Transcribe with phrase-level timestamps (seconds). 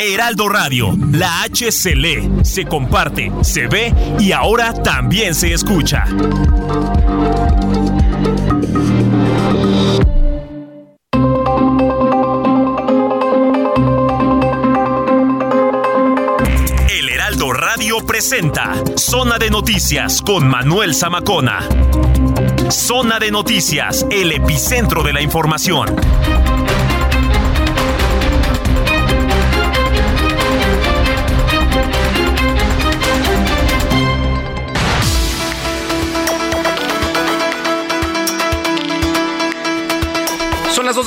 [0.00, 6.04] Heraldo Radio, la H se lee, se comparte, se ve y ahora también se escucha.
[16.90, 21.60] El Heraldo Radio presenta Zona de Noticias con Manuel Zamacona.
[22.70, 25.96] Zona de Noticias, el epicentro de la información.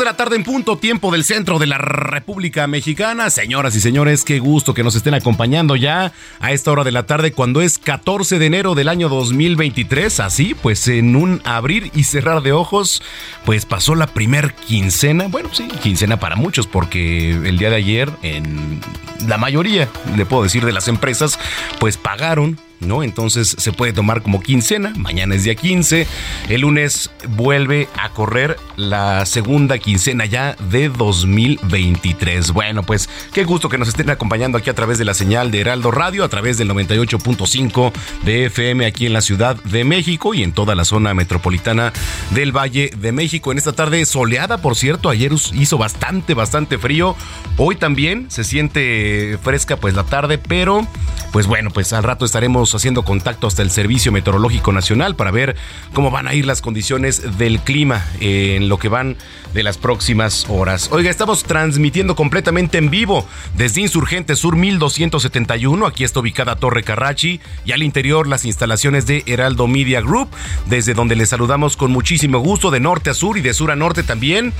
[0.01, 3.29] De la tarde en punto, tiempo del centro de la República Mexicana.
[3.29, 7.05] Señoras y señores, qué gusto que nos estén acompañando ya a esta hora de la
[7.05, 10.19] tarde cuando es 14 de enero del año 2023.
[10.19, 13.03] Así, pues en un abrir y cerrar de ojos,
[13.45, 15.27] pues pasó la primer quincena.
[15.27, 18.81] Bueno, sí, quincena para muchos porque el día de ayer en
[19.27, 21.37] la mayoría, le puedo decir, de las empresas,
[21.79, 23.03] pues pagaron ¿no?
[23.03, 26.07] Entonces se puede tomar como quincena, mañana es día 15,
[26.49, 32.51] el lunes vuelve a correr la segunda quincena ya de 2023.
[32.51, 35.61] Bueno, pues qué gusto que nos estén acompañando aquí a través de la señal de
[35.61, 37.91] Heraldo Radio, a través del 98.5
[38.23, 41.93] de FM aquí en la Ciudad de México y en toda la zona metropolitana
[42.31, 43.51] del Valle de México.
[43.51, 47.15] En esta tarde soleada, por cierto, ayer hizo bastante, bastante frío.
[47.57, 50.87] Hoy también se siente fresca pues la tarde, pero
[51.31, 55.55] pues bueno, pues al rato estaremos haciendo contacto hasta el Servicio Meteorológico Nacional para ver
[55.93, 59.17] cómo van a ir las condiciones del clima en lo que van
[59.53, 60.89] de las próximas horas.
[60.91, 65.85] Oiga, estamos transmitiendo completamente en vivo desde Insurgente Sur 1271.
[65.85, 70.29] Aquí está ubicada Torre Carrachi y al interior las instalaciones de Heraldo Media Group,
[70.67, 73.75] desde donde les saludamos con muchísimo gusto de norte a sur y de sur a
[73.75, 74.53] norte también.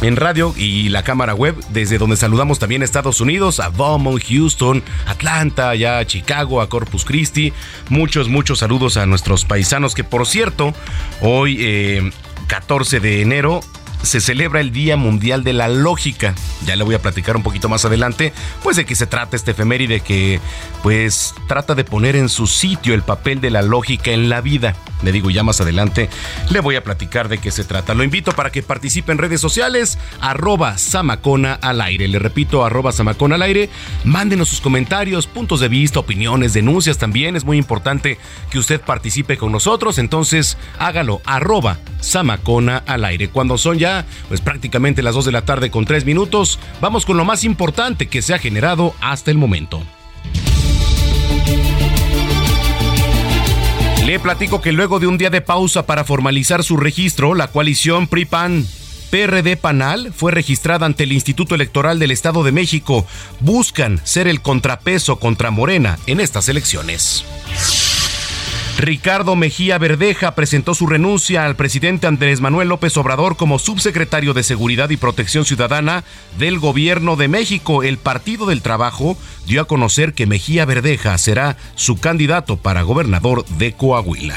[0.02, 4.22] en radio y la cámara web, desde donde saludamos también a Estados Unidos, a Beaumont,
[4.28, 7.54] Houston, Atlanta, ya a Chicago, a Corpus Christi.
[7.90, 10.74] Muchos, muchos saludos a nuestros paisanos que por cierto,
[11.22, 12.12] hoy eh,
[12.48, 13.62] 14 de enero
[14.04, 16.36] se celebra el Día Mundial de la Lógica.
[16.66, 19.52] Ya le voy a platicar un poquito más adelante, pues de qué se trata este
[19.52, 20.40] efeméride que
[20.84, 24.76] pues trata de poner en su sitio el papel de la lógica en la vida.
[25.04, 26.10] Le digo ya más adelante,
[26.50, 27.94] le voy a platicar de qué se trata.
[27.94, 32.08] Lo invito para que participe en redes sociales, arroba Samacona al aire.
[32.08, 33.70] Le repito, arroba Samacona al aire.
[34.06, 37.36] Mándenos sus comentarios, puntos de vista, opiniones, denuncias también.
[37.36, 38.18] Es muy importante
[38.50, 39.98] que usted participe con nosotros.
[39.98, 43.28] Entonces, hágalo, arroba Samacona al aire.
[43.28, 43.93] Cuando son ya,
[44.28, 48.08] pues prácticamente las 2 de la tarde con 3 minutos, vamos con lo más importante
[48.08, 49.82] que se ha generado hasta el momento.
[54.06, 58.08] Le platico que luego de un día de pausa para formalizar su registro, la coalición
[58.08, 58.68] PRIPAN
[59.14, 63.06] PRD Panal fue registrada ante el Instituto Electoral del Estado de México.
[63.40, 67.24] Buscan ser el contrapeso contra Morena en estas elecciones.
[68.78, 74.44] Ricardo Mejía Verdeja presentó su renuncia al presidente Andrés Manuel López Obrador como subsecretario de
[74.44, 76.04] Seguridad y Protección Ciudadana
[76.38, 77.84] del Gobierno de México.
[77.84, 83.46] El Partido del Trabajo dio a conocer que Mejía Verdeja será su candidato para gobernador
[83.46, 84.36] de Coahuila.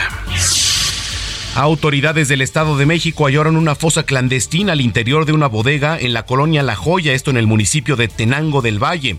[1.54, 6.12] Autoridades del Estado de México hallaron una fosa clandestina al interior de una bodega en
[6.12, 9.16] la colonia La Joya, esto en el municipio de Tenango del Valle.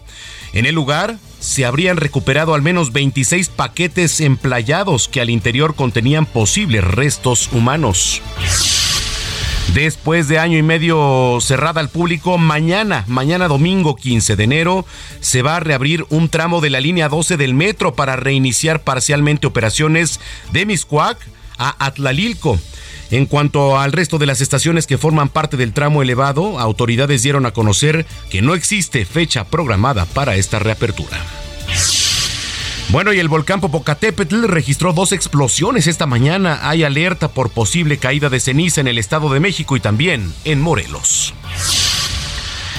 [0.54, 1.18] En el lugar
[1.48, 8.22] se habrían recuperado al menos 26 paquetes emplayados que al interior contenían posibles restos humanos.
[9.74, 14.86] Después de año y medio cerrada al público, mañana, mañana domingo 15 de enero,
[15.22, 19.48] se va a reabrir un tramo de la línea 12 del metro para reiniciar parcialmente
[19.48, 20.20] operaciones
[20.52, 21.18] de Miscuac
[21.58, 22.60] a Atlalilco.
[23.10, 27.46] En cuanto al resto de las estaciones que forman parte del tramo elevado, autoridades dieron
[27.46, 31.18] a conocer que no existe fecha programada para esta reapertura.
[32.90, 36.60] Bueno, y el volcán Popocatépetl registró dos explosiones esta mañana.
[36.64, 40.62] Hay alerta por posible caída de ceniza en el Estado de México y también en
[40.62, 41.34] Morelos.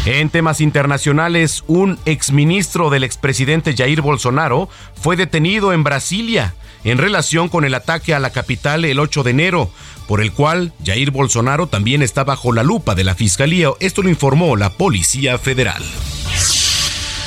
[0.06, 6.54] En temas internacionales, un exministro del expresidente Jair Bolsonaro fue detenido en Brasilia
[6.84, 9.70] en relación con el ataque a la capital el 8 de enero,
[10.08, 13.68] por el cual Jair Bolsonaro también está bajo la lupa de la Fiscalía.
[13.78, 15.84] Esto lo informó la Policía Federal.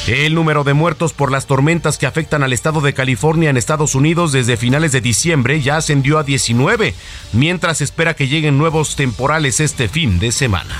[0.08, 3.94] El número de muertos por las tormentas que afectan al estado de California en Estados
[3.94, 6.96] Unidos desde finales de diciembre ya ascendió a 19,
[7.34, 10.76] mientras espera que lleguen nuevos temporales este fin de semana.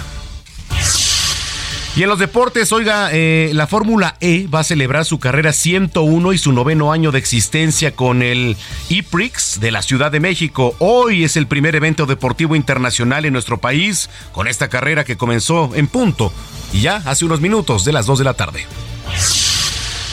[1.94, 6.32] Y en los deportes, oiga, eh, la Fórmula E va a celebrar su carrera 101
[6.32, 8.56] y su noveno año de existencia con el
[8.90, 10.74] E-Prix de la Ciudad de México.
[10.80, 15.72] Hoy es el primer evento deportivo internacional en nuestro país con esta carrera que comenzó
[15.76, 16.32] en punto
[16.72, 18.66] y ya hace unos minutos de las 2 de la tarde.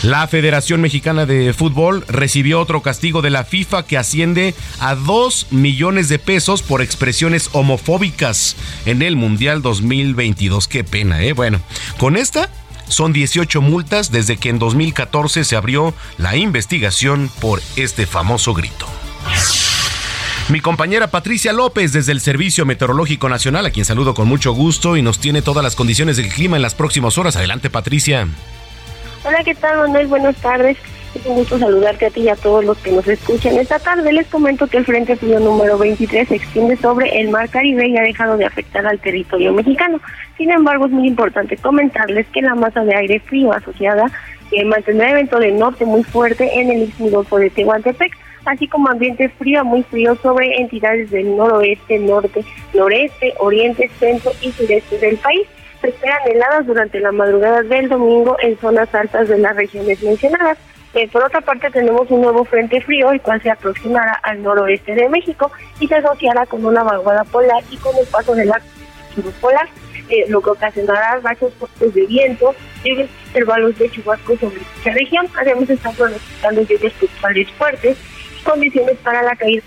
[0.02, 5.48] La Federación Mexicana de Fútbol recibió otro castigo de la FIFA que asciende a 2
[5.50, 8.54] millones de pesos por expresiones homofóbicas
[8.86, 10.68] en el Mundial 2022.
[10.68, 11.32] Qué pena, ¿eh?
[11.32, 11.60] Bueno,
[11.98, 12.48] con esta
[12.86, 18.86] son 18 multas desde que en 2014 se abrió la investigación por este famoso grito.
[20.48, 24.96] Mi compañera Patricia López desde el Servicio Meteorológico Nacional, a quien saludo con mucho gusto
[24.96, 27.34] y nos tiene todas las condiciones del clima en las próximas horas.
[27.34, 28.28] Adelante, Patricia.
[29.24, 30.06] Hola, ¿qué tal, Manuel?
[30.06, 30.78] Buenas tardes.
[31.14, 33.56] Es un gusto saludarte a ti y a todos los que nos escuchan.
[33.56, 37.48] Esta tarde les comento que el Frente Frío número 23 se extiende sobre el Mar
[37.48, 40.00] Caribe y ha dejado de afectar al territorio mexicano.
[40.36, 44.04] Sin embargo, es muy importante comentarles que la masa de aire frío asociada
[44.52, 49.28] eh, mantendrá evento de norte muy fuerte en el istmo de Tehuantepec, así como ambiente
[49.30, 55.48] frío muy frío sobre entidades del noroeste, norte, noreste, oriente, centro y sureste del país
[55.80, 60.58] se esperan heladas durante la madrugada del domingo en zonas altas de las regiones mencionadas.
[60.94, 64.94] Eh, por otra parte, tenemos un nuevo frente frío, el cual se aproximará al noroeste
[64.94, 68.60] de México y se asociará con una vaguada polar y con el paso de la
[69.40, 69.68] polar,
[70.08, 72.54] eh, lo que ocasionará bajos fuertes de viento,
[72.84, 72.92] y
[73.26, 75.26] intervalos de chubasco sobre esta región.
[75.36, 77.98] Además, están pronosticando lluvias puntuales fuertes
[78.40, 79.62] y condiciones para la caída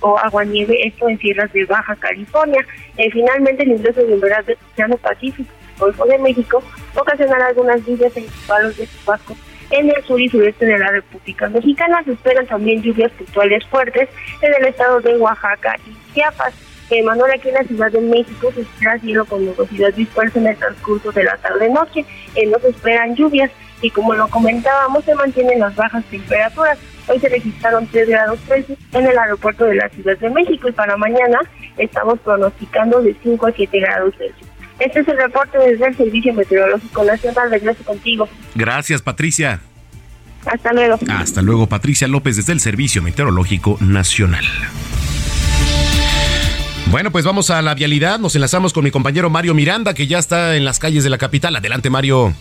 [0.00, 2.64] o aguanieve, esto en tierras de Baja California.
[2.96, 6.62] Eh, finalmente, el ingreso de humedad del Océano Pacífico, Golfo de México,
[6.94, 9.36] ocasionará algunas lluvias en palos de Tabasco
[9.70, 12.02] en el sur y sureste de la República Mexicana.
[12.04, 14.08] Se esperan también lluvias puntuales fuertes
[14.42, 16.54] en el estado de Oaxaca y Chiapas.
[16.90, 20.48] Eh, Manuel, aquí en la Ciudad de México se espera cielo con nubosidad dispersa en
[20.48, 22.04] el transcurso de la tarde-noche.
[22.34, 23.50] Eh, no se esperan lluvias
[23.80, 26.78] y como lo comentábamos, se mantienen las bajas temperaturas.
[27.10, 30.72] Hoy se registraron 3 grados Celsius en el aeropuerto de la Ciudad de México y
[30.72, 31.40] para mañana
[31.76, 34.48] estamos pronosticando de 5 a 7 grados Celsius.
[34.78, 37.50] Este es el reporte desde el Servicio Meteorológico Nacional.
[37.50, 38.28] Regreso contigo.
[38.54, 39.60] Gracias, Patricia.
[40.46, 40.98] Hasta luego.
[41.08, 44.44] Hasta luego, Patricia López desde el Servicio Meteorológico Nacional.
[46.90, 48.18] Bueno, pues vamos a la vialidad.
[48.18, 51.18] Nos enlazamos con mi compañero Mario Miranda, que ya está en las calles de la
[51.18, 51.54] capital.
[51.56, 52.32] Adelante, Mario.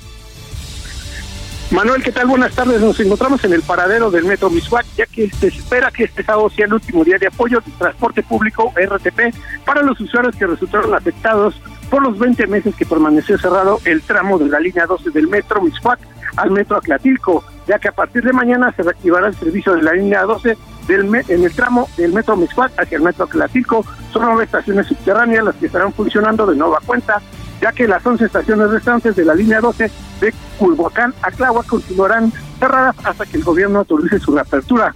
[1.71, 2.25] Manuel, ¿qué tal?
[2.25, 2.81] Buenas tardes.
[2.81, 6.49] Nos encontramos en el paradero del Metro Mishuac, ya que se espera que este sábado
[6.49, 9.35] sea el último día de apoyo del transporte público RTP
[9.65, 11.61] para los usuarios que resultaron afectados
[11.91, 15.61] por los 20 meses que permaneció cerrado el tramo de la línea 12 del Metro
[15.61, 15.99] Mishuac
[16.37, 19.93] al Metro Aclatilco, ya que a partir de mañana se reactivará el servicio de la
[19.93, 20.57] línea 12
[20.87, 23.85] del en el tramo del Metro Mishuac hacia el Metro Aclatilco.
[24.11, 27.21] Son nueve estaciones subterráneas las que estarán funcionando de nueva cuenta
[27.61, 32.31] ya que las 11 estaciones restantes de la línea 12 de Culhuacán a Tláhuac continuarán
[32.59, 34.93] cerradas hasta que el gobierno autorice su reapertura.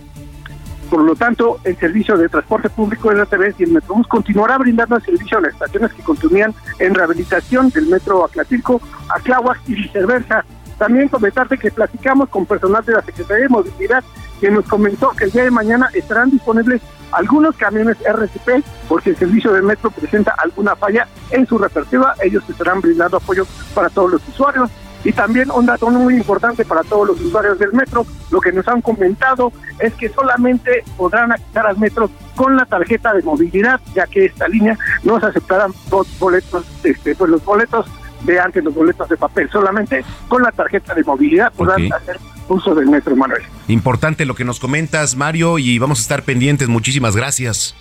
[0.90, 5.00] Por lo tanto, el servicio de transporte público de RTB y el Metrobús continuará brindando
[5.00, 8.80] servicio a las estaciones que continúan en rehabilitación del Metro Aclatilco
[9.10, 10.46] a Tláhuac y viceversa.
[10.78, 14.04] También comentarte que platicamos con personal de la Secretaría de Movilidad
[14.40, 16.82] que nos comentó que el día de mañana estarán disponibles
[17.14, 22.44] algunos camiones RCP, porque el servicio de metro presenta alguna falla en su repertiva, ellos
[22.50, 24.70] estarán brindando apoyo para todos los usuarios.
[25.06, 28.68] Y también un dato muy importante para todos los usuarios del metro, lo que nos
[28.68, 34.08] han comentado es que solamente podrán acceder al metro con la tarjeta de movilidad, ya
[34.08, 35.74] que esta línea no se aceptarán
[36.20, 37.86] boletos, este, pues los boletos
[38.24, 42.76] de antes, los boletos de papel, solamente con la tarjeta de movilidad podrán hacer uso
[42.76, 43.44] del metro, Manuel.
[43.68, 46.68] Importante lo que nos comentas, Mario, y vamos a estar pendientes.
[46.68, 47.76] Muchísimas gracias.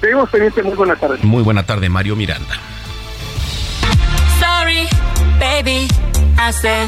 [0.00, 0.64] Seguimos pendientes.
[0.64, 1.18] Muy buena tarde.
[1.22, 2.54] Muy buena tarde, Mario Miranda.
[4.40, 4.88] Sorry,
[5.38, 5.88] baby.
[6.38, 6.86] Hace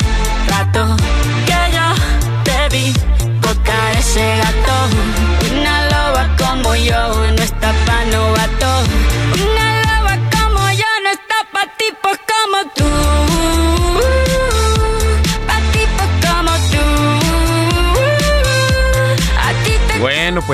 [0.48, 0.96] rato
[1.46, 2.92] que yo te vi
[3.40, 4.88] tocar ese gato.
[5.52, 8.82] Una loba como yo no está pa' novato.
[9.34, 9.83] Una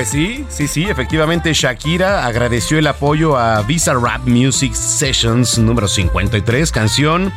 [0.00, 5.88] pues sí, sí, sí, efectivamente Shakira agradeció el apoyo a Visa Rap Music Sessions número
[5.88, 7.30] 53, canción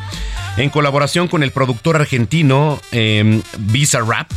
[0.57, 4.31] en colaboración con el productor argentino eh, Visa Rap,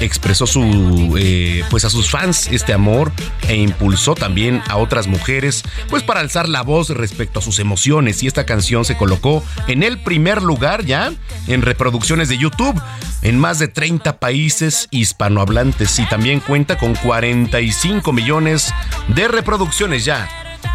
[0.00, 3.12] expresó su, eh, pues a sus fans este amor
[3.48, 8.22] e impulsó también a otras mujeres, pues para alzar la voz respecto a sus emociones.
[8.22, 11.12] Y esta canción se colocó en el primer lugar ya
[11.46, 12.80] en reproducciones de YouTube
[13.22, 18.74] en más de 30 países hispanohablantes y también cuenta con 45 millones
[19.08, 20.28] de reproducciones ya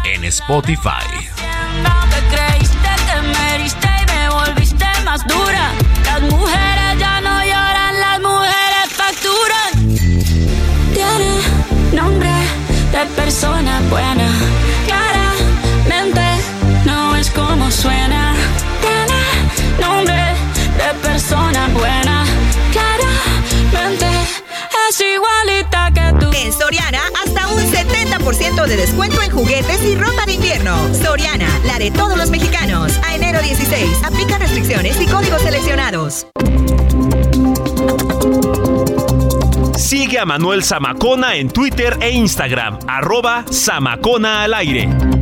[0.04, 1.57] en Spotify.
[5.26, 5.72] Dura.
[6.04, 9.72] Las mujeres ya no lloran, las mujeres facturan.
[10.94, 11.40] Tiene
[11.92, 12.30] nombre
[12.92, 14.28] de persona buena.
[14.86, 16.22] Claramente
[16.84, 18.34] no es como suena.
[18.80, 19.20] Tiene
[19.80, 20.34] nombre
[20.80, 22.24] de persona buena.
[22.72, 24.06] Claramente
[24.88, 26.30] es igualita que tú.
[26.32, 27.02] En Soriana,
[28.28, 30.94] 70% de descuento en juguetes y ropa de invierno.
[30.94, 32.92] Soriana, la de todos los mexicanos.
[33.02, 36.26] A enero 16, aplica restricciones y códigos seleccionados.
[39.76, 45.17] Sigue a Manuel Zamacona en Twitter e Instagram, arroba Zamacona al aire.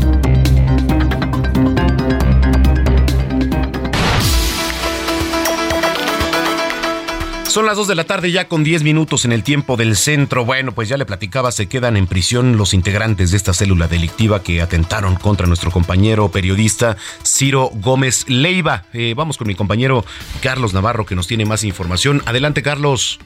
[7.56, 10.44] Son las 2 de la tarde ya con 10 minutos en el tiempo del centro.
[10.44, 14.42] Bueno, pues ya le platicaba, se quedan en prisión los integrantes de esta célula delictiva
[14.42, 18.82] que atentaron contra nuestro compañero periodista Ciro Gómez Leiva.
[18.92, 20.04] Eh, vamos con mi compañero
[20.42, 22.20] Carlos Navarro que nos tiene más información.
[22.26, 23.18] Adelante, Carlos.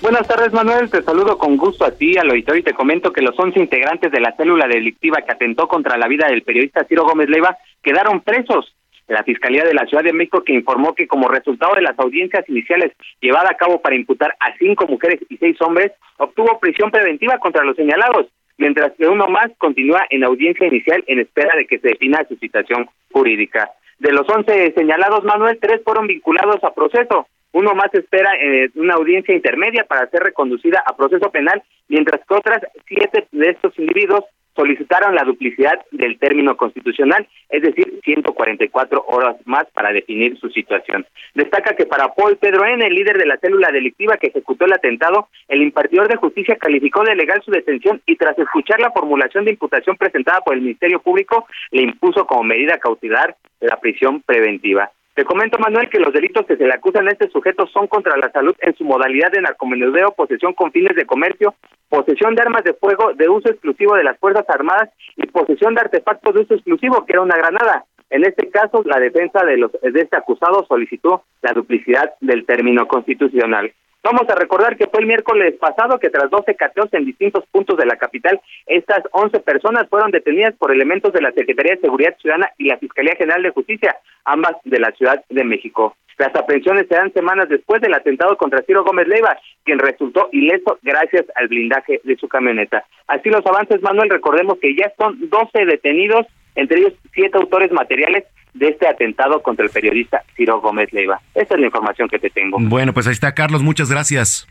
[0.00, 0.88] Buenas tardes, Manuel.
[0.88, 4.10] Te saludo con gusto a ti, al auditorio, y te comento que los 11 integrantes
[4.10, 8.22] de la célula delictiva que atentó contra la vida del periodista Ciro Gómez Leiva quedaron
[8.22, 8.74] presos
[9.14, 12.48] la Fiscalía de la Ciudad de México que informó que como resultado de las audiencias
[12.48, 17.38] iniciales llevadas a cabo para imputar a cinco mujeres y seis hombres, obtuvo prisión preventiva
[17.38, 18.26] contra los señalados,
[18.58, 22.36] mientras que uno más continúa en audiencia inicial en espera de que se defina su
[22.36, 23.70] situación jurídica.
[23.98, 27.26] De los once señalados, Manuel, tres fueron vinculados a proceso.
[27.52, 32.34] Uno más espera eh, una audiencia intermedia para ser reconducida a proceso penal, mientras que
[32.34, 34.24] otras siete de estos individuos
[34.60, 41.06] solicitaron la duplicidad del término constitucional, es decir, 144 horas más para definir su situación.
[41.34, 44.74] Destaca que para Paul Pedro N., el líder de la célula delictiva que ejecutó el
[44.74, 49.46] atentado, el impartidor de justicia calificó de legal su detención y tras escuchar la formulación
[49.46, 54.90] de imputación presentada por el Ministerio Público, le impuso como medida cautelar la prisión preventiva.
[55.20, 58.16] Te comento, Manuel, que los delitos que se le acusan a este sujeto son contra
[58.16, 61.54] la salud en su modalidad de narcomenudeo, posesión con fines de comercio,
[61.90, 65.82] posesión de armas de fuego de uso exclusivo de las Fuerzas Armadas y posesión de
[65.82, 67.84] artefactos de uso exclusivo, que era una granada.
[68.08, 72.88] En este caso, la defensa de, los, de este acusado solicitó la duplicidad del término
[72.88, 73.70] constitucional.
[74.02, 77.76] Vamos a recordar que fue el miércoles pasado que tras 12 cateos en distintos puntos
[77.76, 82.16] de la capital, estas 11 personas fueron detenidas por elementos de la Secretaría de Seguridad
[82.16, 85.94] Ciudadana y la Fiscalía General de Justicia, ambas de la Ciudad de México.
[86.18, 90.78] Las aprehensiones se dan semanas después del atentado contra Ciro Gómez Leiva, quien resultó ileso
[90.82, 92.84] gracias al blindaje de su camioneta.
[93.06, 98.24] Así los avances, Manuel, recordemos que ya son 12 detenidos, entre ellos siete autores materiales
[98.52, 101.20] de este atentado contra el periodista Ciro Gómez Leiva.
[101.34, 102.58] Esa es la información que te tengo.
[102.60, 103.62] Bueno, pues ahí está, Carlos.
[103.62, 104.46] Muchas gracias.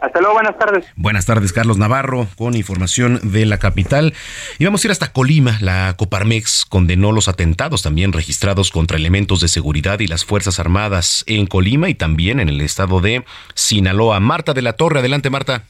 [0.00, 0.84] Hasta luego, buenas tardes.
[0.94, 4.14] Buenas tardes, Carlos Navarro, con información de la capital.
[4.58, 5.58] Y vamos a ir hasta Colima.
[5.60, 11.24] La Coparmex condenó los atentados también registrados contra elementos de seguridad y las Fuerzas Armadas
[11.26, 13.24] en Colima y también en el estado de
[13.54, 14.20] Sinaloa.
[14.20, 15.64] Marta de la Torre, adelante, Marta.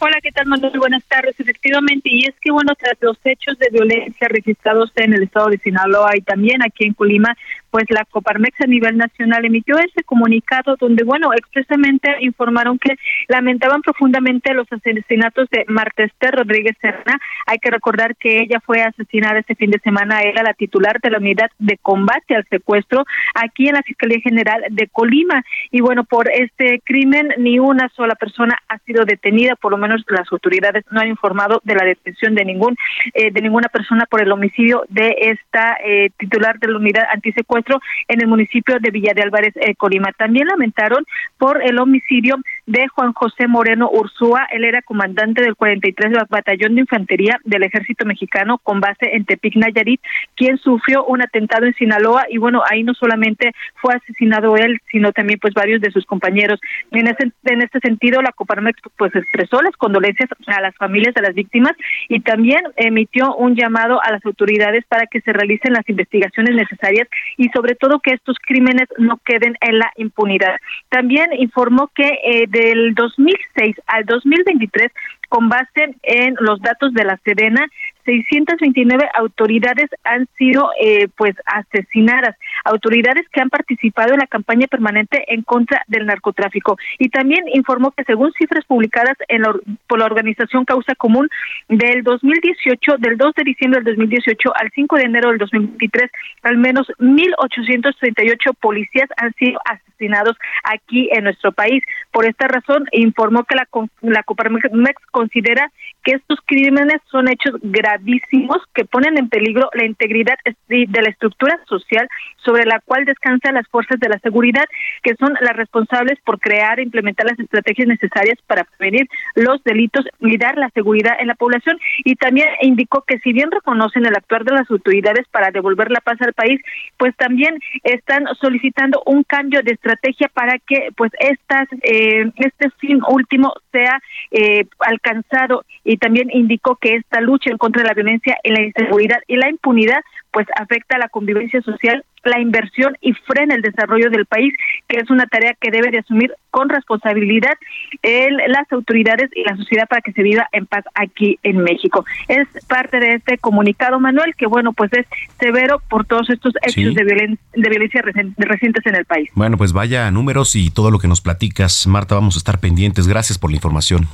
[0.00, 0.76] Hola, ¿qué tal, Manuel?
[0.80, 1.38] Buenas tardes.
[1.38, 5.58] Efectivamente, y es que, bueno, tras los hechos de violencia registrados en el estado de
[5.58, 7.36] Sinaloa y también aquí en Colima,
[7.72, 12.96] pues la Coparmex a nivel nacional emitió ese comunicado donde, bueno, expresamente informaron que
[13.28, 17.18] lamentaban profundamente los asesinatos de Marta Esther Rodríguez Serna.
[17.46, 21.10] Hay que recordar que ella fue asesinada este fin de semana, era la titular de
[21.10, 25.42] la unidad de combate al secuestro aquí en la Fiscalía General de Colima.
[25.70, 30.04] Y bueno, por este crimen ni una sola persona ha sido detenida, por lo menos
[30.08, 32.76] las autoridades no han informado de la detención de ningún
[33.14, 37.61] eh, de ninguna persona por el homicidio de esta eh, titular de la unidad antisecuestro
[38.08, 40.12] en el municipio de Villa de Álvarez, eh, Colima.
[40.12, 41.04] También lamentaron
[41.38, 44.46] por el homicidio de Juan José Moreno Ursúa.
[44.52, 49.56] Él era comandante del 43 Batallón de Infantería del Ejército Mexicano con base en Tepic,
[49.56, 50.00] Nayarit,
[50.36, 55.12] quien sufrió un atentado en Sinaloa y bueno, ahí no solamente fue asesinado él, sino
[55.12, 56.60] también pues varios de sus compañeros.
[56.92, 61.34] En, en este sentido, la Coparmex pues expresó las condolencias a las familias de las
[61.34, 61.72] víctimas
[62.08, 67.08] y también emitió un llamado a las autoridades para que se realicen las investigaciones necesarias
[67.36, 70.56] y sobre todo que estos crímenes no queden en la impunidad.
[70.88, 74.92] También informó que eh, del 2006 al 2023
[75.28, 77.66] con base en los datos de la Sedena,
[78.04, 85.24] 629 autoridades han sido eh, pues asesinadas, autoridades que han participado en la campaña permanente
[85.28, 86.76] en contra del narcotráfico.
[86.98, 89.42] Y también informó que según cifras publicadas en
[89.86, 91.28] por la organización Causa Común
[91.68, 96.10] del 2018, del 2 de diciembre del 2018 al 5 de enero del 2023,
[96.42, 101.82] al menos 1.838 policías han sido asesinados aquí en nuestro país.
[102.10, 103.68] Por esta razón, informó que la,
[104.00, 105.70] la Coparmex considera
[106.04, 107.54] que estos crímenes son hechos
[107.92, 110.36] gravísimos que ponen en peligro la integridad
[110.68, 112.08] de la estructura social
[112.44, 114.64] sobre la cual descansan las fuerzas de la seguridad,
[115.02, 120.06] que son las responsables por crear e implementar las estrategias necesarias para prevenir los delitos
[120.20, 121.78] y dar la seguridad en la población.
[122.04, 126.00] Y también indicó que si bien reconocen el actuar de las autoridades para devolver la
[126.00, 126.60] paz al país,
[126.96, 133.00] pues también están solicitando un cambio de estrategia para que pues estas eh, este fin
[133.08, 138.36] último sea eh, alcanzado y también indicó que esta lucha en contra de la violencia
[138.42, 140.00] y la inseguridad y la impunidad
[140.32, 144.54] pues afecta a la convivencia social, la inversión y frena el desarrollo del país,
[144.88, 147.52] que es una tarea que debe de asumir con responsabilidad
[148.00, 152.04] el, las autoridades y la sociedad para que se viva en paz aquí en México.
[152.28, 155.06] Es parte de este comunicado, Manuel, que bueno, pues es
[155.38, 159.28] severo por todos estos hechos de, de violencia recientes en el país.
[159.34, 163.06] Bueno, pues vaya números y todo lo que nos platicas, Marta, vamos a estar pendientes.
[163.06, 164.08] Gracias por la información.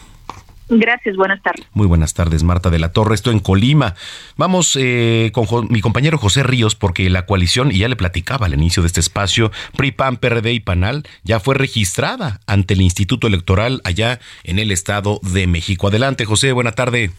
[0.68, 1.66] Gracias, buenas tardes.
[1.72, 3.14] Muy buenas tardes, Marta de la Torre.
[3.14, 3.94] Esto en Colima.
[4.36, 8.54] Vamos eh, con mi compañero José Ríos, porque la coalición, y ya le platicaba al
[8.54, 13.26] inicio de este espacio, PRI, PAN, PRD y PANAL, ya fue registrada ante el Instituto
[13.26, 15.88] Electoral allá en el Estado de México.
[15.88, 17.12] Adelante, José, buena tarde.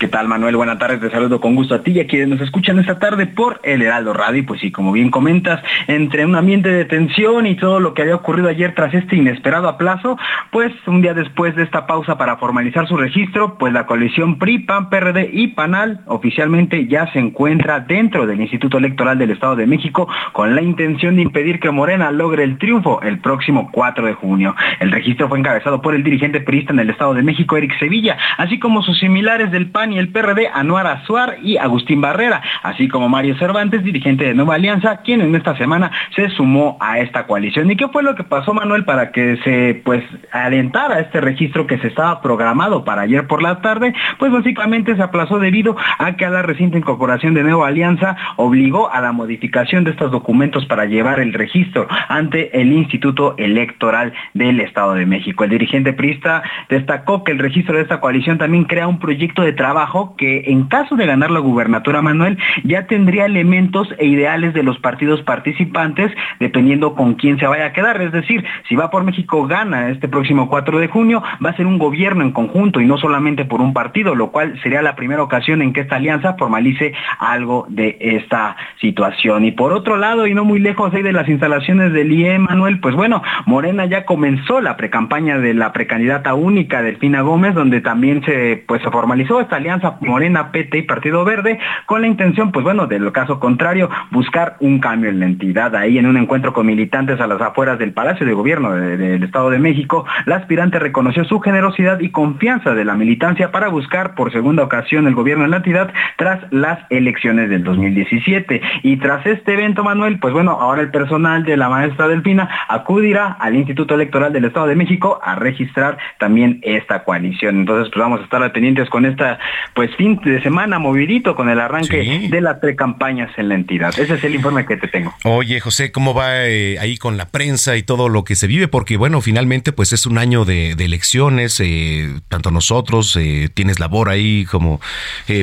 [0.00, 0.56] ¿Qué tal, Manuel?
[0.56, 3.26] Buenas tardes, te saludo con gusto a ti y a quienes nos escuchan esta tarde
[3.26, 4.46] por el Heraldo Radio.
[4.46, 8.14] Pues sí, como bien comentas, entre un ambiente de tensión y todo lo que había
[8.14, 10.16] ocurrido ayer tras este inesperado aplazo,
[10.52, 14.60] pues un día después de esta pausa para formalizar su registro, pues la coalición PRI,
[14.60, 19.66] PAN, PRD y PANAL oficialmente ya se encuentra dentro del Instituto Electoral del Estado de
[19.66, 24.14] México con la intención de impedir que Morena logre el triunfo el próximo 4 de
[24.14, 24.56] junio.
[24.78, 28.16] El registro fue encabezado por el dirigente priista en el Estado de México, Eric Sevilla,
[28.38, 32.88] así como sus similares del PAN y el PRD, Anuar Azuar y Agustín Barrera, así
[32.88, 37.26] como Mario Cervantes, dirigente de Nueva Alianza, quien en esta semana se sumó a esta
[37.26, 37.70] coalición.
[37.70, 41.78] ¿Y qué fue lo que pasó, Manuel, para que se pues alentara este registro que
[41.78, 43.94] se estaba programado para ayer por la tarde?
[44.18, 48.90] Pues básicamente se aplazó debido a que a la reciente incorporación de Nueva Alianza obligó
[48.92, 54.60] a la modificación de estos documentos para llevar el registro ante el Instituto Electoral del
[54.60, 55.44] Estado de México.
[55.44, 59.52] El dirigente prista destacó que el registro de esta coalición también crea un proyecto de
[59.52, 59.79] trabajo
[60.16, 64.78] que en caso de ganar la gubernatura Manuel ya tendría elementos e ideales de los
[64.78, 68.00] partidos participantes dependiendo con quién se vaya a quedar.
[68.02, 71.66] Es decir, si va por México gana este próximo 4 de junio, va a ser
[71.66, 75.22] un gobierno en conjunto y no solamente por un partido, lo cual sería la primera
[75.22, 79.44] ocasión en que esta alianza formalice algo de esta situación.
[79.44, 82.94] Y por otro lado, y no muy lejos de las instalaciones del IE, Manuel, pues
[82.94, 88.62] bueno, Morena ya comenzó la precampaña de la precandidata única, Delfina Gómez, donde también se,
[88.66, 89.69] pues, se formalizó esta alianza
[90.00, 94.80] Morena, PT y Partido Verde, con la intención, pues bueno, del caso contrario, buscar un
[94.80, 95.74] cambio en la entidad.
[95.76, 99.50] Ahí en un encuentro con militantes a las afueras del Palacio de Gobierno del Estado
[99.50, 104.32] de México, la aspirante reconoció su generosidad y confianza de la militancia para buscar por
[104.32, 108.60] segunda ocasión el gobierno en la entidad tras las elecciones del 2017.
[108.82, 113.36] Y tras este evento, Manuel, pues bueno, ahora el personal de la maestra Delfina acudirá
[113.40, 117.60] al Instituto Electoral del Estado de México a registrar también esta coalición.
[117.60, 119.38] Entonces, pues vamos a estar atendientes con esta
[119.74, 123.98] pues fin de semana movidito con el arranque de las pre-campañas en la entidad.
[123.98, 125.14] Ese es el informe que te tengo.
[125.24, 128.68] Oye, José, ¿cómo va eh, ahí con la prensa y todo lo que se vive?
[128.68, 134.08] Porque bueno, finalmente pues es un año de, elecciones, eh, tanto nosotros, eh, tienes labor
[134.08, 134.80] ahí como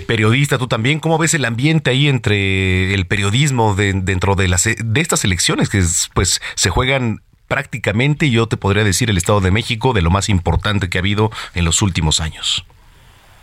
[0.07, 5.01] periodista, tú también, ¿cómo ves el ambiente ahí entre el periodismo dentro de, las, de
[5.01, 5.81] estas elecciones que
[6.13, 10.29] pues se juegan prácticamente, yo te podría decir, el Estado de México de lo más
[10.29, 12.65] importante que ha habido en los últimos años?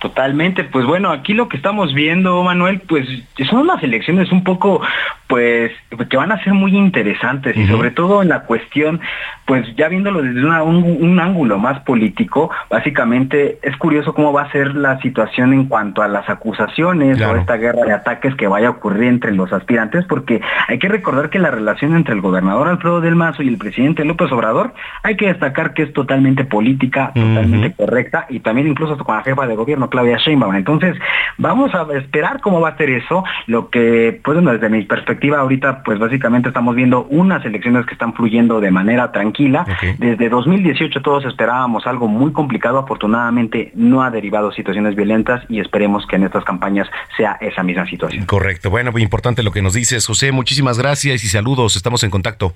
[0.04, 3.08] Totalmente, pues bueno, aquí lo que estamos viendo, Manuel, pues
[3.48, 4.82] son unas elecciones un poco,
[5.26, 5.72] pues,
[6.10, 9.00] que van a ser muy interesantes y sobre todo en la cuestión,
[9.46, 14.74] pues ya viéndolo desde un, ángulo más político, básicamente es curioso cómo va a ser
[14.74, 18.70] la situación en cuanto a las acusaciones o esta guerra de ataques que vaya a
[18.72, 23.00] ocurrir entre los aspirantes, porque hay que recordar que la relación entre el gobernador Alfredo
[23.00, 27.72] del Mazo y el presidente López Obrador, hay que destacar que es totalmente política, totalmente
[27.72, 30.54] correcta y también incluso con la jefa de gobierno Claudia Sheinbaum.
[30.54, 30.96] Entonces,
[31.38, 33.24] vamos a esperar cómo va a ser eso.
[33.46, 38.14] Lo que, pues, desde mi perspectiva, Ahorita, pues básicamente estamos viendo unas elecciones que están
[38.14, 39.66] fluyendo de manera tranquila.
[39.98, 42.78] Desde 2018 todos esperábamos algo muy complicado.
[42.78, 47.86] Afortunadamente no ha derivado situaciones violentas y esperemos que en estas campañas sea esa misma
[47.86, 48.26] situación.
[48.26, 48.70] Correcto.
[48.70, 50.32] Bueno, muy importante lo que nos dices, José.
[50.32, 51.76] Muchísimas gracias y saludos.
[51.76, 52.54] Estamos en contacto.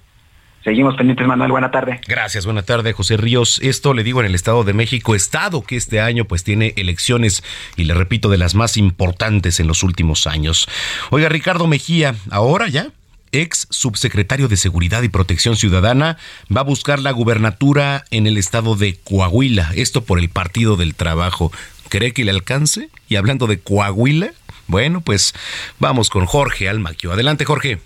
[0.65, 1.51] Seguimos pendientes, Manuel.
[1.51, 2.01] Buena tarde.
[2.07, 3.61] Gracias, buena tarde, José Ríos.
[3.63, 7.43] Esto le digo en el Estado de México, estado que este año pues tiene elecciones
[7.77, 10.69] y le repito de las más importantes en los últimos años.
[11.11, 12.89] Oiga, Ricardo Mejía, ahora ya
[13.33, 16.17] ex subsecretario de Seguridad y Protección Ciudadana,
[16.55, 20.95] va a buscar la gubernatura en el estado de Coahuila, esto por el Partido del
[20.95, 21.53] Trabajo.
[21.89, 22.91] ¿Cree que le alcance?
[23.09, 24.33] Y hablando de Coahuila,
[24.67, 25.35] bueno, pues
[25.79, 27.13] vamos con Jorge Almaquio.
[27.13, 27.81] Adelante, Jorge.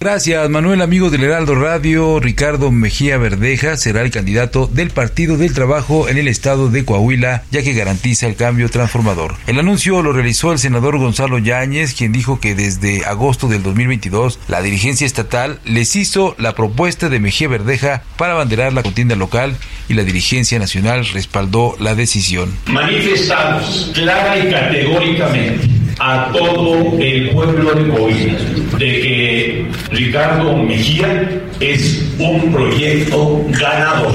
[0.00, 2.20] Gracias, Manuel, amigo del Heraldo Radio.
[2.20, 7.44] Ricardo Mejía Verdeja será el candidato del Partido del Trabajo en el estado de Coahuila,
[7.50, 9.36] ya que garantiza el cambio transformador.
[9.46, 14.40] El anuncio lo realizó el senador Gonzalo Yáñez, quien dijo que desde agosto del 2022
[14.48, 19.56] la dirigencia estatal les hizo la propuesta de Mejía Verdeja para abanderar la contienda local
[19.88, 22.52] y la dirigencia nacional respaldó la decisión.
[22.66, 28.38] Manifestamos clara y categóricamente a todo el pueblo de Coahuila
[28.78, 34.14] de que Ricardo Mejía es un proyecto ganador.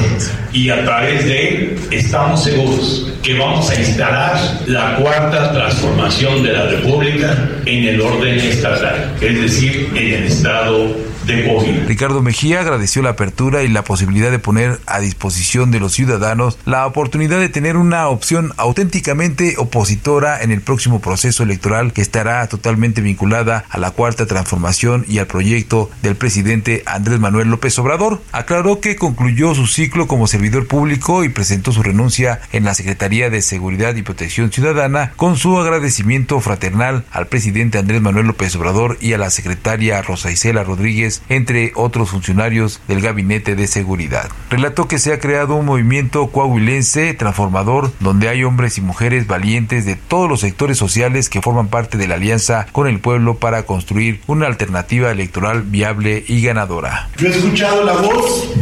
[0.51, 6.53] Y a través de él estamos seguros que vamos a instalar la cuarta transformación de
[6.53, 13.11] la República en el orden estatal, es decir, en el Estado Ricardo Mejía agradeció la
[13.11, 17.77] apertura y la posibilidad de poner a disposición de los ciudadanos la oportunidad de tener
[17.77, 23.91] una opción auténticamente opositora en el próximo proceso electoral que estará totalmente vinculada a la
[23.91, 28.21] cuarta transformación y al proyecto del presidente Andrés Manuel López Obrador.
[28.31, 33.29] Aclaró que concluyó su ciclo como servidor público y presentó su renuncia en la Secretaría
[33.29, 38.97] de Seguridad y Protección Ciudadana con su agradecimiento fraternal al presidente Andrés Manuel López Obrador
[39.01, 44.29] y a la secretaria Rosa Isela Rodríguez entre otros funcionarios del Gabinete de Seguridad.
[44.49, 49.85] Relató que se ha creado un movimiento coahuilense transformador donde hay hombres y mujeres valientes
[49.85, 53.63] de todos los sectores sociales que forman parte de la alianza con el pueblo para
[53.63, 57.09] construir una alternativa electoral viable y ganadora.
[57.17, 58.53] Yo he escuchado la voz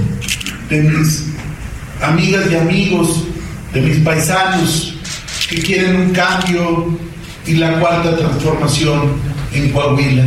[0.70, 1.26] de mis
[2.02, 3.28] amigas y amigos,
[3.74, 5.00] de mis paisanos
[5.50, 6.98] que quieren un cambio
[7.46, 9.14] y la cuarta transformación
[9.54, 10.26] en Coahuila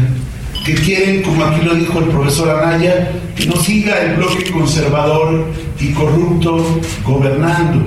[0.74, 5.46] que quieren, como aquí lo dijo el profesor Anaya, que no siga el bloque conservador
[5.80, 6.64] y corrupto
[7.04, 7.85] gobernando,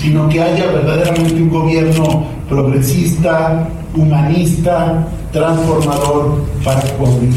[0.00, 7.36] sino que haya verdaderamente un gobierno progresista, humanista, transformador para Coahuila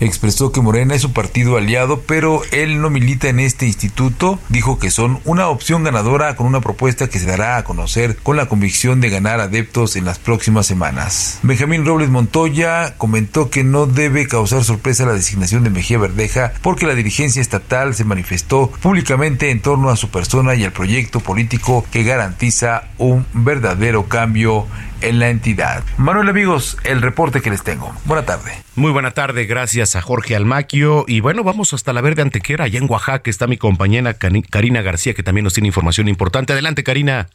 [0.00, 4.38] expresó que Morena es su partido aliado, pero él no milita en este instituto.
[4.48, 8.36] Dijo que son una opción ganadora con una propuesta que se dará a conocer con
[8.36, 11.38] la convicción de ganar adeptos en las próximas semanas.
[11.42, 16.86] Benjamín Robles Montoya comentó que no debe causar sorpresa la designación de Mejía Verdeja porque
[16.86, 21.84] la dirigencia estatal se manifestó públicamente en torno a su persona y al proyecto político
[21.90, 24.66] que garantiza un verdadero cambio
[25.02, 25.82] en la entidad.
[25.98, 27.92] Manuel amigos, el reporte que les tengo.
[28.04, 28.52] Buena tarde.
[28.76, 31.04] Muy buena tarde, gracias a Jorge Almaquio.
[31.06, 35.14] Y bueno, vamos hasta la Verde Antequera, allá en Oaxaca está mi compañera Karina García,
[35.14, 36.52] que también nos tiene información importante.
[36.52, 37.28] Adelante, Karina.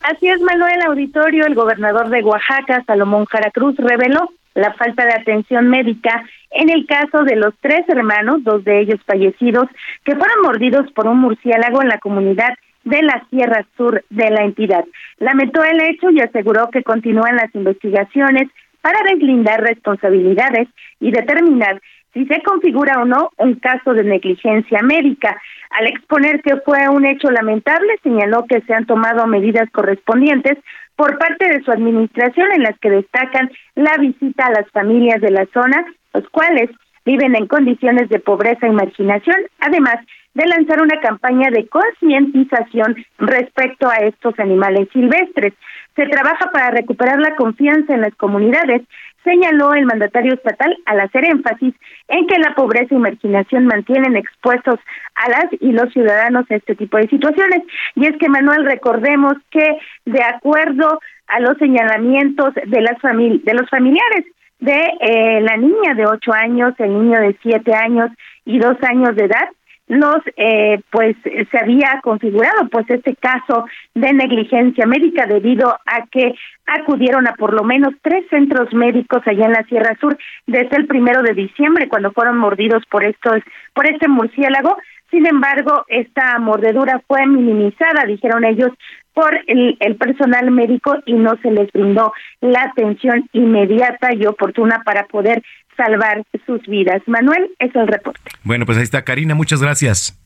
[0.00, 5.68] Así es, Manuel Auditorio, el gobernador de Oaxaca, Salomón Jaracruz, reveló la falta de atención
[5.68, 9.68] médica en el caso de los tres hermanos, dos de ellos fallecidos,
[10.04, 12.52] que fueron mordidos por un murciélago en la comunidad
[12.84, 14.84] de la Sierra Sur de la entidad.
[15.18, 18.48] Lamentó el hecho y aseguró que continúan las investigaciones
[18.80, 20.68] para deslindar responsabilidades
[21.00, 21.80] y determinar
[22.12, 25.40] si se configura o no un caso de negligencia médica.
[25.70, 30.58] Al exponer que fue un hecho lamentable, señaló que se han tomado medidas correspondientes
[30.96, 35.30] por parte de su administración en las que destacan la visita a las familias de
[35.30, 36.70] la zona, los cuales
[37.04, 39.96] viven en condiciones de pobreza y marginación, además
[40.34, 45.52] de lanzar una campaña de concientización respecto a estos animales silvestres.
[45.94, 48.82] Se trabaja para recuperar la confianza en las comunidades,
[49.24, 51.74] señaló el mandatario estatal al hacer énfasis
[52.08, 54.80] en que la pobreza y marginación mantienen expuestos
[55.14, 57.62] a las y los ciudadanos a este tipo de situaciones.
[57.94, 63.68] Y es que, Manuel, recordemos que de acuerdo a los señalamientos de, las de los
[63.70, 64.24] familiares
[64.60, 68.10] de eh, la niña de ocho años, el niño de siete años
[68.44, 69.48] y dos años de edad,
[69.92, 76.34] los eh, pues se había configurado pues este caso de negligencia médica debido a que
[76.66, 80.86] acudieron a por lo menos tres centros médicos allá en la Sierra Sur desde el
[80.86, 83.42] primero de diciembre cuando fueron mordidos por estos
[83.74, 84.78] por este murciélago.
[85.10, 88.70] Sin embargo, esta mordedura fue minimizada, dijeron ellos,
[89.12, 94.80] por el, el, personal médico y no se les brindó la atención inmediata y oportuna
[94.86, 95.42] para poder
[95.76, 97.02] salvar sus vidas.
[97.06, 98.30] Manuel, es el reporte.
[98.44, 100.18] Bueno, pues ahí está Karina, muchas gracias.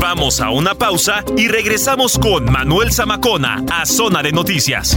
[0.00, 4.96] Vamos a una pausa y regresamos con Manuel Zamacona a Zona de Noticias.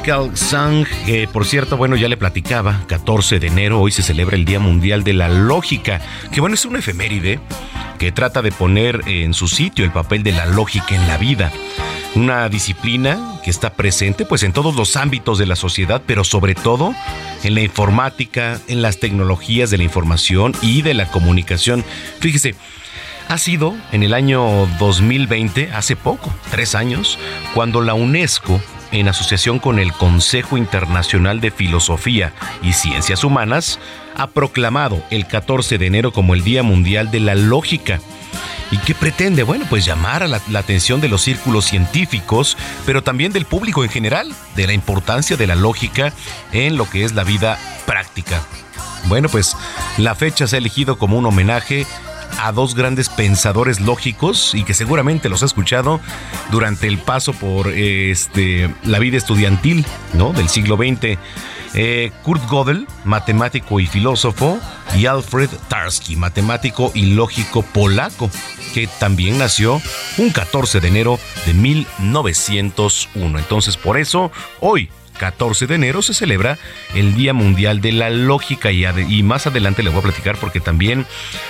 [0.00, 4.34] Logical Song, que por cierto, bueno, ya le platicaba, 14 de enero, hoy se celebra
[4.34, 6.00] el Día Mundial de la Lógica,
[6.32, 7.38] que bueno, es una efeméride
[7.98, 11.52] que trata de poner en su sitio el papel de la lógica en la vida.
[12.14, 16.54] Una disciplina que está presente pues en todos los ámbitos de la sociedad, pero sobre
[16.54, 16.94] todo
[17.42, 21.84] en la informática, en las tecnologías de la información y de la comunicación.
[22.20, 22.54] Fíjese,
[23.28, 27.18] ha sido en el año 2020, hace poco, tres años,
[27.52, 33.78] cuando la UNESCO en asociación con el Consejo Internacional de Filosofía y Ciencias Humanas,
[34.16, 38.00] ha proclamado el 14 de enero como el Día Mundial de la Lógica.
[38.70, 39.42] ¿Y qué pretende?
[39.42, 43.82] Bueno, pues llamar a la, la, atención de los círculos científicos, pero también del público
[43.82, 46.12] en general, de la importancia de la lógica
[46.52, 48.42] en lo que es la vida práctica.
[49.06, 49.56] Bueno, pues
[49.98, 51.86] la fecha se ha elegido como un homenaje
[52.38, 56.00] a dos grandes pensadores lógicos y que seguramente los ha escuchado
[56.50, 60.32] durante el paso por este, la vida estudiantil ¿no?
[60.32, 61.18] del siglo XX.
[61.74, 64.58] Eh, Kurt Gödel, matemático y filósofo,
[64.96, 68.28] y Alfred Tarski, matemático y lógico polaco,
[68.74, 69.80] que también nació
[70.18, 73.38] un 14 de enero de 1901.
[73.38, 74.90] Entonces, por eso, hoy
[75.20, 76.58] 14 de enero se celebra
[76.94, 81.06] el Día Mundial de la Lógica y, más adelante le voy a platicar porque también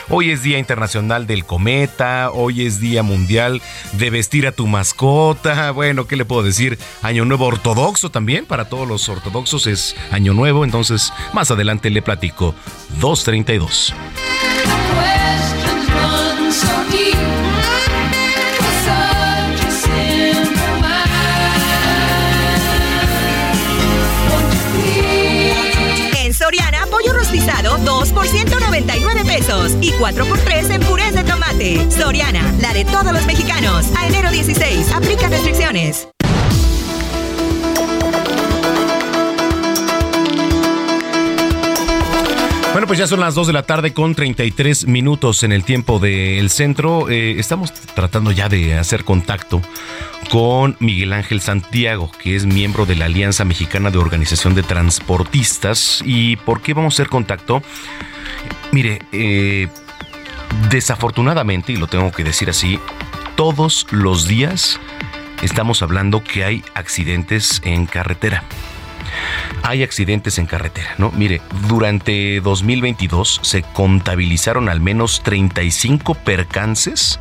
[0.08, 5.70] hoy es Día Internacional del Cometa, hoy es Día Mundial de vestir a tu mascota,
[5.70, 6.80] bueno, ¿qué le puedo decir?
[7.00, 12.02] Año Nuevo Ortodoxo también, para todos los ortodoxos es Año Nuevo, entonces más adelante le
[12.02, 12.56] platico
[12.98, 13.94] 232.
[27.84, 31.90] 2 por 199 pesos y 4 por 3 en purés de tomate.
[31.90, 33.86] Soriana, la de todos los mexicanos.
[33.96, 36.08] A enero 16, aplica restricciones.
[42.72, 45.98] Bueno, pues ya son las 2 de la tarde con 33 minutos en el tiempo
[45.98, 47.10] del centro.
[47.10, 49.60] Eh, estamos tratando ya de hacer contacto
[50.30, 56.02] con Miguel Ángel Santiago, que es miembro de la Alianza Mexicana de Organización de Transportistas.
[56.06, 57.62] ¿Y por qué vamos a hacer contacto?
[58.70, 59.68] Mire, eh,
[60.70, 62.78] desafortunadamente, y lo tengo que decir así,
[63.34, 64.78] todos los días
[65.42, 68.44] estamos hablando que hay accidentes en carretera.
[69.64, 71.10] Hay accidentes en carretera, ¿no?
[71.10, 77.18] Mire, durante 2022 se contabilizaron al menos 35 percances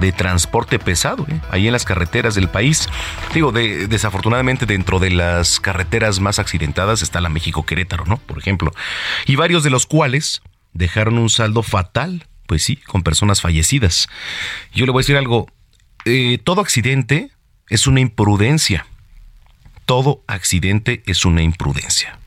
[0.00, 1.40] de transporte pesado, ¿eh?
[1.50, 2.88] ahí en las carreteras del país.
[3.34, 8.16] Digo, desafortunadamente dentro de las carreteras más accidentadas está la México-Querétaro, ¿no?
[8.16, 8.72] Por ejemplo.
[9.26, 14.08] Y varios de los cuales dejaron un saldo fatal, pues sí, con personas fallecidas.
[14.72, 15.46] Yo le voy a decir algo,
[16.04, 17.30] eh, todo accidente
[17.68, 18.86] es una imprudencia.
[19.84, 22.18] Todo accidente es una imprudencia.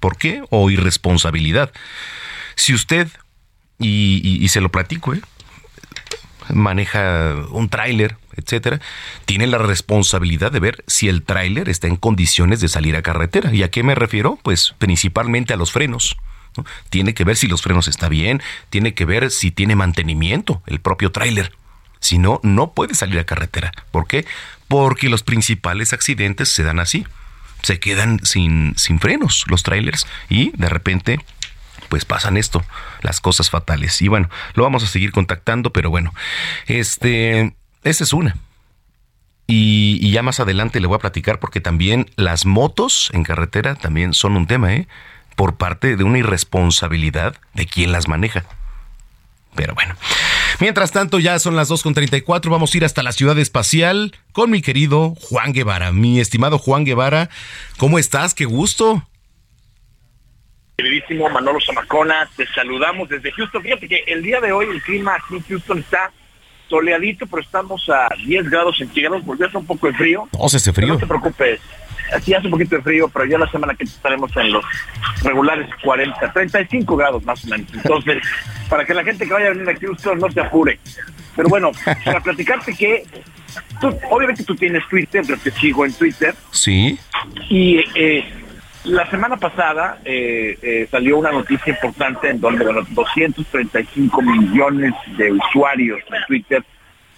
[0.00, 0.42] ¿Por qué?
[0.50, 1.72] O irresponsabilidad.
[2.54, 3.08] Si usted,
[3.78, 5.20] y, y se lo platico, ¿eh?
[6.52, 8.80] Maneja un tráiler, etcétera,
[9.24, 13.52] tiene la responsabilidad de ver si el tráiler está en condiciones de salir a carretera.
[13.52, 14.38] ¿Y a qué me refiero?
[14.42, 16.16] Pues principalmente a los frenos.
[16.90, 20.80] Tiene que ver si los frenos están bien, tiene que ver si tiene mantenimiento el
[20.80, 21.52] propio tráiler.
[22.00, 23.72] Si no, no puede salir a carretera.
[23.90, 24.24] ¿Por qué?
[24.68, 27.06] Porque los principales accidentes se dan así.
[27.62, 31.18] Se quedan sin, sin frenos los trailers y de repente
[31.88, 32.64] pues pasan esto,
[33.02, 34.00] las cosas fatales.
[34.02, 36.14] Y bueno, lo vamos a seguir contactando, pero bueno,
[36.66, 38.36] este, esa es una.
[39.46, 43.76] Y, y, ya más adelante le voy a platicar porque también las motos en carretera
[43.76, 44.86] también son un tema, ¿eh?
[45.36, 48.44] Por parte de una irresponsabilidad de quien las maneja.
[49.54, 49.96] Pero bueno.
[50.60, 54.60] Mientras tanto, ya son las 2.34, vamos a ir hasta la ciudad espacial con mi
[54.60, 55.92] querido Juan Guevara.
[55.92, 57.30] Mi estimado Juan Guevara,
[57.76, 58.34] ¿cómo estás?
[58.34, 59.04] Qué gusto.
[60.80, 63.60] Queridísimo Manolo Zamacona, te saludamos desde Houston.
[63.64, 66.12] Fíjate que el día de hoy el clima aquí en Houston está
[66.68, 70.28] soleadito, pero estamos a 10 grados centígrados, a hacer un poco de frío.
[70.32, 70.90] No, hace frío.
[70.90, 71.60] no te preocupes,
[72.14, 74.64] aquí hace un poquito de frío, pero ya la semana que estaremos en los
[75.24, 77.66] regulares 40, 35 grados más o menos.
[77.74, 78.22] Entonces,
[78.70, 80.78] para que la gente que vaya a venir a Houston no se apure.
[81.34, 81.72] Pero bueno,
[82.04, 83.04] para platicarte que
[84.10, 86.36] obviamente tú tienes Twitter, yo te sigo en Twitter.
[86.52, 86.96] Sí.
[87.48, 88.37] Y eh,
[88.88, 95.32] la semana pasada eh, eh, salió una noticia importante en donde los 235 millones de
[95.32, 96.64] usuarios de Twitter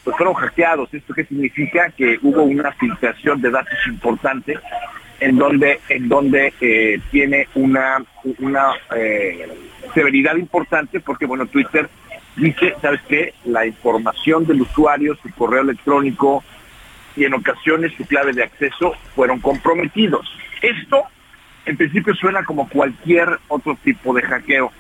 [0.02, 0.92] pues fueron hackeados.
[0.92, 1.90] ¿Esto qué significa?
[1.90, 4.58] Que hubo una filtración de datos importante
[5.20, 8.02] en donde, en donde eh, tiene una,
[8.38, 8.72] una
[9.94, 11.88] severidad importante porque, bueno, Twitter
[12.36, 13.34] dice, ¿sabes qué?
[13.44, 16.42] La información del usuario, su correo electrónico
[17.16, 20.26] y en ocasiones su clave de acceso fueron comprometidos.
[20.62, 21.04] Esto
[21.66, 24.72] en principio suena como cualquier otro tipo de hackeo.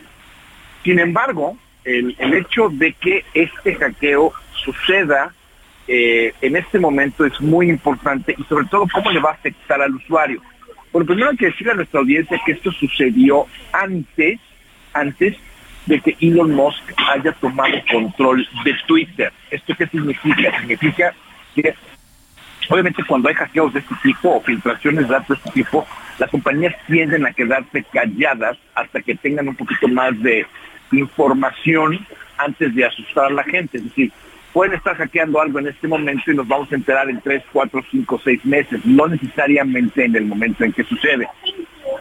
[0.82, 4.32] Sin embargo, el, hecho de que este hackeo
[4.64, 5.34] suceda
[5.88, 9.80] eh, en este momento es muy importante y sobre todo cómo le va a afectar
[9.82, 10.40] al usuario.
[10.92, 14.40] Bueno, primero hay que decirle a nuestra audiencia que esto sucedió antes,
[14.92, 15.36] antes
[15.86, 19.32] de que Elon Musk haya tomado control de Twitter.
[19.50, 20.58] ¿Esto qué significa?
[20.58, 21.14] Significa
[21.54, 21.74] que
[22.68, 25.86] obviamente cuando hay hackeos de este tipo o filtraciones de datos de este tipo,
[26.20, 30.46] las compañías tienden a quedarse calladas hasta que tengan un poquito más de
[30.92, 31.98] información
[32.36, 33.78] antes de asustar a la gente.
[33.78, 34.12] Es decir,
[34.52, 37.84] pueden estar hackeando algo en este momento y nos vamos a enterar en 3, 4,
[37.90, 41.26] 5, 6 meses, no necesariamente en el momento en que sucede.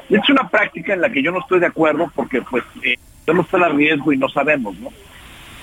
[0.10, 3.42] Es una práctica en la que yo no estoy de acuerdo porque pues eh, no
[3.42, 4.90] está el riesgo y no sabemos, ¿no?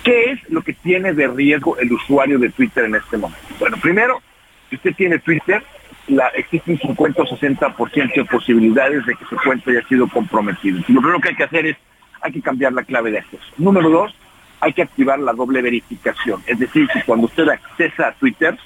[0.03, 3.47] ¿Qué es lo que tiene de riesgo el usuario de Twitter en este momento?
[3.59, 4.23] Bueno, primero,
[4.71, 5.62] si usted tiene Twitter,
[6.09, 10.79] la, existe un 50 o 60% de posibilidades de que su cuenta haya sido comprometida.
[10.88, 11.77] lo primero que hay que hacer es,
[12.23, 13.45] hay que cambiar la clave de acceso.
[13.59, 14.14] Número dos,
[14.61, 16.42] hay que activar la doble verificación.
[16.47, 18.57] Es decir, que cuando usted accesa a Twitter,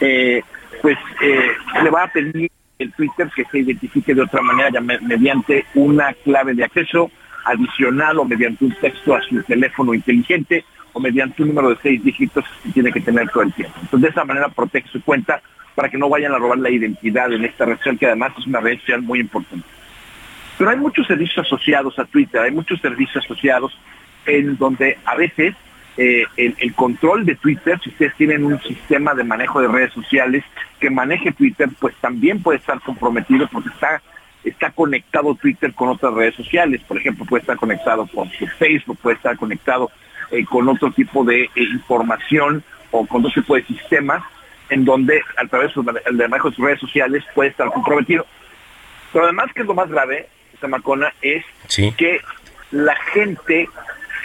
[0.00, 0.42] eh,
[0.82, 1.50] pues eh,
[1.82, 6.54] le va a pedir el Twitter que se identifique de otra manera mediante una clave
[6.54, 7.10] de acceso
[7.44, 12.02] adicional o mediante un texto a su teléfono inteligente o mediante un número de seis
[12.02, 13.74] dígitos que tiene que tener todo el tiempo.
[13.80, 15.40] Entonces de esa manera protege su cuenta
[15.76, 18.46] para que no vayan a robar la identidad en esta red social, que además es
[18.46, 19.68] una red social muy importante.
[20.58, 23.78] Pero hay muchos servicios asociados a Twitter, hay muchos servicios asociados
[24.24, 25.54] en donde a veces
[25.98, 30.44] eh, el, control de Twitter, si ustedes tienen un sistema de manejo de redes sociales
[30.80, 34.00] que maneje Twitter, pues también puede estar comprometido porque está,
[34.44, 36.80] está conectado Twitter con otras redes sociales.
[36.88, 39.90] Por ejemplo, puede estar conectado con su Facebook, puede estar conectado
[40.30, 44.22] eh, con otro tipo de eh, información o con otro tipo de sistemas
[44.70, 48.26] en donde a través del manejo de sus redes sociales puede estar comprometido.
[49.12, 50.28] Pero además que es lo más grave,
[50.66, 51.44] Macona, es
[51.96, 52.20] que
[52.70, 53.68] la gente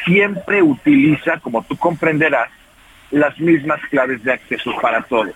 [0.06, 2.50] siempre utiliza, como tú comprenderás,
[3.12, 5.32] las mismas claves de acceso para todo.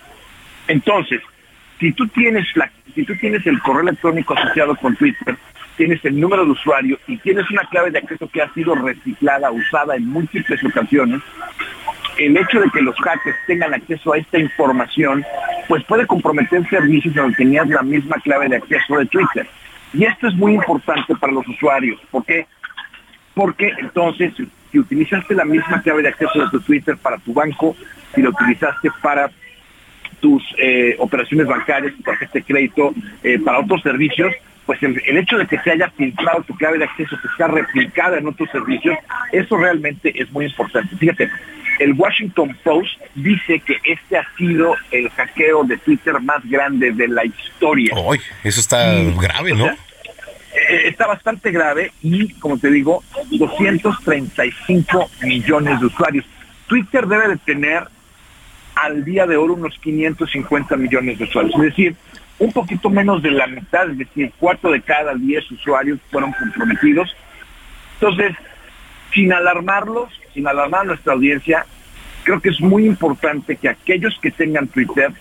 [0.68, 1.22] Entonces,
[1.80, 5.36] si tú tienes la, si tú tienes el correo electrónico asociado con Twitter,
[5.76, 9.52] tienes el número de usuario y tienes una clave de acceso que ha sido reciclada,
[9.52, 11.22] usada en múltiples ocasiones,
[12.18, 15.26] el hecho de que los hackers tengan acceso a esta información
[15.68, 19.48] pues puede comprometer servicios donde tenías la misma clave de acceso de Twitter.
[19.94, 22.00] Y esto es muy importante para los usuarios.
[22.12, 22.46] ¿Por qué?
[23.34, 24.34] Porque entonces,
[24.72, 27.76] si utilizaste la misma clave de acceso de tu Twitter para tu banco,
[28.14, 29.30] si lo utilizaste para
[30.20, 32.94] tus eh, operaciones bancarias, tu tarjeta crédito,
[33.24, 34.34] eh, para otros servicios,
[34.66, 38.18] pues el, hecho de que se haya filtrado tu clave de acceso, que sea replicada
[38.18, 38.98] en otros servicios,
[39.32, 40.96] eso realmente es muy importante.
[40.96, 41.30] Fíjate,
[41.80, 47.08] el Washington Post dice que este ha sido el hackeo de Twitter más grande de
[47.08, 47.94] la historia.
[48.44, 49.68] eso está grave, ¿no?
[49.68, 56.26] Eh, está bastante grave y, como te digo, 235 millones de usuarios.
[56.68, 57.84] Twitter debe de tener
[58.76, 61.56] al día de hoy unos 550 millones de usuarios.
[61.56, 61.96] Es decir,
[62.40, 67.16] un poquito menos de la mitad, es decir, cuatro de cada diez usuarios fueron comprometidos.
[68.00, 68.36] Entonces,
[69.16, 71.66] sin alarmarlos, sin alarmar a nuestra audiencia,
[72.24, 75.12] creo que es muy importante que aquellos que tengan Twitter,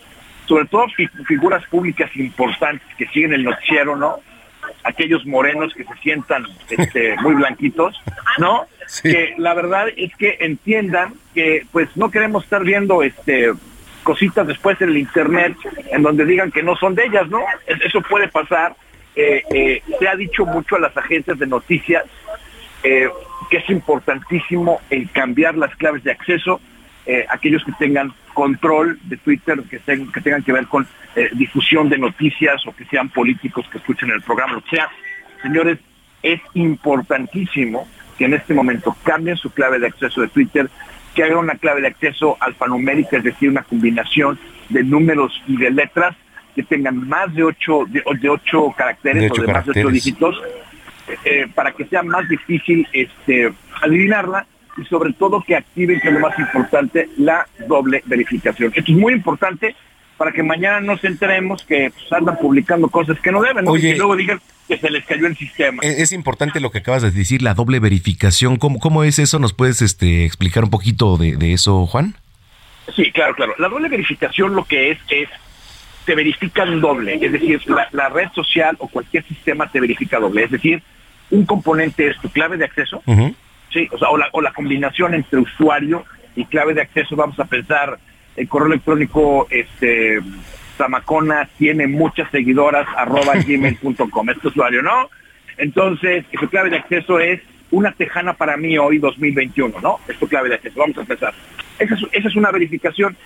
[0.46, 0.86] sobre todo
[1.26, 4.16] figuras públicas importantes que siguen el noticiero, ¿no?
[4.82, 7.94] Aquellos morenos que se sientan este, muy blanquitos,
[8.38, 8.66] ¿no?
[9.02, 13.52] Que la verdad es que entiendan que pues no queremos estar viendo este
[14.02, 15.56] cositas después en el internet
[15.90, 17.40] en donde digan que no son de ellas, ¿no?
[17.66, 18.76] Eso puede pasar.
[19.16, 22.04] Eh, eh, se ha dicho mucho a las agencias de noticias
[22.84, 23.08] eh,
[23.50, 26.60] que es importantísimo el cambiar las claves de acceso,
[27.28, 30.86] aquellos que tengan control de Twitter, que, que tengan que ver con
[31.32, 34.88] difusión de noticias o que sean políticos que escuchen el programa, o sea,
[35.42, 35.78] señores,
[36.22, 37.86] es importantísimo
[38.18, 40.68] que en este momento cambien su clave de acceso de Twitter,
[41.14, 44.38] que haga una clave de acceso alfanumérica, es decir, una combinación
[44.68, 46.16] de números y de letras
[46.54, 50.40] que tengan más de ocho, de, ocho caracteres o de más de ocho dígitos,
[51.24, 53.52] eh, para que sea más difícil este,
[53.82, 54.46] adivinarla
[54.76, 58.72] y sobre todo que activen, que es lo más importante, la doble verificación.
[58.74, 59.74] Esto es muy importante
[60.16, 63.96] para que mañana nos enteremos que pues, andan publicando cosas que no deben, y que
[63.96, 65.82] luego digan que se les cayó el sistema.
[65.82, 68.56] E-, es, importante lo que acabas de decir, la doble verificación.
[68.56, 69.38] ¿Cómo, cómo es eso?
[69.38, 72.14] ¿Nos puedes este, explicar un poquito de, eso, Juan?
[72.94, 73.54] Sí, claro, claro.
[73.58, 75.28] La doble verificación lo que es es
[76.04, 80.50] te verifican doble, es decir, la, red social o cualquier sistema te verifica doble, es
[80.50, 80.82] decir,
[81.30, 83.02] un componente es tu clave de acceso,
[83.72, 86.04] sí, o sea, o la, o la combinación entre usuario
[86.36, 87.98] y clave de acceso, vamos a pensar
[88.36, 90.20] el correo electrónico este
[90.76, 95.08] Zamacona tiene muchas seguidoras arroba gmail.com, este usuario, ¿no?
[95.56, 97.40] Entonces, su clave de acceso es
[97.70, 100.00] una tejana para mí hoy 2021, ¿no?
[100.08, 101.02] Es tu clave de acceso, vamos a.
[101.02, 103.16] Esa es, esa es una verificación.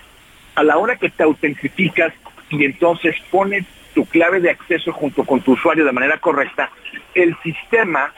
[0.55, 2.13] A la hora que te autentificas
[2.49, 6.69] y entonces pones tu clave de acceso junto con tu usuario de manera correcta,
[7.15, 8.13] el sistema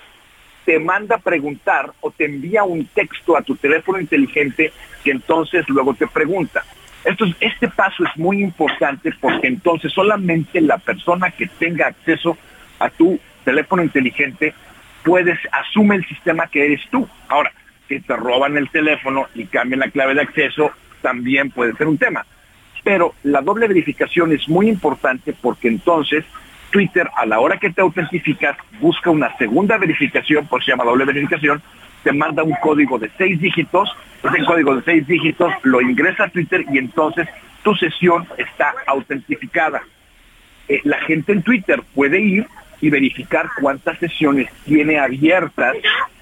[0.66, 4.72] te manda a preguntar o te envía un texto a tu teléfono inteligente
[5.04, 6.64] que entonces luego te pregunta,
[7.40, 12.38] este paso es muy importante porque entonces solamente la persona que tenga acceso
[12.80, 14.54] a tu teléfono inteligente
[15.04, 17.08] puedes, asume el sistema que eres tú.
[17.28, 17.52] Ahora,
[17.88, 20.72] que te roban el teléfono y cambian la clave de acceso,
[21.02, 22.26] también puede ser un tema.
[22.84, 26.26] Pero la doble verificación es muy importante porque entonces
[26.72, 31.06] Twitter, a la hora que te autentificas, busca una segunda verificación, por se llama doble
[31.06, 31.62] verificación,
[32.04, 33.90] te manda un código de seis dígitos,
[34.24, 37.28] ese código de seis dígitos lo ingresa a Twitter y entonces
[37.64, 39.82] tu sesión está autentificada.
[40.68, 42.48] Eh, la gente en Twitter puede ir
[42.80, 45.76] y verificar cuántas sesiones tiene abiertas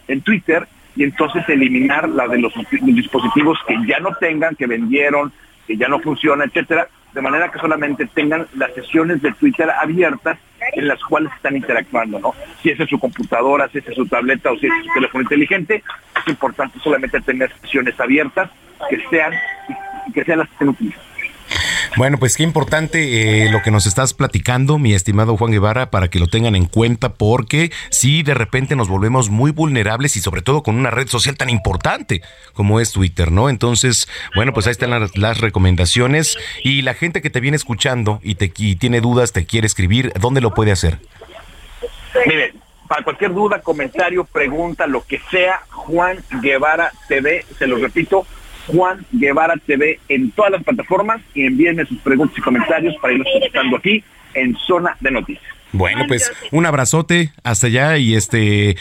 [0.08, 5.32] en Twitter y entonces eliminar la de los dispositivos que ya no tengan, que vendieron,
[5.70, 10.40] que ya no funciona, etcétera, de manera que solamente tengan las sesiones de Twitter abiertas
[10.74, 12.34] en las cuales están interactuando, ¿no?
[12.64, 15.22] Si esa es su computadora, si esa es su tableta o si es su teléfono
[15.22, 15.84] inteligente,
[16.18, 18.50] es importante solamente tener sesiones abiertas
[18.90, 19.32] que sean
[20.12, 21.09] que sean las que estén utilizando.
[21.98, 26.08] Bueno, pues qué importante eh, lo que nos estás platicando, mi estimado Juan Guevara, para
[26.08, 30.42] que lo tengan en cuenta, porque si de repente nos volvemos muy vulnerables y sobre
[30.42, 32.22] todo con una red social tan importante
[32.54, 33.50] como es Twitter, ¿no?
[33.50, 38.36] Entonces, bueno, pues ahí están las, recomendaciones y la gente que te viene escuchando y,
[38.36, 41.00] te, y tiene dudas, te quiere escribir, ¿dónde lo puede hacer?
[42.26, 42.54] Mire,
[42.88, 48.26] para cualquier duda, comentario, pregunta, lo que sea, Juan Guevara TV, se lo repito,
[48.72, 53.28] Juan Guevara TV en todas las plataformas y envíenme sus preguntas y comentarios para irnos
[53.32, 54.04] contestando aquí
[54.34, 55.46] en Zona de Noticias.
[55.72, 58.76] Bueno, pues un abrazote hasta allá y este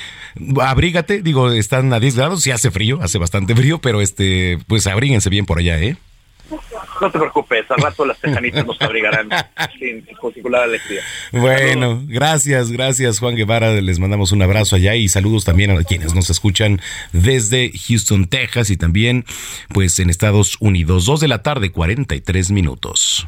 [0.63, 4.87] abrígate, digo, están a 10 grados, sí hace frío, hace bastante frío, pero este pues
[4.87, 5.97] abríguense bien por allá, ¿eh?
[7.01, 9.29] No te preocupes, al rato las tejanitas nos abrigarán
[9.79, 11.03] sin particular alegría.
[11.33, 13.81] Bueno, gracias, gracias Juan Guevara.
[13.81, 16.81] Les mandamos un abrazo allá y saludos también a quienes nos escuchan
[17.13, 19.25] desde Houston, Texas y también
[19.73, 21.07] pues en Estados Unidos.
[21.07, 23.27] Dos de la tarde, 43 minutos.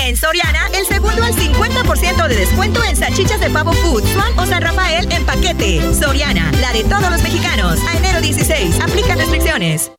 [0.00, 4.46] En Soriana, el segundo al 50% de descuento en salchichas de pavo food, Swan o
[4.46, 5.80] San Rafael en paquete.
[5.92, 7.80] Soriana, la de todos los mexicanos.
[7.88, 9.90] A enero 16, aplica restricciones.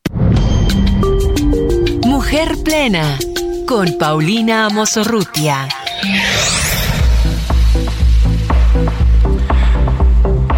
[2.19, 3.17] Mujer plena,
[3.65, 5.69] con Paulina Amosorrutia.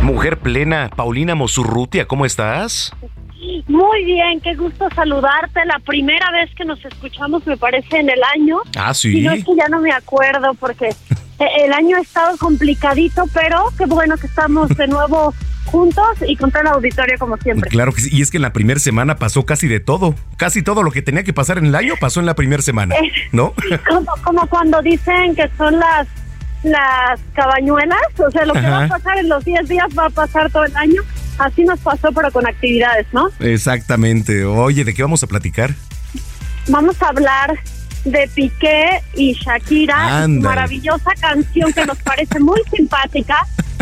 [0.01, 2.91] Mujer plena, Paulina Mosurrutia, ¿cómo estás?
[3.67, 5.63] Muy bien, qué gusto saludarte.
[5.65, 8.57] La primera vez que nos escuchamos me parece en el año.
[8.75, 9.19] Ah, sí.
[9.19, 10.89] Y no es que ya no me acuerdo porque
[11.63, 15.31] el año ha estado complicadito, pero qué bueno que estamos de nuevo
[15.65, 17.69] juntos y con todo el auditorio como siempre.
[17.69, 20.15] Claro que sí, y es que en la primera semana pasó casi de todo.
[20.37, 22.95] Casi todo lo que tenía que pasar en el año pasó en la primera semana,
[23.31, 23.53] ¿no?
[23.87, 26.07] Como, como cuando dicen que son las
[26.63, 30.09] las cabañuelas, o sea, lo que va a pasar en los 10 días va a
[30.09, 31.01] pasar todo el año.
[31.39, 33.29] Así nos pasó, pero con actividades, ¿no?
[33.39, 34.45] Exactamente.
[34.45, 35.73] Oye, ¿de qué vamos a platicar?
[36.67, 37.59] Vamos a hablar
[38.05, 43.37] de Piqué y Shakira, maravillosa canción que nos parece muy simpática,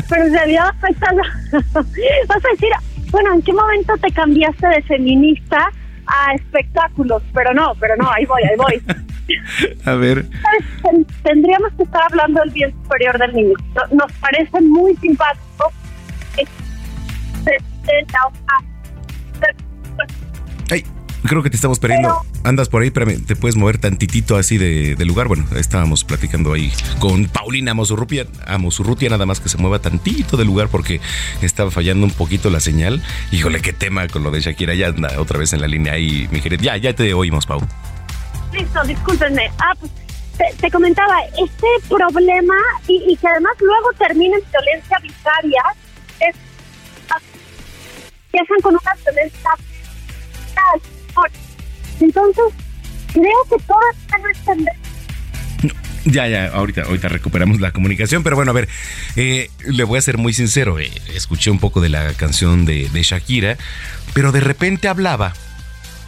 [0.10, 1.08] pero en realidad afecta
[1.54, 2.70] vas a decir,
[3.12, 5.72] bueno, ¿en qué momento te cambiaste de feminista
[6.08, 7.24] a espectáculos?
[7.34, 8.84] Pero no, pero no, ahí voy, ahí voy.
[9.86, 10.26] A ver.
[11.24, 13.54] Tendríamos que estar hablando del bien superior del niño.
[13.76, 15.72] No- Nos parece muy simpático.
[20.72, 20.84] Ay,
[21.24, 22.22] creo que te estamos perdiendo.
[22.44, 25.28] Andas por ahí, espérame, te puedes mover tantitito así de, de lugar.
[25.28, 30.38] Bueno, estábamos platicando ahí con Paulina Mosurrutia, a Mosurrutia, nada más que se mueva tantito
[30.38, 31.02] de lugar porque
[31.42, 33.02] estaba fallando un poquito la señal.
[33.32, 34.74] Híjole, qué tema con lo de Shakira.
[34.76, 36.62] Ya anda otra vez en la línea ahí, mi querida.
[36.62, 37.62] Ya, ya te oímos, Pau.
[38.54, 39.52] Listo, discúlpenme.
[39.60, 39.92] Ah, pues
[40.38, 42.56] te, te comentaba, este problema
[42.88, 45.62] y, y que además luego termina en violencia vicaria,
[46.22, 46.36] es,
[47.12, 47.20] ah,
[48.32, 49.50] empiezan con una violencia
[52.00, 52.46] entonces
[53.14, 54.74] creo que todas están a entender
[56.06, 58.70] Ya, ya, ahorita, ahorita recuperamos la comunicación, pero bueno, a ver,
[59.16, 62.90] eh, le voy a ser muy sincero, eh, escuché un poco de la canción de,
[63.04, 63.58] Shakira,
[64.14, 65.34] pero de repente hablaba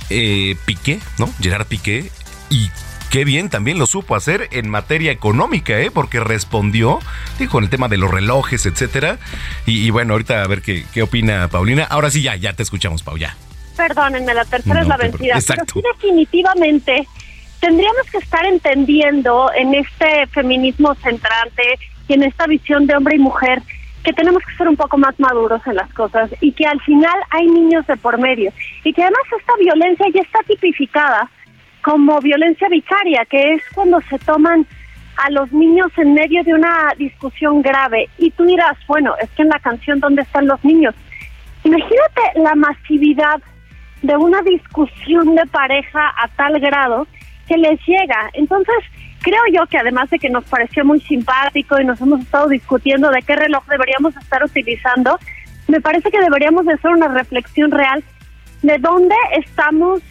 [0.09, 1.32] eh, Piqué, ¿no?
[1.41, 2.09] Gerard Piqué,
[2.49, 2.70] y
[3.09, 5.91] qué bien también lo supo hacer en materia económica, ¿eh?
[5.91, 6.99] Porque respondió,
[7.38, 9.20] dijo, en el tema de los relojes, etcétera,
[9.66, 11.84] y, y bueno, ahorita a ver qué, qué opina Paulina.
[11.84, 13.36] Ahora sí, ya, ya te escuchamos, Pau, ya.
[13.76, 15.38] Perdónenme, la tercera No es la vencida.
[15.47, 17.07] Pero sí, definitivamente
[17.59, 23.19] tendríamos que estar entendiendo en este feminismo centrante y en esta visión de hombre y
[23.19, 23.61] mujer
[24.03, 27.13] que tenemos que ser un poco más maduros en las cosas y que al final
[27.30, 28.51] hay niños de por medio
[28.84, 31.30] y que además esta violencia ya está tipificada
[31.84, 34.65] como violencia vicaria, que es cuando se toman
[35.17, 38.09] a los niños en medio de una discusión grave.
[38.17, 40.95] Y tú dirás, bueno, es que en la canción ¿Dónde están los niños?
[41.63, 43.41] Imagínate la masividad
[44.02, 47.08] de una discusión de pareja a tal grado
[47.47, 48.30] que les llega.
[48.34, 48.76] Entonces,
[49.22, 53.10] creo yo que además de que nos pareció muy simpático y nos hemos estado discutiendo
[53.10, 55.20] de qué reloj deberíamos estar utilizando,
[55.68, 58.04] me parece que deberíamos de hacer una reflexión real
[58.62, 60.02] de dónde estamos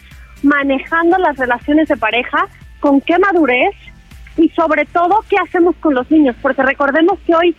[0.43, 2.47] manejando las relaciones de pareja,
[2.79, 3.75] con qué madurez
[4.37, 7.55] y sobre todo qué hacemos con los niños, porque recordemos que hoy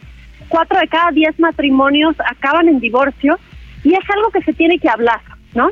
[0.48, 3.38] cuatro de cada diez matrimonios acaban en divorcio
[3.84, 5.20] y es algo que se tiene que hablar,
[5.54, 5.70] ¿no?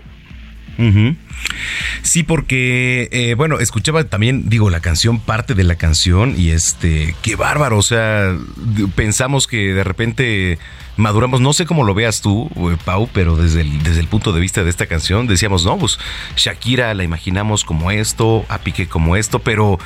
[2.02, 7.14] Sí, porque, eh, bueno, escuchaba también, digo, la canción, parte de la canción, y este,
[7.22, 8.36] qué bárbaro, o sea,
[8.94, 10.58] pensamos que de repente
[10.96, 14.32] maduramos, no sé cómo lo veas tú, eh, Pau, pero desde el, desde el punto
[14.32, 15.98] de vista de esta canción, decíamos, no, pues
[16.36, 19.78] Shakira la imaginamos como esto, a Piqué como esto, pero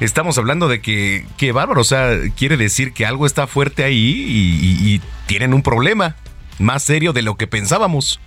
[0.00, 4.24] estamos hablando de que, qué bárbaro, o sea, quiere decir que algo está fuerte ahí
[4.28, 6.16] y tienen un problema
[6.58, 8.20] más serio de lo que pensábamos.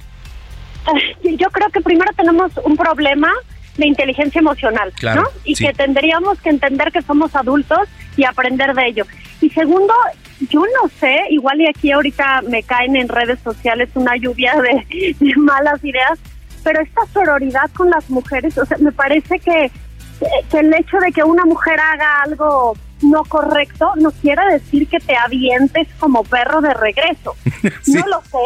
[1.23, 3.31] Eh, Yo creo que primero tenemos un problema
[3.77, 5.27] de inteligencia emocional, Claro, ¿no?
[5.43, 5.65] Y sí.
[5.65, 7.79] que tendríamos que entender que somos adultos
[8.15, 9.05] y aprender de ello.
[9.41, 9.93] Y segundo,
[10.49, 15.15] yo no sé, igual y aquí ahorita me caen en redes sociales una lluvia de,
[15.19, 16.19] de malas ideas,
[16.63, 19.69] pero esta sororidad con las mujeres, o sea, me parece que,
[20.49, 24.99] que el hecho de que una mujer haga algo no correcto no quiere decir que
[24.99, 27.35] te avientes como perro de regreso.
[27.87, 28.37] No lo sé.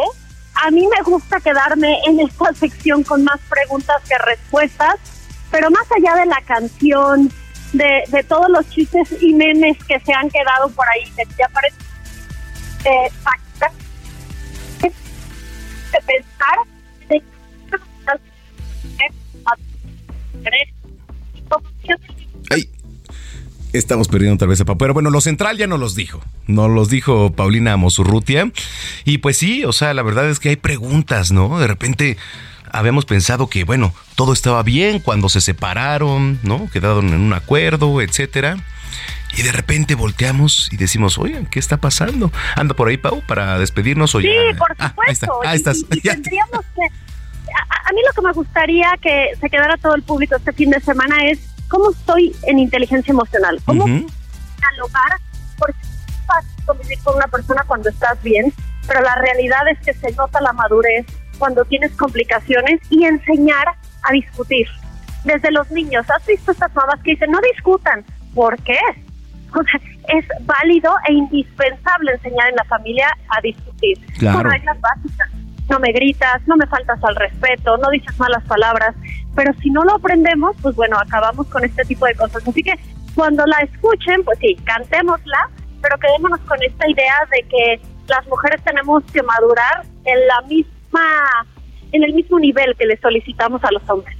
[0.62, 4.96] A mí me gusta quedarme en esta sección con más preguntas que respuestas,
[5.50, 7.30] pero más allá de la canción,
[7.72, 11.76] de, todos los chistes y memes que se han quedado por ahí, que ya parece
[12.84, 13.10] eh,
[15.92, 16.58] de pensar
[17.08, 17.22] de
[23.72, 24.76] Estamos perdiendo otra vez a Pau.
[24.78, 26.20] Pero bueno, lo central ya nos los dijo.
[26.46, 28.50] Nos los dijo Paulina Mosurrutia.
[29.04, 31.58] Y pues sí, o sea, la verdad es que hay preguntas, ¿no?
[31.58, 32.16] De repente
[32.72, 36.68] habíamos pensado que, bueno, todo estaba bien cuando se separaron, ¿no?
[36.72, 38.56] Quedaron en un acuerdo, etcétera.
[39.36, 42.32] y de repente volteamos y decimos, oigan, ¿qué está pasando?
[42.56, 44.58] ¿Anda por ahí, Pau, para despedirnos o sí, ya?
[44.58, 45.40] por Ah, supuesto.
[45.44, 45.78] ahí, está, ahí estás.
[45.92, 46.82] Y- y tendríamos que...
[47.52, 50.70] A, a mí lo que me gustaría que se quedara todo el público este fin
[50.70, 51.38] de semana es
[51.70, 54.06] cómo estoy en inteligencia emocional, cómo Ujú.
[54.58, 55.18] dialogar,
[55.56, 58.52] porque es fácil convivir con una persona cuando estás bien,
[58.86, 61.06] pero la realidad es que se nota la madurez
[61.38, 63.66] cuando tienes complicaciones y enseñar
[64.02, 64.68] a discutir.
[65.24, 68.04] Desde los niños, ¿has visto estas mamás que dicen no discutan?
[68.34, 68.78] ¿Por qué?
[69.52, 69.80] O sea,
[70.16, 73.98] es válido e indispensable enseñar en la familia a discutir.
[74.16, 74.42] Claro.
[74.42, 75.28] Con reglas básicas.
[75.68, 78.94] No me gritas, no me faltas al respeto, no dices malas palabras.
[79.34, 82.46] Pero si no lo aprendemos, pues bueno, acabamos con este tipo de cosas.
[82.46, 82.72] Así que
[83.14, 85.50] cuando la escuchen, pues sí, cantémosla,
[85.80, 91.46] pero quedémonos con esta idea de que las mujeres tenemos que madurar en la misma,
[91.92, 94.16] en el mismo nivel que le solicitamos a los hombres.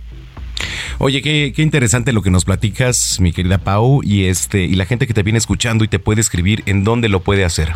[0.98, 4.84] Oye, qué, qué interesante lo que nos platicas, mi querida Pau, y este, y la
[4.84, 7.70] gente que te viene escuchando y te puede escribir, ¿en dónde lo puede hacer?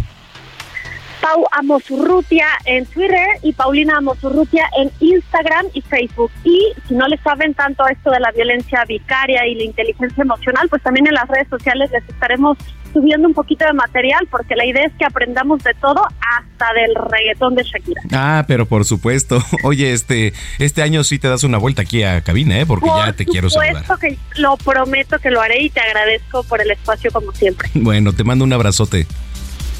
[1.24, 6.30] Pau Amosurrutia en Twitter y Paulina Amosurrutia en Instagram y Facebook.
[6.44, 10.68] Y si no le saben tanto esto de la violencia vicaria y la inteligencia emocional,
[10.68, 12.58] pues también en las redes sociales les estaremos
[12.92, 16.94] subiendo un poquito de material porque la idea es que aprendamos de todo hasta del
[16.94, 18.02] reggaetón de Shakira.
[18.12, 19.42] Ah, pero por supuesto.
[19.64, 22.66] Oye, este, este año sí te das una vuelta aquí a cabina, ¿eh?
[22.66, 23.82] Porque ya te quiero saludar.
[23.82, 27.70] supuesto que lo prometo que lo haré y te agradezco por el espacio como siempre.
[27.84, 29.06] Bueno, te mando un abrazote.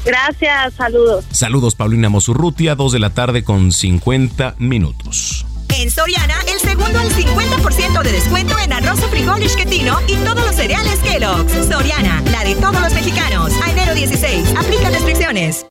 [0.05, 1.25] Gracias, saludos.
[1.31, 5.45] Saludos, Paulina Mosurrutia, 2 de la tarde con 50 minutos.
[5.77, 10.45] En Soriana, el segundo al 50% de descuento en arroz o frijol isquetino y todos
[10.45, 11.67] los cereales Kellogg's.
[11.67, 13.51] Soriana, la de todos los mexicanos.
[13.61, 15.65] A enero 16, aplica restricciones.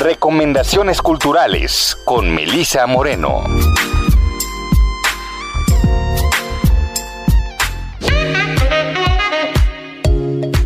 [0.00, 3.44] Recomendaciones culturales con Melisa Moreno.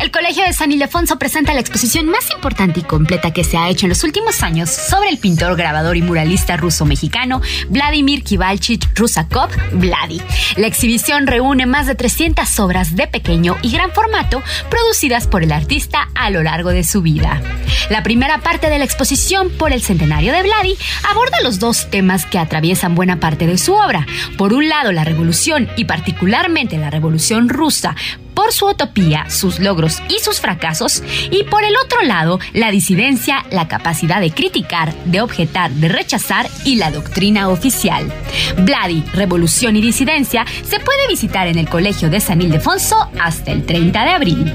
[0.00, 3.68] El Colegio de San Ildefonso presenta la exposición más importante y completa que se ha
[3.68, 9.50] hecho en los últimos años sobre el pintor, grabador y muralista ruso-mexicano Vladimir Kivalchich Rusakov,
[9.72, 10.22] Vladi.
[10.56, 15.52] La exhibición reúne más de 300 obras de pequeño y gran formato producidas por el
[15.52, 17.42] artista a lo largo de su vida.
[17.90, 20.78] La primera parte de la exposición por el centenario de Vladi
[21.10, 24.06] aborda los dos temas que atraviesan buena parte de su obra.
[24.38, 27.94] Por un lado, la revolución y particularmente la revolución rusa
[28.34, 33.44] por su utopía, sus logros y sus fracasos, y por el otro lado, la disidencia,
[33.50, 38.12] la capacidad de criticar, de objetar, de rechazar y la doctrina oficial.
[38.58, 43.64] Vladi, Revolución y Disidencia se puede visitar en el Colegio de San Ildefonso hasta el
[43.64, 44.54] 30 de abril.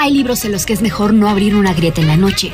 [0.00, 2.52] Hay libros en los que es mejor no abrir una grieta en la noche.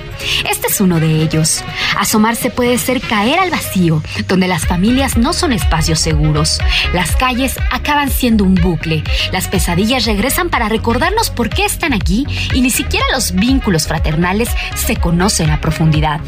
[0.51, 1.63] Este es uno de ellos.
[1.99, 6.59] Asomarse puede ser caer al vacío, donde las familias no son espacios seguros.
[6.95, 9.05] Las calles acaban siendo un bucle.
[9.31, 14.49] Las pesadillas regresan para recordarnos por qué están aquí y ni siquiera los vínculos fraternales
[14.75, 16.21] se conocen a profundidad.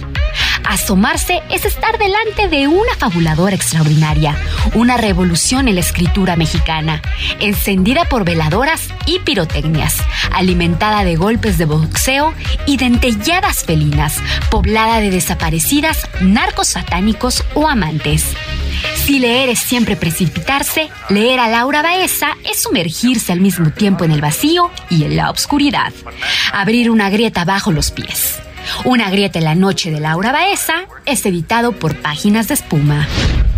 [0.68, 4.36] Asomarse es estar delante de una fabuladora extraordinaria,
[4.74, 7.02] una revolución en la escritura mexicana,
[7.38, 9.96] encendida por veladoras y pirotecnias,
[10.32, 12.34] alimentada de golpes de boxeo
[12.66, 18.24] y dentelladas felinas, poblada de desaparecidas, narcos satánicos o amantes.
[19.04, 24.10] Si leer es siempre precipitarse, leer a Laura Baeza es sumergirse al mismo tiempo en
[24.10, 25.92] el vacío y en la oscuridad.
[26.52, 28.40] Abrir una grieta bajo los pies.
[28.84, 33.06] Una grieta en la noche de Laura Baeza es editado por Páginas de Espuma.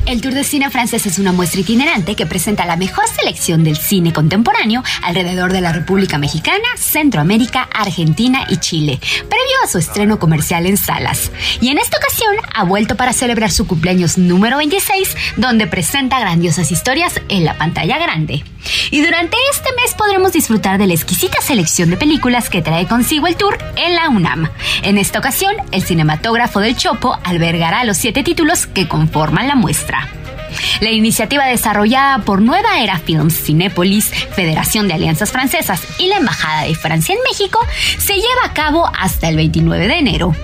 [0.08, 3.76] El Tour de Cine Francés es una muestra itinerante que presenta la mejor selección del
[3.76, 10.18] cine contemporáneo alrededor de la República Mexicana, Centroamérica, Argentina y Chile, previo a su estreno
[10.18, 11.30] comercial en salas.
[11.60, 16.72] Y en esta ocasión ha vuelto para celebrar su cumpleaños número 26, donde presenta grandiosas
[16.72, 18.44] historias en la pantalla grande.
[18.90, 23.26] Y durante este mes podremos disfrutar de la exquisita selección de películas que trae consigo
[23.26, 24.48] el tour en la UNAM.
[24.82, 29.97] En esta ocasión, el cinematógrafo del Chopo albergará los siete títulos que conforman la muestra.
[30.80, 36.64] La iniciativa desarrollada por Nueva Era Films, Cinépolis, Federación de Alianzas Francesas y la Embajada
[36.64, 37.58] de Francia en México
[37.98, 40.34] se lleva a cabo hasta el 29 de enero.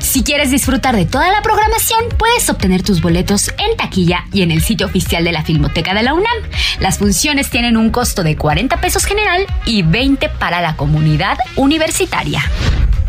[0.00, 4.50] Si quieres disfrutar de toda la programación, puedes obtener tus boletos en taquilla y en
[4.50, 6.36] el sitio oficial de la Filmoteca de la UNAM.
[6.80, 12.42] Las funciones tienen un costo de 40 pesos general y 20 para la comunidad universitaria.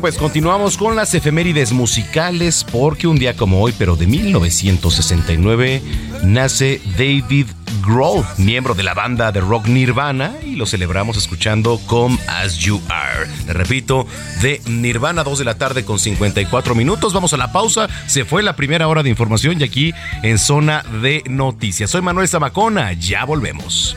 [0.00, 5.82] Pues continuamos con las efemérides musicales porque un día como hoy, pero de 1969,
[6.22, 7.48] nace David
[7.84, 12.80] Grohl, miembro de la banda de rock Nirvana, y lo celebramos escuchando Come As You
[12.88, 13.28] Are.
[13.46, 14.06] Le repito,
[14.40, 17.12] de Nirvana, 2 de la tarde con 54 minutos.
[17.12, 17.86] Vamos a la pausa.
[18.06, 19.92] Se fue la primera hora de información y aquí
[20.22, 21.90] en Zona de Noticias.
[21.90, 23.96] Soy Manuel Zamacona, ya volvemos.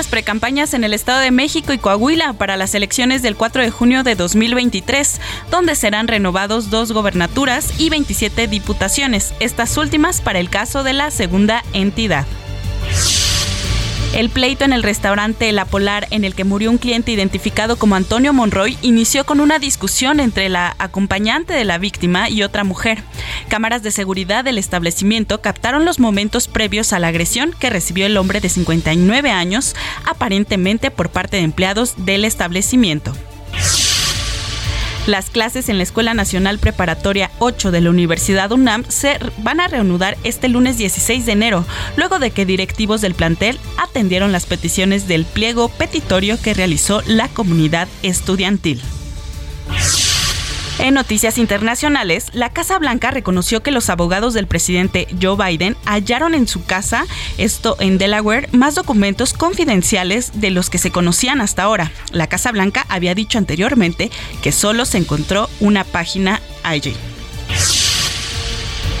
[0.00, 3.70] Las precampañas en el Estado de México y Coahuila para las elecciones del 4 de
[3.70, 5.20] junio de 2023,
[5.50, 11.10] donde serán renovados dos gobernaturas y 27 diputaciones, estas últimas para el caso de la
[11.10, 12.26] segunda entidad.
[14.12, 17.94] El pleito en el restaurante La Polar en el que murió un cliente identificado como
[17.94, 23.04] Antonio Monroy inició con una discusión entre la acompañante de la víctima y otra mujer.
[23.48, 28.16] Cámaras de seguridad del establecimiento captaron los momentos previos a la agresión que recibió el
[28.16, 33.12] hombre de 59 años, aparentemente por parte de empleados del establecimiento.
[35.10, 39.66] Las clases en la Escuela Nacional Preparatoria 8 de la Universidad UNAM se van a
[39.66, 41.64] reanudar este lunes 16 de enero,
[41.96, 47.26] luego de que directivos del plantel atendieron las peticiones del pliego petitorio que realizó la
[47.26, 48.80] comunidad estudiantil.
[50.82, 56.34] En noticias internacionales, la Casa Blanca reconoció que los abogados del presidente Joe Biden hallaron
[56.34, 57.04] en su casa,
[57.36, 61.92] esto en Delaware, más documentos confidenciales de los que se conocían hasta ahora.
[62.12, 64.10] La Casa Blanca había dicho anteriormente
[64.42, 66.94] que solo se encontró una página IG.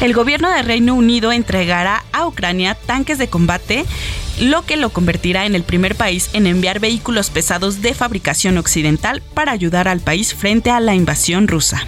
[0.02, 3.86] El gobierno de Reino Unido entregará a Ucrania tanques de combate,
[4.40, 9.22] lo que lo convertirá en el primer país en enviar vehículos pesados de fabricación occidental
[9.34, 11.86] para ayudar al país frente a la invasión rusa.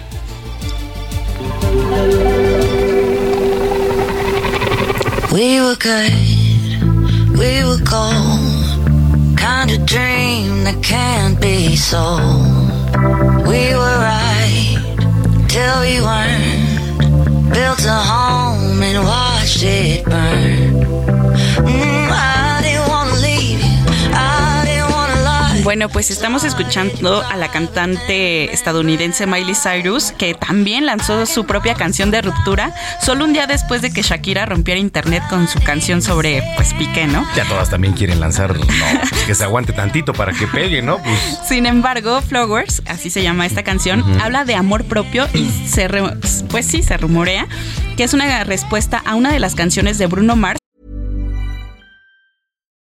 [9.85, 11.75] Dream that can't be.
[13.49, 14.77] We were right
[15.47, 15.99] till we
[17.51, 20.05] built a home and watched it.
[20.05, 21.92] Mm,
[25.63, 31.73] Bueno, pues estamos escuchando a la cantante estadounidense Miley Cyrus, que también lanzó su propia
[31.73, 36.01] canción de ruptura, solo un día después de que Shakira rompiera internet con su canción
[36.01, 37.25] sobre, pues, Piqué, ¿no?
[37.35, 38.65] Ya todas también quieren lanzar, no,
[39.09, 40.97] pues que se aguante tantito para que pegue, ¿no?
[41.01, 45.87] Pues Sin embargo, Flowers, así se llama esta canción, habla de amor propio y se,
[45.87, 46.17] re-
[46.49, 47.47] pues sí, se rumorea
[47.95, 50.59] que es una respuesta a una de las canciones de Bruno Mars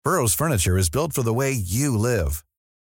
[0.04, 2.42] Burrow's furniture is built for the way you live.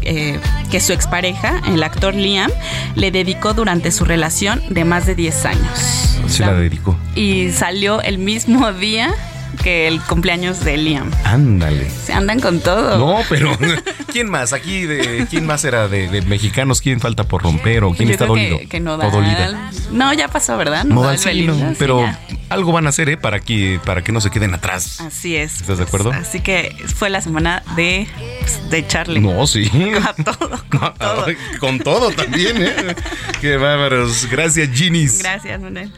[0.00, 0.40] Eh,
[0.70, 2.50] que su expareja, el actor Liam,
[2.94, 5.78] le dedicó durante su relación de más de 10 años.
[6.26, 6.96] se la dedicó.
[7.14, 9.14] Y salió el mismo día
[9.62, 11.10] que el cumpleaños de Liam.
[11.24, 11.88] Ándale.
[11.90, 12.98] Se andan con todo.
[12.98, 13.56] No, pero
[14.12, 14.52] ¿quién más?
[14.52, 18.12] Aquí de quién más era de, de mexicanos, quién falta por romper o quién Yo
[18.12, 18.58] está creo dolido.
[18.58, 19.10] Que, que Nodal.
[19.10, 19.70] Dolida.
[19.90, 20.84] No, ya pasó, ¿verdad?
[20.84, 22.04] Nodal, sí, no, sí, pero
[22.48, 23.16] algo van a hacer, ¿eh?
[23.16, 25.00] Para que para que no se queden atrás.
[25.00, 25.60] Así es.
[25.60, 26.12] ¿Estás de acuerdo?
[26.12, 28.06] Así que fue la semana de,
[28.40, 29.20] pues, de echarle.
[29.20, 29.70] No, sí.
[30.06, 31.26] A todo, con todo.
[31.60, 32.94] Con todo también, ¿eh?
[33.40, 34.26] Qué bárbaros.
[34.30, 35.18] Gracias, Ginis.
[35.18, 35.90] Gracias, Manuel.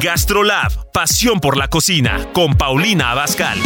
[0.00, 3.58] Gastrolab, pasión por la cocina, con Paulina Abascal.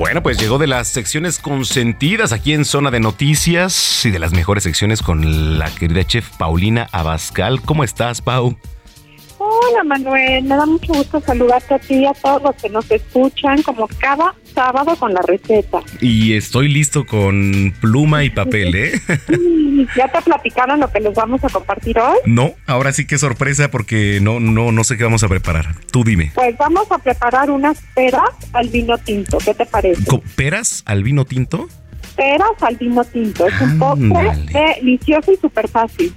[0.00, 4.32] Bueno, pues llegó de las secciones consentidas aquí en Zona de Noticias y de las
[4.32, 7.60] mejores secciones con la querida chef Paulina Abascal.
[7.60, 8.56] ¿Cómo estás, Pau?
[9.68, 12.90] Hola Manuel, me da mucho gusto saludarte a ti y a todos los que nos
[12.90, 15.80] escuchan como cada sábado con la receta.
[16.00, 18.92] Y estoy listo con pluma y papel, ¿eh?
[19.96, 22.18] ¿Ya te platicaron lo que les vamos a compartir hoy?
[22.24, 25.74] No, ahora sí que sorpresa porque no, no, no sé qué vamos a preparar.
[25.90, 26.32] Tú dime.
[26.34, 30.04] Pues vamos a preparar unas peras al vino tinto, ¿qué te parece?
[30.06, 31.68] ¿Con ¿Peras al vino tinto?
[32.16, 36.14] Peras al vino tinto, es un postre delicioso y súper fácil.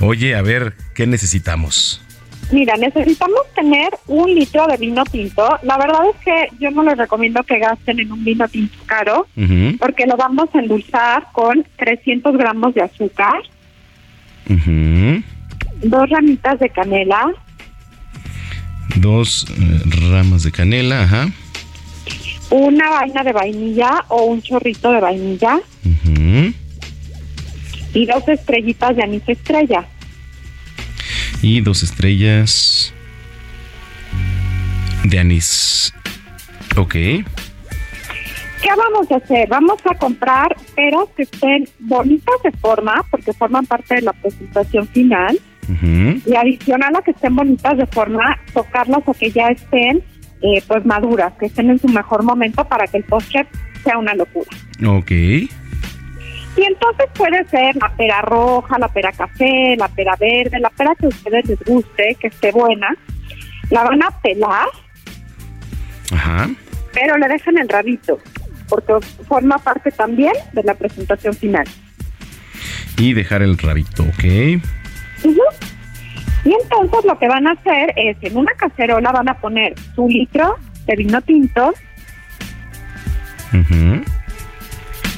[0.00, 2.04] Oye, a ver, ¿qué necesitamos?
[2.52, 5.58] Mira, necesitamos tener un litro de vino tinto.
[5.62, 9.26] La verdad es que yo no les recomiendo que gasten en un vino tinto caro,
[9.78, 13.34] porque lo vamos a endulzar con 300 gramos de azúcar,
[14.48, 15.22] ujú.
[15.82, 17.32] dos ramitas de canela,
[18.96, 19.80] Dos eh,
[20.10, 21.28] ramas de canela, ajá.
[22.50, 26.52] una vaina de vainilla o un chorrito de vainilla ujú.
[27.94, 29.88] y dos estrellitas de anís estrella.
[31.44, 32.94] Y dos estrellas
[35.04, 35.92] de anís.
[36.78, 36.92] Ok.
[36.94, 37.24] ¿Qué
[38.74, 39.46] vamos a hacer?
[39.50, 44.88] Vamos a comprar peras que estén bonitas de forma, porque forman parte de la presentación
[44.88, 45.38] final.
[46.24, 50.02] Y adicional a que estén bonitas de forma, tocarlas a que ya estén
[50.40, 53.46] eh, pues maduras, que estén en su mejor momento para que el postre
[53.82, 54.48] sea una locura.
[54.86, 55.12] Ok.
[56.56, 60.94] Y entonces puede ser la pera roja, la pera café, la pera verde, la pera
[60.98, 62.94] que a ustedes les guste, que esté buena.
[63.70, 64.68] La van a pelar,
[66.12, 66.48] Ajá.
[66.92, 68.20] pero le dejan el rabito,
[68.68, 68.92] porque
[69.26, 71.66] forma parte también de la presentación final.
[72.98, 74.24] Y dejar el rabito, ok.
[75.24, 75.40] Ujú.
[76.44, 80.06] Y entonces lo que van a hacer es, en una cacerola van a poner su
[80.08, 81.72] litro de vino tinto,
[83.52, 84.02] Ujú.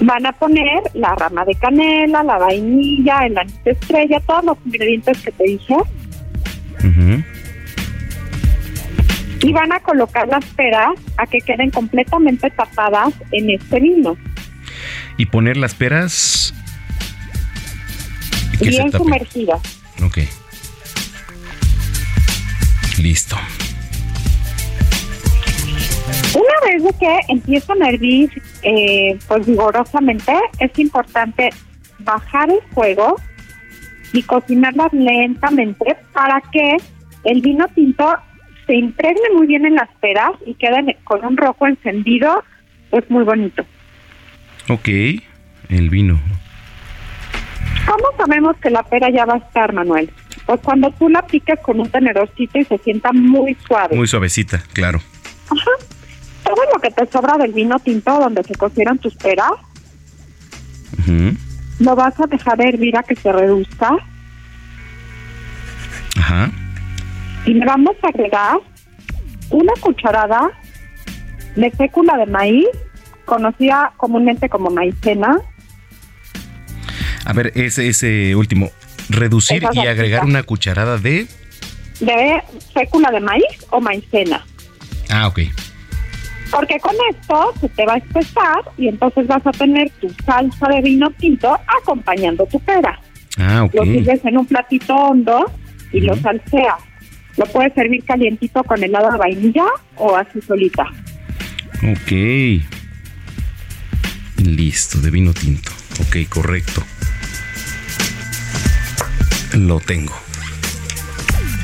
[0.01, 4.59] Van a poner la rama de canela, la vainilla, el anís de estrella, todos los
[4.67, 5.77] ingredientes que te dije,
[9.43, 14.17] y van a colocar las peras a que queden completamente tapadas en este vino,
[15.19, 16.53] Y poner las peras.
[18.61, 19.61] bien sumergidas.
[20.03, 20.19] Ok.
[22.99, 23.37] Listo.
[26.35, 28.31] Una vez de que empiezan a hervir
[28.69, 31.51] eh, pues vigorosamente, es importante
[32.01, 33.15] bajar el fuego
[34.13, 36.77] y cocinarlas lentamente para que
[37.23, 38.13] el vino tinto
[38.67, 42.43] se impregne muy bien en las peras y quede con un rojo encendido,
[42.91, 43.65] pues muy bonito.
[44.69, 44.89] Ok.
[45.69, 46.19] El vino.
[47.87, 50.11] ¿Cómo sabemos que la pera ya va a estar, Manuel?
[50.45, 53.95] Pues cuando tú la piques con un tenedorcito y se sienta muy suave.
[53.95, 55.01] Muy suavecita, claro.
[55.51, 55.86] Ajá.
[56.57, 59.53] Todo lo que te sobra del vino tinto donde se cocieron tus peras,
[61.79, 63.91] lo vas a dejar de hervir a que se reduzca
[66.19, 66.51] Ajá.
[67.45, 68.57] y le vamos a agregar
[69.51, 70.51] una cucharada
[71.55, 72.67] de fécula de maíz,
[73.27, 75.37] conocida comúnmente como maicena,
[77.27, 78.71] A ver, ese, ese último.
[79.09, 81.27] Reducir Esa y agregar una cucharada de.
[82.01, 82.43] de
[82.75, 84.45] fécula de maíz o maicena.
[85.11, 85.41] Ah, ok.
[86.51, 90.69] Porque con esto se te va a espesar y entonces vas a tener tu salsa
[90.69, 92.99] de vino tinto acompañando tu pera.
[93.39, 93.75] Ah, ok.
[93.75, 95.51] Lo sirves en un platito hondo
[95.93, 96.77] y lo salseas.
[97.37, 99.67] Lo puedes servir calientito con helado de vainilla
[99.97, 100.85] o así solita.
[101.83, 102.13] Ok.
[104.43, 105.71] Listo, de vino tinto.
[106.01, 106.83] Ok, correcto.
[109.55, 110.26] Lo tengo.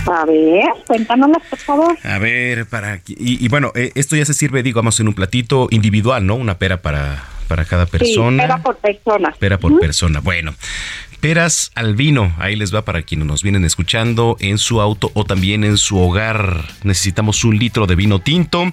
[0.07, 1.99] A ver, cuéntanoslas, por favor.
[2.05, 5.69] A ver, para y, y bueno, eh, esto ya se sirve, digamos, en un platito
[5.71, 6.35] individual, ¿no?
[6.35, 8.43] Una pera para, para cada persona.
[8.43, 9.35] Sí, pera por persona.
[9.39, 10.21] Pera por persona.
[10.21, 10.55] Bueno,
[11.21, 12.35] peras al vino.
[12.39, 15.99] Ahí les va para quienes nos vienen escuchando en su auto o también en su
[15.99, 16.65] hogar.
[16.83, 18.73] Necesitamos un litro de vino tinto.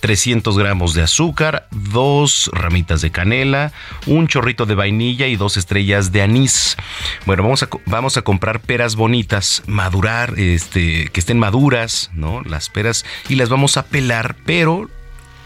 [0.00, 3.72] 300 gramos de azúcar, dos ramitas de canela,
[4.06, 6.76] un chorrito de vainilla y dos estrellas de anís.
[7.24, 12.42] Bueno, vamos a, vamos a comprar peras bonitas, madurar, este, que estén maduras, ¿no?
[12.42, 14.88] Las peras y las vamos a pelar, pero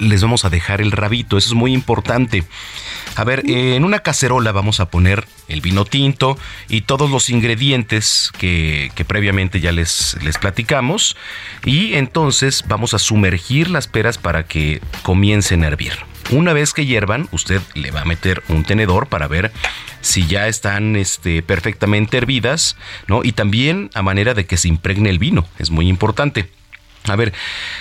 [0.00, 2.44] les vamos a dejar el rabito, eso es muy importante.
[3.16, 6.38] A ver, en una cacerola vamos a poner el vino tinto
[6.68, 11.16] y todos los ingredientes que, que, previamente ya les, les platicamos
[11.64, 15.92] y entonces vamos a sumergir las peras para que comiencen a hervir.
[16.30, 19.50] Una vez que hiervan, usted le va a meter un tenedor para ver
[20.00, 22.76] si ya están este, perfectamente hervidas,
[23.08, 23.22] ¿no?
[23.24, 26.48] Y también a manera de que se impregne el vino, es muy importante.
[27.08, 27.32] A ver,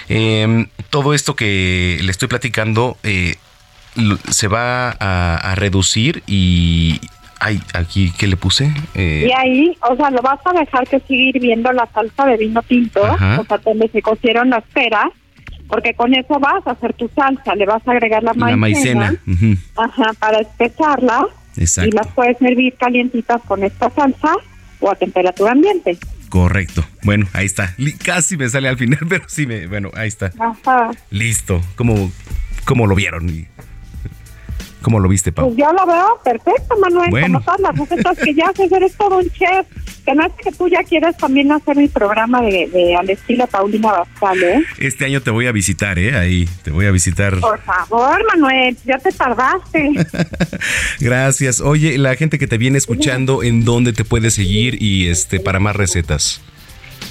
[0.08, 3.36] eh, todo esto que le estoy platicando eh,
[4.30, 7.00] se va a, a, reducir y...
[7.42, 8.70] Ay, aquí, ¿qué le puse?
[8.96, 12.36] Eh, y ahí, o sea, lo vas a dejar que siga hirviendo la salsa de
[12.36, 13.40] vino tinto, Ajá.
[13.40, 15.08] o sea, donde se cocieron las peras,
[15.70, 18.58] porque con eso vas a hacer tu salsa, le vas a agregar la maicena, la
[18.58, 19.16] maicena.
[19.26, 19.58] Uh -huh.
[19.78, 21.88] ajá, para espesarla, Exacto.
[21.88, 24.36] y las puedes servir calientitas con esta salsa
[24.82, 25.98] o a temperatura ambiente.
[26.30, 26.86] Correcto.
[27.04, 27.76] Bueno, ahí está.
[28.04, 29.68] Casi me sale al final, pero sí me.
[29.68, 30.32] Bueno, ahí está.
[30.40, 30.92] Ajá.
[31.10, 31.62] Listo.
[31.76, 32.12] ¿Cómo,
[32.66, 33.48] cómo lo vieron?
[34.90, 35.46] ¿Cómo lo viste, Pau?
[35.46, 37.12] Pues yo lo veo perfecto, Manuel.
[37.12, 37.28] Bueno.
[37.28, 39.68] Como todas las recetas que ya haces, eres todo un chef.
[40.04, 43.46] Que no es que tú ya quieres también hacer mi programa de, de al estilo
[43.46, 44.64] Paulina Bascal, ¿eh?
[44.80, 46.18] Este año te voy a visitar, ¿eh?
[46.18, 47.40] Ahí, te voy a visitar.
[47.40, 49.92] Por favor, Manuel, ya te tardaste.
[51.00, 51.62] Gracias.
[51.62, 55.60] Oye, la gente que te viene escuchando, ¿en dónde te puede seguir y este para
[55.60, 56.42] más recetas?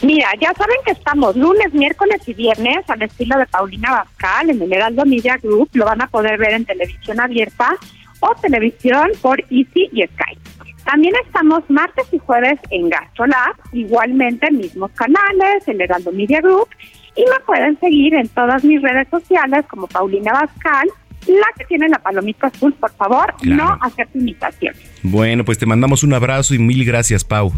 [0.03, 4.63] Mira, ya saben que estamos lunes, miércoles y viernes al estilo de Paulina Bascal en
[4.63, 5.71] el Heraldo Media Group.
[5.73, 7.75] Lo van a poder ver en televisión abierta
[8.21, 10.39] o televisión por Easy y Sky.
[10.85, 16.69] También estamos martes y jueves en GastroLab, igualmente mismos canales, el Heraldo Media Group,
[17.15, 20.89] y me pueden seguir en todas mis redes sociales como Paulina Bascal,
[21.27, 23.65] la que tiene la palomita azul, por favor, Claro.
[23.65, 24.81] no hacer imitaciones.
[25.03, 27.53] Bueno, pues te mandamos un abrazo y mil gracias, Pau.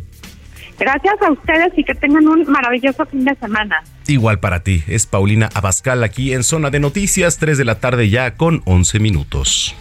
[0.81, 3.83] Gracias a ustedes y que tengan un maravilloso fin de semana.
[4.07, 8.09] Igual para ti, es Paulina Abascal aquí en Zona de Noticias, 3 de la tarde
[8.09, 9.77] ya con 11 minutos.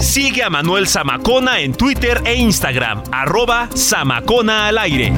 [0.00, 5.12] Sigue a Manuel Zamacona en Twitter e Instagram, arroba Zamacona al aire.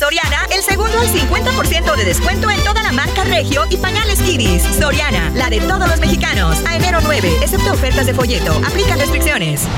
[0.00, 4.62] Soriana, el segundo al 50% de descuento en toda la marca Regio y pañales Kidis.
[4.62, 6.56] Soriana, la de todos los mexicanos.
[6.66, 8.58] A enero 9, excepto ofertas de folleto.
[8.66, 9.68] Aplica restricciones.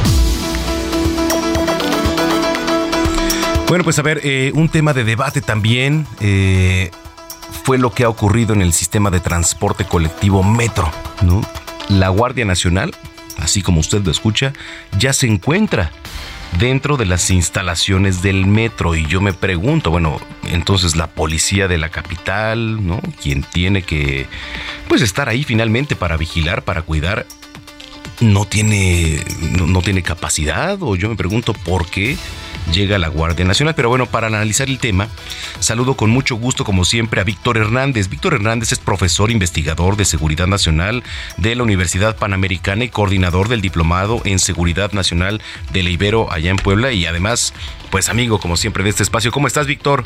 [3.66, 6.92] Bueno, pues a ver, eh, un tema de debate también eh,
[7.64, 10.88] fue lo que ha ocurrido en el sistema de transporte colectivo Metro,
[11.22, 11.40] ¿no?
[11.88, 12.94] La Guardia Nacional,
[13.38, 14.52] así como usted lo escucha,
[14.96, 15.90] ya se encuentra
[16.58, 18.94] dentro de las instalaciones del metro.
[18.94, 23.00] Y yo me pregunto, bueno, entonces la policía de la capital, ¿no?
[23.20, 24.26] Quien tiene que
[24.88, 27.26] pues estar ahí finalmente para vigilar, para cuidar
[28.20, 29.24] no tiene
[29.58, 32.16] no, no tiene capacidad o yo me pregunto por qué
[32.72, 33.74] llega la Guardia Nacional.
[33.74, 35.08] Pero bueno, para analizar el tema,
[35.58, 38.08] saludo con mucho gusto, como siempre, a Víctor Hernández.
[38.08, 41.02] Víctor Hernández es profesor investigador de Seguridad Nacional
[41.36, 45.40] de la Universidad Panamericana y coordinador del Diplomado en Seguridad Nacional
[45.72, 47.54] de la Ibero allá en Puebla y además,
[47.90, 49.32] pues amigo, como siempre, de este espacio.
[49.32, 50.04] ¿Cómo estás, Víctor?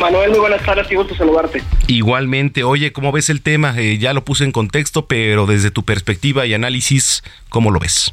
[0.00, 1.62] Manuel, muy buenas tardes y gusto saludarte.
[1.86, 3.74] Igualmente, oye, ¿cómo ves el tema?
[3.78, 8.12] Eh, ya lo puse en contexto, pero desde tu perspectiva y análisis, ¿cómo lo ves?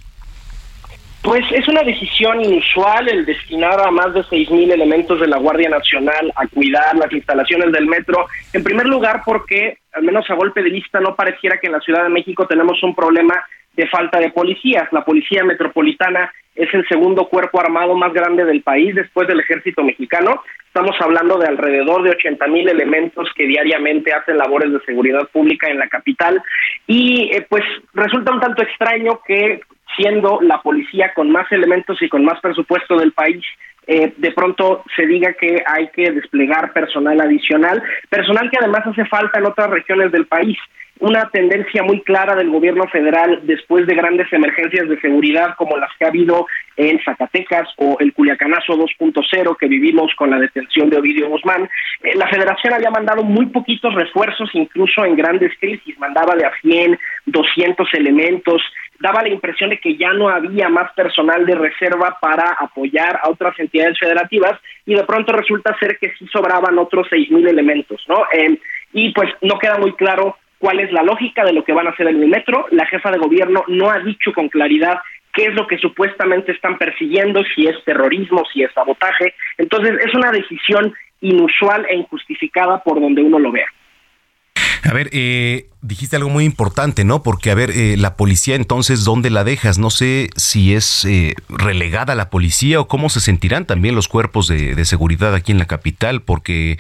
[1.24, 5.70] Pues es una decisión inusual el destinar a más de 6.000 elementos de la Guardia
[5.70, 8.28] Nacional a cuidar las instalaciones del metro.
[8.52, 11.80] En primer lugar, porque, al menos a golpe de vista, no pareciera que en la
[11.80, 13.42] Ciudad de México tenemos un problema
[13.74, 14.92] de falta de policías.
[14.92, 19.82] La Policía Metropolitana es el segundo cuerpo armado más grande del país después del Ejército
[19.82, 20.44] Mexicano.
[20.68, 25.70] Estamos hablando de alrededor de 80 mil elementos que diariamente hacen labores de seguridad pública
[25.70, 26.42] en la capital
[26.86, 27.64] y eh, pues
[27.94, 29.62] resulta un tanto extraño que
[29.96, 33.44] siendo la policía con más elementos y con más presupuesto del país,
[33.86, 39.06] eh, de pronto se diga que hay que desplegar personal adicional, personal que además hace
[39.06, 40.58] falta en otras regiones del país.
[41.00, 45.90] Una tendencia muy clara del gobierno federal después de grandes emergencias de seguridad como las
[45.98, 46.46] que ha habido
[46.78, 51.68] en Zacatecas o el Culiacanazo 2.0 que vivimos con la detención de Ovidio Guzmán.
[52.04, 55.98] Eh, la federación había mandado muy poquitos refuerzos, incluso en grandes crisis.
[56.00, 58.62] Mandaba de a 100, 200 elementos,
[59.04, 63.30] daba la impresión de que ya no había más personal de reserva para apoyar a
[63.30, 64.54] otras entidades federativas
[64.86, 68.24] y de pronto resulta ser que sí sobraban otros seis mil elementos, ¿no?
[68.32, 68.58] Eh,
[68.94, 71.90] y pues no queda muy claro cuál es la lógica de lo que van a
[71.90, 72.66] hacer en el metro.
[72.72, 75.00] La jefa de gobierno no ha dicho con claridad
[75.34, 79.34] qué es lo que supuestamente están persiguiendo, si es terrorismo, si es sabotaje.
[79.58, 83.68] Entonces es una decisión inusual e injustificada por donde uno lo vea.
[84.84, 87.24] A ver, eh, dijiste algo muy importante, ¿no?
[87.24, 89.78] Porque, a ver, eh, la policía entonces, ¿dónde la dejas?
[89.78, 94.48] No sé si es eh, relegada la policía o cómo se sentirán también los cuerpos
[94.48, 96.78] de, seguridad aquí en la capital, porque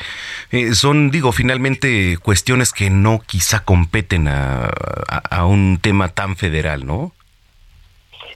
[0.73, 7.13] son, digo, finalmente cuestiones que no quizá competen a un tema tan federal, ¿no?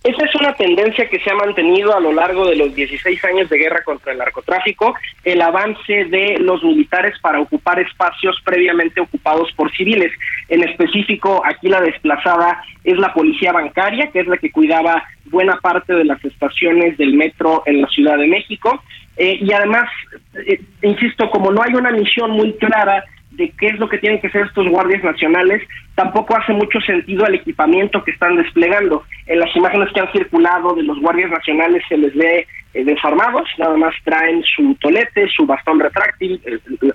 [0.04, 3.50] Esa es una tendencia que se ha mantenido a lo largo de los 16 años
[3.50, 9.52] de guerra contra el narcotráfico, el avance de los militares para ocupar espacios previamente ocupados
[9.54, 10.12] por civiles.
[10.50, 15.58] En específico, aquí la desplazada es la policía bancaria, que es la que cuidaba buena
[15.58, 18.82] parte de las estaciones del metro en la Ciudad de México.
[19.18, 19.89] Eh, y además,
[20.45, 23.04] eh, insisto, como no hay una misión muy clara
[23.38, 25.62] de qué es lo que tienen que ser estos guardias nacionales,
[25.96, 29.04] tampoco hace mucho sentido el equipamiento que están desplegando.
[29.28, 33.48] En las imágenes que han circulado de los guardias nacionales se les ve eh, desarmados,
[33.60, 36.42] nada más traen su tolete, su bastón retráctil,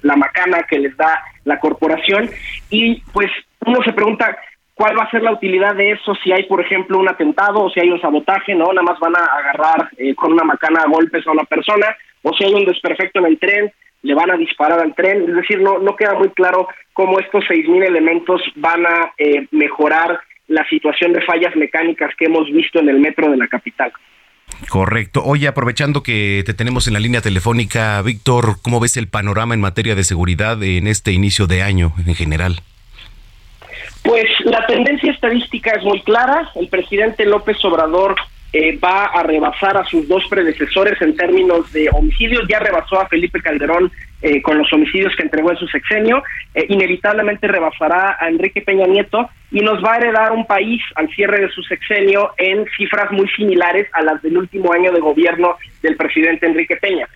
[0.03, 2.28] la macana que les da la corporación
[2.70, 3.30] y pues
[3.64, 4.36] uno se pregunta
[4.74, 7.70] cuál va a ser la utilidad de eso si hay, por ejemplo, un atentado o
[7.70, 8.66] si hay un sabotaje, ¿no?
[8.72, 11.86] Nada más van a agarrar eh, con una macana a golpes a una persona
[12.22, 13.72] o si hay un desperfecto en el tren,
[14.03, 17.44] le van a disparar al tren, es decir, no, no queda muy claro cómo estos
[17.44, 22.88] 6.000 elementos van a eh, mejorar la situación de fallas mecánicas que hemos visto en
[22.88, 23.92] el metro de la capital.
[24.68, 25.22] Correcto.
[25.24, 29.61] Oye, aprovechando que te tenemos en la línea telefónica, Víctor, ¿cómo ves el panorama en
[29.61, 32.61] materia de seguridad en este inicio de año en general?
[34.03, 36.50] Pues la tendencia estadística es muy clara.
[36.57, 38.16] El presidente López Obrador
[38.55, 42.46] eh, va a rebasar a sus dos predecesores en términos de homicidios.
[42.48, 43.90] Ya rebasó a Felipe Calderón
[44.20, 46.22] eh, con los homicidios que entregó en su sexenio.
[46.55, 51.09] Eh, inevitablemente rebasará a Enrique Peña Nieto y nos va a heredar un país al
[51.14, 55.57] cierre de su sexenio en cifras muy similares a las del último año de gobierno
[55.80, 57.09] del presidente Enrique Peña.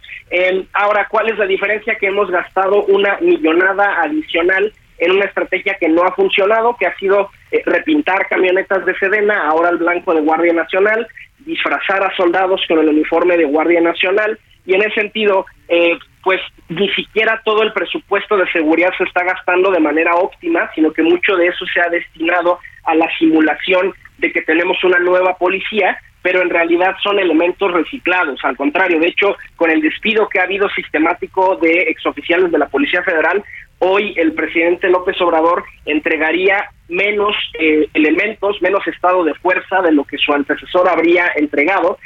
[0.72, 1.96] ahora, ¿cuál es la diferencia?
[1.96, 6.96] Que hemos gastado una millonada adicional en una estrategia que no ha funcionado, que ha
[6.96, 7.28] sido
[7.66, 11.06] repintar camionetas de Sedena, ahora el blanco de Guardia Nacional,
[11.46, 16.40] disfrazar a soldados con el uniforme de Guardia Nacional y en ese sentido, eh, pues
[16.68, 21.02] ni siquiera todo el presupuesto de seguridad se está gastando de manera óptima, sino que
[21.02, 25.96] mucho de eso se ha destinado a la simulación de que tenemos una nueva policía,
[26.22, 28.40] pero en realidad son elementos reciclados.
[28.44, 32.66] Al contrario, de hecho, con el despido que ha habido sistemático de exoficiales de la
[32.66, 33.44] Policía Federal,
[33.78, 40.04] hoy el presidente López Obrador entregaría menos eh, elementos, menos estado de fuerza de lo
[40.04, 41.98] que su antecesor habría entregado.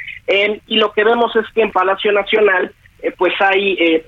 [0.67, 4.05] y lo que vemos es que en Palacio Nacional, eh, pues hay eh,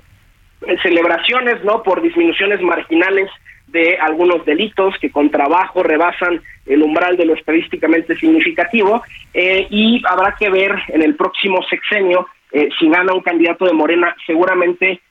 [0.82, 1.84] celebraciones, ¿no?
[1.84, 3.30] Por disminuciones marginales
[3.68, 9.02] de algunos delitos que con trabajo rebasan el umbral de lo estadísticamente significativo
[9.34, 15.02] y habrá que ver en el próximo sexenio si gana un candidato de Morena seguramente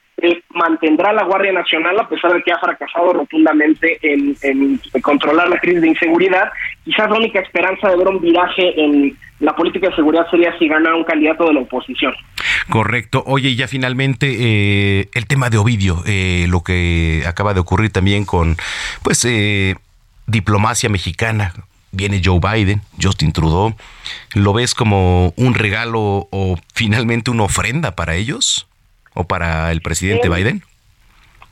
[0.51, 5.81] mantendrá la Guardia Nacional a pesar de que ha fracasado rotundamente en, controlar la crisis
[5.81, 6.51] de inseguridad.
[6.85, 10.69] Quizás la única esperanza de ver un viraje en la política de seguridad sería si
[10.69, 12.15] gana un candidato de la oposición.
[12.69, 13.25] Correcto.
[13.27, 18.25] Oye, ya finalmente eh, el tema de Ovidio, eh, lo que acaba de ocurrir también
[18.25, 18.57] con,
[19.03, 19.75] pues, eh,
[20.27, 21.53] diplomacia mexicana.
[21.91, 23.75] Viene Joe Biden, Justin Trudeau.
[24.35, 28.67] ¿Lo ves como un regalo o finalmente una ofrenda para ellos?
[29.15, 30.63] O para el presidente Biden?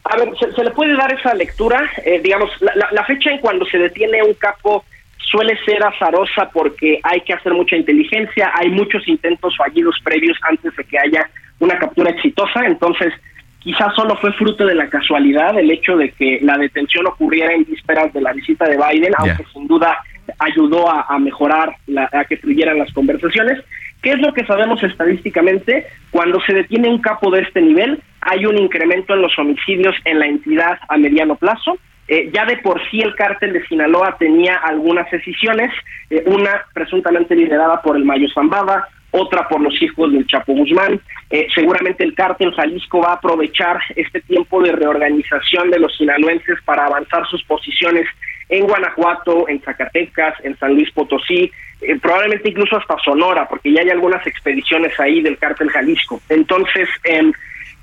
[0.04, 1.88] A ver, se, le puede dar esa lectura.
[2.04, 4.84] Eh, digamos, la, fecha en cuando se detiene un capo
[5.18, 10.74] suele ser azarosa porque hay que hacer mucha inteligencia, hay muchos intentos fallidos previos antes
[10.74, 11.30] de que haya
[11.60, 13.12] una captura exitosa, entonces
[13.60, 17.64] quizás solo fue fruto de la casualidad el hecho de que la detención ocurriera en
[17.64, 19.98] vísperas de la visita de Biden, aunque sin duda
[20.38, 21.76] ayudó a, mejorar,
[22.12, 23.62] a que fluyeran las conversaciones.
[24.02, 25.86] ¿Qué es lo que sabemos estadísticamente?
[26.10, 30.18] Cuando se detiene un capo de este nivel, hay un incremento en los homicidios en
[30.18, 31.78] la entidad a mediano plazo.
[32.09, 35.70] Eh, ya de por sí el cártel de Sinaloa tenía algunas decisiones,
[36.09, 41.01] eh, una presuntamente liderada por el Mayo Zambada, otra por los hijos del Chapo Guzmán.
[41.28, 46.59] Eh, seguramente el cártel Jalisco va a aprovechar este tiempo de reorganización de los sinaloenses
[46.64, 48.06] para avanzar sus posiciones
[48.51, 51.51] en Guanajuato, en Zacatecas, en San Luis Potosí,
[51.81, 56.20] eh, probablemente incluso hasta Sonora, porque ya hay algunas expediciones ahí del cártel Jalisco.
[56.28, 57.32] Entonces, em,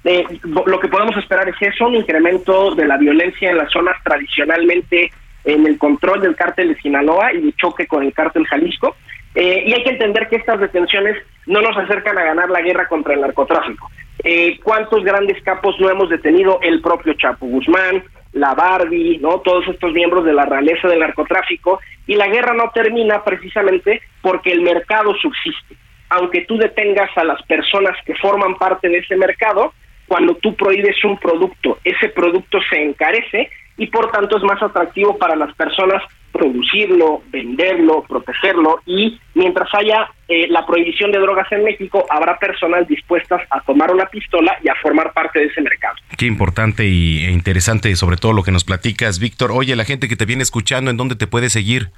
[0.04, 3.96] eh, lo que podemos esperar es eso, un incremento de la violencia en las zonas
[4.04, 5.12] tradicionalmente
[5.46, 8.96] en el control del cártel de Sinaloa y de choque con el cártel Jalisco.
[9.34, 11.16] Eh, y hay que entender que estas detenciones
[11.46, 13.90] no nos acercan a ganar la guerra contra el narcotráfico.
[14.24, 16.60] Eh, ¿Cuántos grandes capos no hemos detenido?
[16.62, 19.40] El propio Chapo Guzmán, la Barbie, ¿no?
[19.40, 21.80] Todos estos miembros de la realeza del narcotráfico.
[22.06, 25.76] Y la guerra no termina precisamente porque el mercado subsiste.
[26.10, 29.74] Aunque tú detengas a las personas que forman parte de ese mercado,
[30.08, 35.18] cuando tú prohíbes un producto, ese producto se encarece y por tanto es más atractivo
[35.18, 36.02] para las personas
[36.38, 42.88] producirlo, venderlo, protegerlo y mientras haya eh, la prohibición de drogas en México, habrá personas
[42.88, 45.96] dispuestas a tomar una pistola y a formar parte de ese mercado.
[46.18, 49.52] Qué importante y, e interesante sobre todo lo que nos platicas, Víctor.
[49.52, 51.92] Oye, la gente que te viene escuchando, ¿en dónde te puede seguir?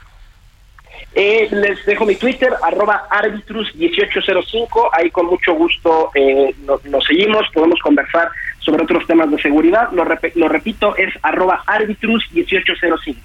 [1.15, 7.79] Eh, les dejo mi Twitter, arroba arbitrus1805, ahí con mucho gusto eh, nos, seguimos, podemos
[7.79, 8.29] conversar
[8.59, 13.15] sobre otros temas de seguridad, lo, lo repito, es arroba arbitrus1805.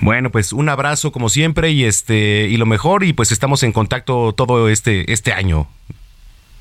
[0.00, 3.72] Bueno, pues un abrazo como siempre y este y lo mejor y pues estamos en
[3.72, 5.68] contacto todo este este año.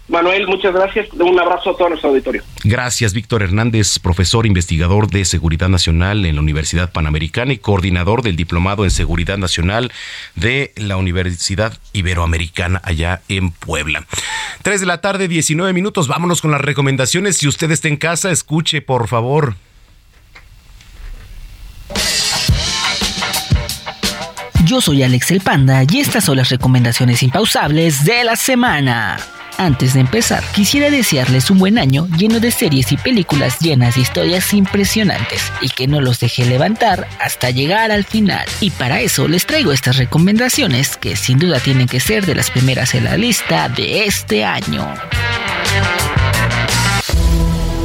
[0.07, 1.11] Manuel, muchas gracias.
[1.13, 2.43] Un abrazo a todo nuestro auditorio.
[2.63, 8.35] Gracias, Víctor Hernández, profesor investigador de Seguridad Nacional en la Universidad Panamericana y coordinador del
[8.35, 9.91] Diplomado en Seguridad Nacional
[10.35, 14.05] de la Universidad Iberoamericana allá en Puebla.
[14.61, 16.07] Tres de la tarde, 19 minutos.
[16.07, 17.37] Vámonos con las recomendaciones.
[17.37, 19.55] Si usted está en casa, escuche, por favor.
[24.65, 29.17] Yo soy Alex el Panda y estas son las recomendaciones impausables de la semana.
[29.59, 34.01] Antes de empezar, quisiera desearles un buen año lleno de series y películas llenas de
[34.01, 38.45] historias impresionantes y que no los deje levantar hasta llegar al final.
[38.59, 42.49] Y para eso les traigo estas recomendaciones que sin duda tienen que ser de las
[42.49, 44.91] primeras en la lista de este año.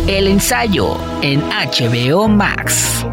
[0.06, 3.04] El ensayo en HBO Max.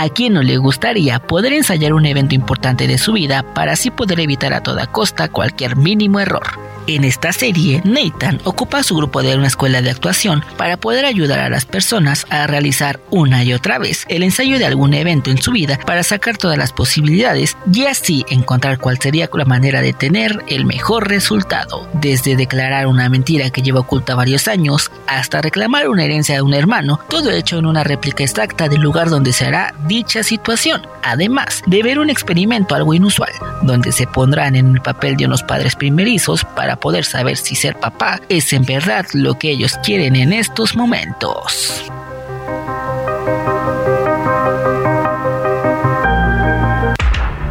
[0.00, 3.90] ¿A quién no le gustaría poder ensayar un evento importante de su vida para así
[3.90, 6.77] poder evitar a toda costa cualquier mínimo error?
[6.88, 11.38] En esta serie, Nathan ocupa su grupo de una escuela de actuación para poder ayudar
[11.38, 15.36] a las personas a realizar una y otra vez el ensayo de algún evento en
[15.36, 19.92] su vida para sacar todas las posibilidades y así encontrar cuál sería la manera de
[19.92, 21.86] tener el mejor resultado.
[21.92, 26.54] Desde declarar una mentira que lleva oculta varios años hasta reclamar una herencia de un
[26.54, 30.86] hermano, todo hecho en una réplica exacta del lugar donde se hará dicha situación.
[31.02, 35.42] Además de ver un experimento algo inusual, donde se pondrán en el papel de unos
[35.42, 40.16] padres primerizos para poder saber si ser papá es en verdad lo que ellos quieren
[40.16, 41.84] en estos momentos.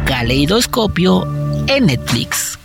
[0.04, 1.26] Caleidoscopio
[1.68, 2.57] en Netflix.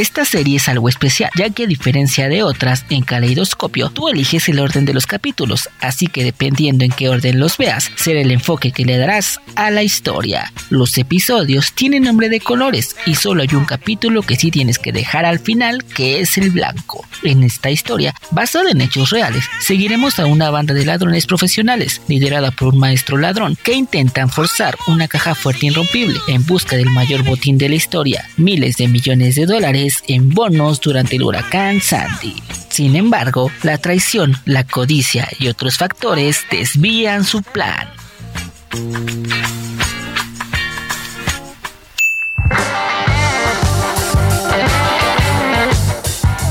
[0.00, 4.48] Esta serie es algo especial, ya que a diferencia de otras, en Caleidoscopio tú eliges
[4.48, 8.30] el orden de los capítulos, así que dependiendo en qué orden los veas, será el
[8.30, 10.54] enfoque que le darás a la historia.
[10.70, 14.90] Los episodios tienen nombre de colores y solo hay un capítulo que sí tienes que
[14.90, 17.04] dejar al final, que es el blanco.
[17.22, 22.52] En esta historia, basada en hechos reales, seguiremos a una banda de ladrones profesionales, liderada
[22.52, 27.22] por un maestro ladrón, que intentan forzar una caja fuerte irrompible en busca del mayor
[27.22, 32.34] botín de la historia, miles de millones de dólares en bonos durante el huracán Sandy.
[32.68, 37.88] Sin embargo, la traición, la codicia y otros factores desvían su plan.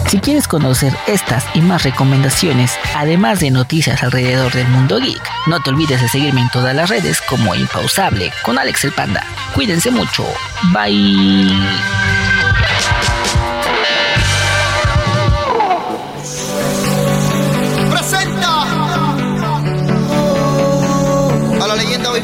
[0.10, 5.62] Si quieres conocer estas y más recomendaciones, además de noticias alrededor del mundo geek, no
[5.62, 9.24] te olvides de seguirme en todas las redes como Impausable con Alex el Panda.
[9.54, 10.26] Cuídense mucho.
[10.74, 11.48] Bye.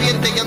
[0.04, 0.45] Yandel.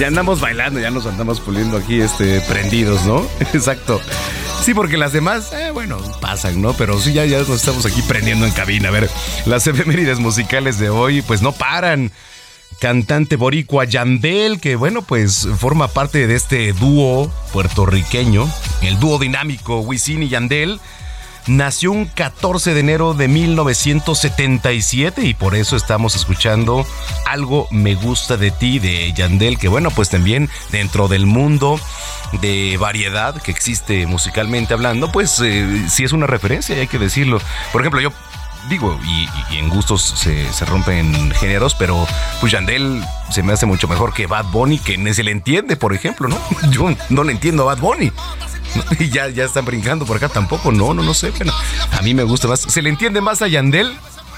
[0.00, 3.22] Ya andamos bailando, ya nos andamos puliendo aquí, este, prendidos, ¿no?
[3.52, 4.00] Exacto.
[4.62, 6.72] Sí, porque las demás, eh, bueno, pasan, ¿no?
[6.72, 8.88] Pero sí, ya, ya nos estamos aquí prendiendo en cabina.
[8.88, 9.10] A ver,
[9.44, 12.12] las efemérides musicales de hoy, pues no paran.
[12.80, 18.50] Cantante boricua Yandel, que bueno, pues forma parte de este dúo puertorriqueño,
[18.80, 20.80] el dúo dinámico Wisin y Yandel
[21.46, 26.86] nació un 14 de enero de 1977 y por eso estamos escuchando
[27.26, 31.80] Algo me gusta de ti de Yandel, que bueno, pues también dentro del mundo
[32.40, 37.40] de variedad que existe musicalmente hablando, pues eh, sí es una referencia, hay que decirlo.
[37.72, 38.12] Por ejemplo, yo
[38.68, 42.06] digo, y, en gustos se, se, rompen géneros, pero
[42.40, 45.76] pues Yandel se me hace mucho mejor que Bad Bunny, que ni se le entiende,
[45.76, 46.38] por ejemplo, ¿no?
[46.70, 48.12] Yo no le entiendo a Bad Bunny.
[48.98, 51.52] Y ya, ya están brincando por acá tampoco, no, no, no sé, bueno,
[51.92, 53.96] a mí me gusta más, se le entiende más a Yandel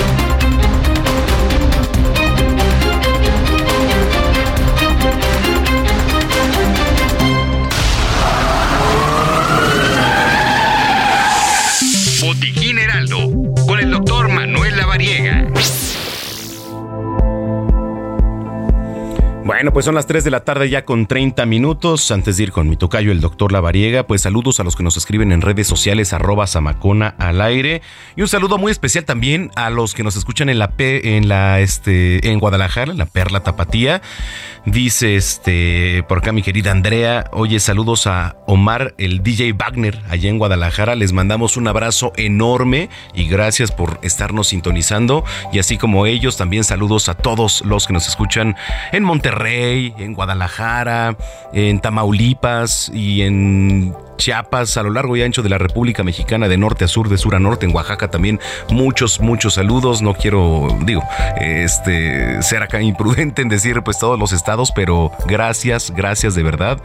[19.53, 22.09] Bueno, pues son las 3 de la tarde ya con 30 minutos.
[22.09, 24.95] Antes de ir con mi tocayo, el doctor Lavariega, pues saludos a los que nos
[24.95, 27.81] escriben en redes sociales, arroba Samacona al aire.
[28.15, 31.27] Y un saludo muy especial también a los que nos escuchan en la P, en
[31.27, 34.01] la este, en Guadalajara, en la Perla Tapatía.
[34.65, 40.29] Dice este, por acá mi querida Andrea, oye, saludos a Omar, el DJ Wagner, allá
[40.29, 40.95] en Guadalajara.
[40.95, 45.25] Les mandamos un abrazo enorme y gracias por estarnos sintonizando.
[45.51, 48.55] Y así como ellos, también saludos a todos los que nos escuchan
[48.93, 51.15] en Monterrey en Guadalajara,
[51.53, 56.55] en Tamaulipas y en Chiapas, a lo largo y ancho de la República Mexicana, de
[56.55, 58.39] norte a sur, de sur a norte, en Oaxaca también.
[58.69, 60.03] Muchos, muchos saludos.
[60.03, 61.01] No quiero, digo,
[61.37, 66.79] este, ser acá imprudente en decir pues todos los estados, pero gracias, gracias de verdad,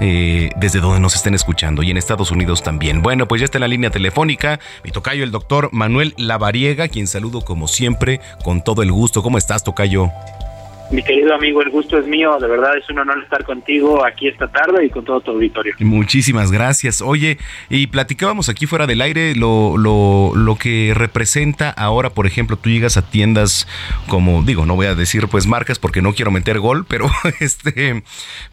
[0.00, 3.00] eh, desde donde nos estén escuchando y en Estados Unidos también.
[3.00, 7.06] Bueno, pues ya está en la línea telefónica mi tocayo, el doctor Manuel Lavariega, quien
[7.06, 9.22] saludo como siempre con todo el gusto.
[9.22, 10.10] ¿Cómo estás, tocayo?
[10.92, 12.36] Mi querido amigo, el gusto es mío.
[12.38, 15.74] De verdad es un honor estar contigo aquí esta tarde y con todo tu auditorio.
[15.78, 17.00] Muchísimas gracias.
[17.00, 17.38] Oye,
[17.70, 22.68] y platicábamos aquí fuera del aire lo, lo, lo que representa ahora, por ejemplo, tú
[22.68, 23.66] llegas a tiendas
[24.06, 27.10] como, digo, no voy a decir pues marcas porque no quiero meter gol, pero
[27.40, 28.02] este,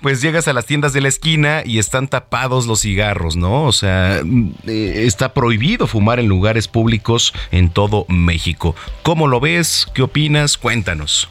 [0.01, 3.65] pues llegas a las tiendas de la esquina y están tapados los cigarros, ¿no?
[3.65, 4.21] O sea,
[4.65, 8.77] eh, está prohibido fumar en lugares públicos en todo México.
[9.03, 9.87] ¿Cómo lo ves?
[9.93, 10.57] ¿Qué opinas?
[10.57, 11.27] Cuéntanos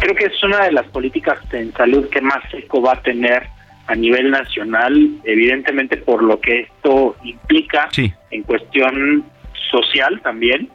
[0.00, 3.44] creo que es una de las políticas en salud que más eco va a tener
[3.86, 7.88] a nivel nacional, evidentemente por lo que esto implica
[8.30, 9.24] en cuestión
[9.70, 10.68] social también,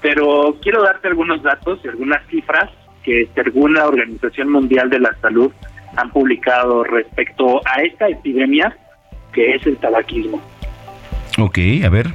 [0.00, 2.70] pero quiero darte algunos datos y algunas cifras
[3.02, 5.52] que según la Organización Mundial de la Salud
[5.96, 8.76] han publicado respecto a esta epidemia
[9.32, 10.40] que es el tabaquismo.
[11.38, 12.06] Ok, a ver.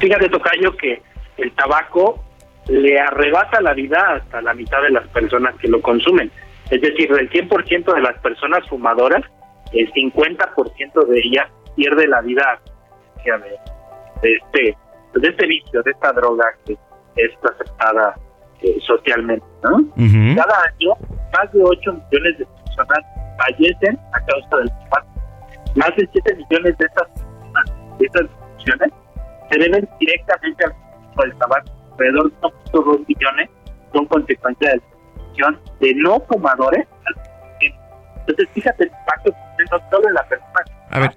[0.00, 1.00] Fíjate, Tocayo, que
[1.36, 2.24] el tabaco
[2.68, 6.30] le arrebata la vida hasta la mitad de las personas que lo consumen.
[6.70, 9.22] Es decir, del 100% de las personas fumadoras,
[9.72, 11.46] el 50% de ellas
[11.76, 12.60] pierde la vida
[14.22, 14.76] de este,
[15.14, 16.76] de este vicio, de esta droga que
[17.16, 18.14] es aceptada
[18.62, 19.46] eh, socialmente.
[19.62, 19.78] ¿no?
[20.36, 20.94] Cada año,
[21.36, 22.98] más de 8 millones de personas
[23.38, 25.08] fallecen a causa del tabaco.
[25.76, 27.08] Más de 7 millones de estas
[27.98, 28.26] de estas
[29.50, 31.77] se deben directamente al tabaco.
[31.98, 33.50] Alrededor de 1.2 millones
[33.92, 36.86] son consecuencia de la de no fumadores.
[38.20, 40.64] Entonces, fíjate el impacto que no solo en la persona.
[40.90, 41.14] A ver,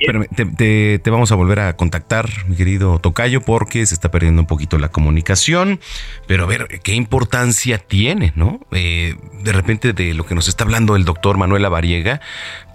[0.00, 4.42] Espérame, te, te, vamos a volver a contactar, mi querido Tocayo, porque se está perdiendo
[4.42, 5.80] un poquito la comunicación.
[6.26, 8.60] Pero a ver, ¿qué importancia tiene, no?
[8.72, 12.20] Eh, de repente de lo que nos está hablando el doctor Manuel Avariega,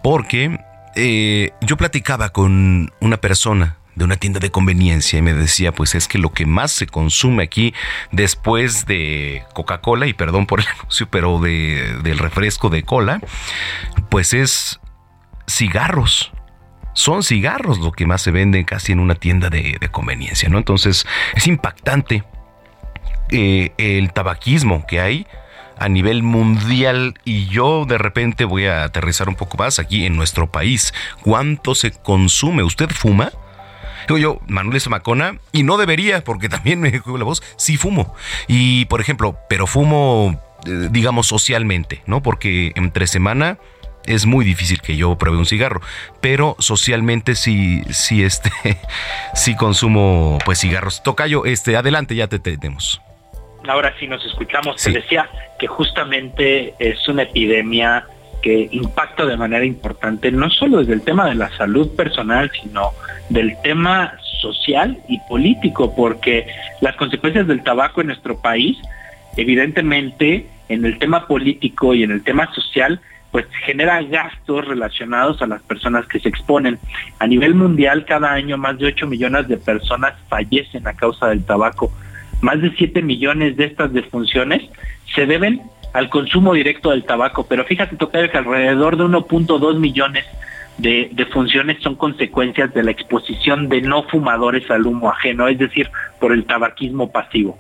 [0.02, 0.60] porque
[0.96, 5.96] eh, yo platicaba con una persona de una tienda de conveniencia y me decía, pues
[5.96, 7.74] es que lo que más se consume aquí
[8.12, 13.22] después de Coca-Cola, y perdón por el anuncio, pero de, del refresco de cola,
[14.10, 14.80] pues es
[15.48, 16.32] cigarros
[16.94, 20.58] son cigarros lo que más se vende casi en una tienda de, conveniencia, ¿no?
[20.58, 22.24] Entonces es impactante
[23.30, 25.28] eh, el tabaquismo que hay
[25.78, 30.16] a nivel mundial y yo de repente voy a aterrizar un poco más aquí en
[30.16, 30.94] nuestro país.
[31.22, 32.64] ¿Cuánto se consume?
[32.64, 33.32] ¿Usted fuma?
[34.08, 38.16] Digo yo, Manuel Zamacona, y no debería, porque también me juego la voz, sí fumo.
[38.48, 42.22] Y por ejemplo, pero fumo, eh, digamos, socialmente, ¿no?
[42.22, 43.58] Porque entre semana
[44.06, 45.82] es muy difícil que yo pruebe un cigarro,
[46.22, 48.52] pero socialmente sí, sí, este,
[49.36, 51.04] sí consumo pues cigarros.
[51.04, 53.02] Tocayo, este, adelante, ya te tenemos.
[53.68, 54.82] Ahora sí nos escuchamos.
[54.82, 55.30] Te decía
[55.60, 58.06] que justamente es una epidemia
[58.42, 62.92] que impacta de manera importante, no solo desde el tema de la salud personal, sino
[63.30, 66.48] del tema social y político, porque
[66.82, 68.78] las consecuencias del tabaco en nuestro país,
[69.38, 73.00] evidentemente, en el tema político y en el tema social,
[73.32, 76.80] pues genera gastos relacionados a las personas que se exponen.
[77.20, 81.46] A nivel mundial, cada año más de 8 millones de personas fallecen a causa del
[81.46, 81.92] tabaco.
[82.42, 84.64] Más de 7 millones de estas defunciones
[85.16, 85.62] se deben
[85.94, 90.26] al consumo directo del tabaco, pero fíjate, tocar que alrededor de 1.2 millones
[90.78, 95.90] de defunciones son consecuencias de la exposición de no fumadores al humo ajeno, es decir,
[96.20, 97.58] por el tabaquismo pasivo.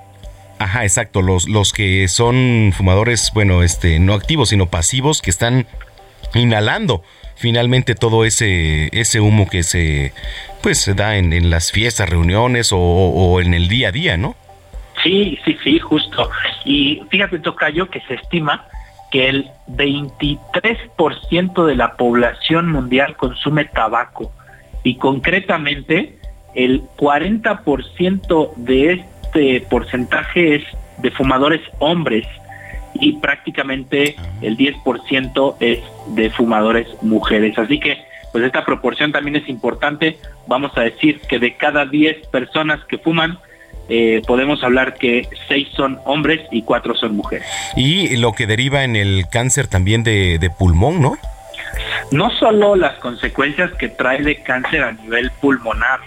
[0.60, 1.22] Ajá, exacto.
[1.22, 5.66] Los, los que son fumadores, bueno, este, no activos, sino pasivos, que están
[6.36, 7.03] inhalando
[7.36, 10.14] finalmente todo ese, ese humo que se,
[10.62, 14.36] pues, se da en, las fiestas, reuniones o, o, en el día a día, ¿no?
[15.03, 16.30] Sí, sí, sí, justo.
[16.65, 18.65] Y fíjate, Tocayo, que se estima
[19.11, 24.32] que el 23% de la población mundial consume tabaco
[24.84, 26.18] y concretamente
[26.56, 30.64] el 40% de este porcentaje es
[30.99, 32.26] de fumadores hombres
[32.94, 37.57] y prácticamente el 10% es de fumadores mujeres.
[37.57, 37.98] Así que
[38.32, 40.18] pues esta proporción también es importante.
[40.48, 43.40] Vamos a decir que de cada 10 personas que fuman,
[43.93, 47.45] eh, podemos hablar que 6 son hombres y 4 son mujeres.
[47.76, 51.18] Y lo que deriva en el cáncer también de, de pulmón, ¿no?
[52.09, 55.99] No solo las consecuencias que trae de cáncer a nivel pulmonar,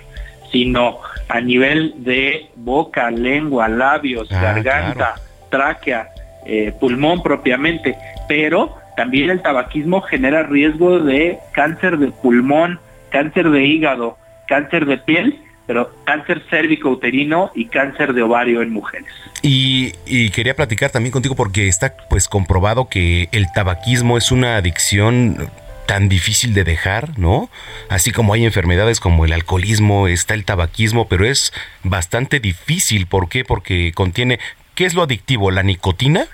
[0.50, 5.16] sino a nivel de boca, lengua, labios, ah, garganta,
[5.50, 6.08] tráquea,
[6.46, 7.98] eh, pulmón propiamente,
[8.28, 12.80] pero también el tabaquismo genera riesgo de cáncer de pulmón,
[13.10, 14.16] cáncer de hígado,
[14.46, 19.08] cáncer de piel, pero cáncer cérvico uterino y cáncer de ovario en mujeres.
[19.42, 24.56] Y, y, quería platicar también contigo porque está pues comprobado que el tabaquismo es una
[24.56, 25.50] adicción
[25.86, 27.50] tan difícil de dejar, ¿no?
[27.88, 33.06] Así como hay enfermedades como el alcoholismo, está el tabaquismo, pero es bastante difícil.
[33.06, 33.44] ¿Por qué?
[33.44, 34.38] Porque contiene,
[34.74, 35.50] ¿qué es lo adictivo?
[35.50, 36.26] ¿La nicotina?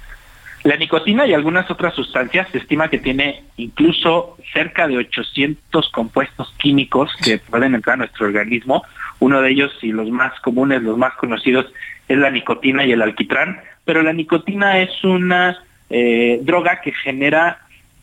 [0.63, 6.53] La nicotina y algunas otras sustancias se estima que tiene incluso cerca de 800 compuestos
[6.59, 8.85] químicos que pueden entrar a nuestro organismo.
[9.21, 11.67] Uno de ellos y los más comunes, los más conocidos,
[12.09, 13.61] es la nicotina y el alquitrán.
[13.85, 17.59] Pero la nicotina es una eh, droga que genera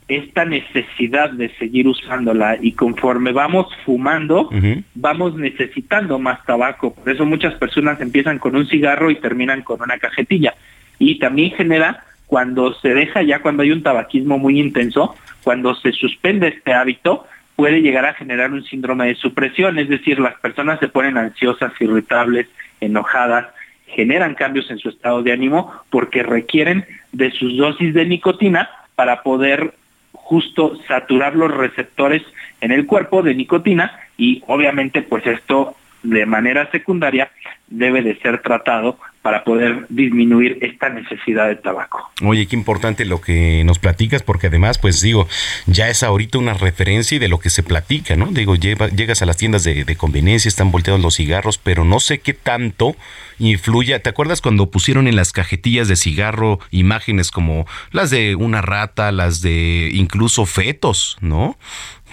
[0.07, 4.49] esta necesidad de seguir usándola y conforme vamos fumando,
[4.95, 6.93] vamos necesitando más tabaco.
[6.93, 10.53] Por eso muchas personas empiezan con un cigarro y terminan con una cajetilla.
[10.97, 15.91] Y también genera cuando se deja ya, cuando hay un tabaquismo muy intenso, cuando se
[15.91, 17.25] suspende este hábito,
[17.57, 21.73] puede llegar a generar un síndrome de supresión, es decir, las personas se ponen ansiosas,
[21.79, 22.47] irritables,
[22.79, 23.47] enojadas,
[23.87, 29.23] generan cambios en su estado de ánimo porque requieren de sus dosis de nicotina para
[29.23, 29.73] poder
[30.11, 32.21] justo saturar los receptores
[32.61, 37.31] en el cuerpo de nicotina y obviamente pues esto de manera secundaria
[37.67, 42.09] debe de ser tratado para poder disminuir esta necesidad de tabaco.
[42.23, 45.27] Oye, qué importante lo que nos platicas, porque además, pues digo,
[45.65, 48.27] ya es ahorita una referencia y de lo que se platica, ¿no?
[48.27, 52.33] Digo, llegas a las tiendas de, conveniencia, están volteados los cigarros, pero no sé qué
[52.33, 52.95] tanto
[53.37, 53.99] influye.
[53.99, 59.11] ¿Te acuerdas cuando pusieron en las cajetillas de cigarro imágenes como las de una rata,
[59.11, 61.57] las de incluso fetos, ¿no?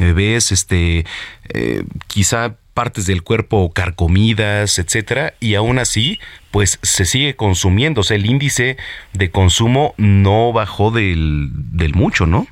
[0.00, 1.04] Ves, este,
[1.50, 6.18] eh, quizá partes del cuerpo carcomidas, etcétera, y aún así,
[6.50, 8.02] pues se sigue consumiendo.
[8.02, 8.76] O sea, el índice
[9.12, 12.46] de consumo no bajó del, del mucho, ¿no?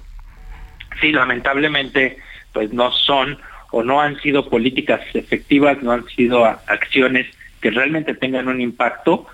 [1.00, 2.18] Sí, lamentablemente,
[2.52, 3.38] pues no son
[3.72, 7.26] o no han sido políticas efectivas, no han sido acciones
[7.60, 9.26] que realmente tengan un impacto.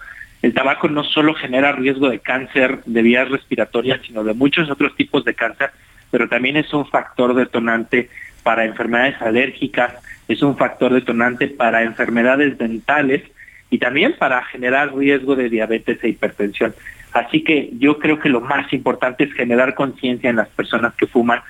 [0.43, 4.94] El tabaco no solo genera riesgo de cáncer de vías respiratorias, sino de muchos otros
[4.94, 5.70] tipos de cáncer,
[6.10, 8.09] pero también es un factor detonante
[8.43, 9.94] para enfermedades alérgicas,
[10.28, 13.23] es un factor detonante para enfermedades dentales
[13.70, 16.74] y también para generar riesgo de diabetes e hipertensión.
[17.12, 21.06] Así que yo creo que lo más importante es generar conciencia en las personas que
[21.06, 21.40] fuman.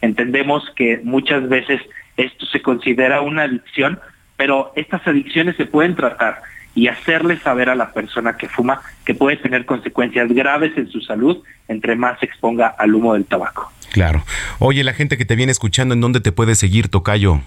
[0.00, 1.80] Entendemos que muchas veces
[2.16, 3.98] esto se considera una adicción,
[4.36, 6.40] pero estas adicciones se pueden tratar
[6.74, 11.00] y hacerle saber a la persona que fuma que puede tener consecuencias graves en su
[11.00, 13.72] salud entre más se exponga al humo del tabaco.
[13.92, 14.24] Claro.
[14.58, 17.40] Oye, la gente que te viene escuchando, ¿en dónde te puede seguir, Tocayo?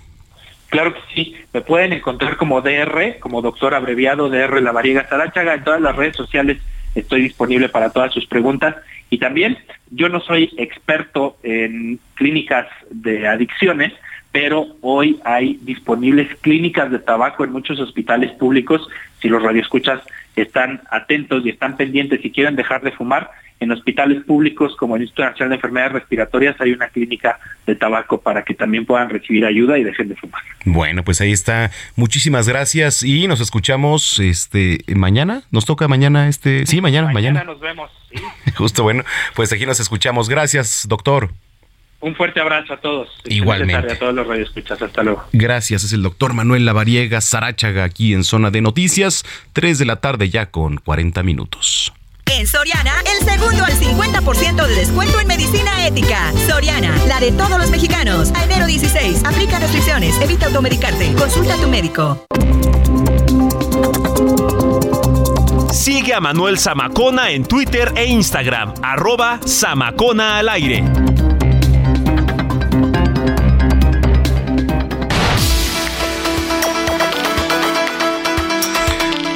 [0.70, 5.56] Claro que sí, me pueden encontrar como DR, como doctor abreviado DR La Variega Sarachaga,
[5.56, 6.60] en todas las redes sociales
[6.96, 8.76] estoy disponible para todas sus preguntas
[9.10, 9.58] y también
[9.92, 13.92] yo no soy experto en clínicas de adicciones,
[14.32, 18.88] pero hoy hay disponibles clínicas de tabaco en muchos hospitales públicos.
[19.22, 20.00] Si los radioescuchas
[20.38, 23.32] están atentos y están pendientes y quieren dejar de fumar,
[23.62, 28.20] en hospitales públicos como el Instituto Nacional de Enfermedades Respiratorias hay una clínica de tabaco
[28.20, 30.42] para que también puedan recibir ayuda y dejen de fumar.
[30.66, 31.70] Bueno, pues ahí está.
[31.96, 35.44] Muchísimas gracias y nos escuchamos este mañana.
[35.52, 37.44] Nos toca mañana este, sí, mañana, mañana.
[37.44, 37.92] nos vemos.
[38.58, 39.04] Justo bueno,
[39.36, 40.28] pues aquí nos escuchamos.
[40.28, 41.30] Gracias, doctor.
[42.00, 43.10] Un fuerte abrazo a todos.
[43.26, 43.94] Igualmente.
[43.94, 44.82] a todos los radioescuchas.
[44.82, 45.24] Hasta luego.
[45.34, 45.84] Gracias.
[45.84, 49.24] Es el doctor Manuel Lavariega Sarachaga aquí en Zona de Noticias.
[49.54, 51.94] 3 de la tarde ya con 40 minutos.
[52.38, 56.32] En Soriana, el segundo al 50% de descuento en medicina ética.
[56.48, 58.32] Soriana, la de todos los mexicanos.
[58.34, 59.26] A enero 16.
[59.26, 60.16] Aplica restricciones.
[60.22, 61.14] Evita automedicarte.
[61.16, 62.26] Consulta a tu médico.
[65.74, 68.76] Sigue a Manuel Zamacona en Twitter e Instagram.
[68.82, 70.84] Arroba Zamacona al aire.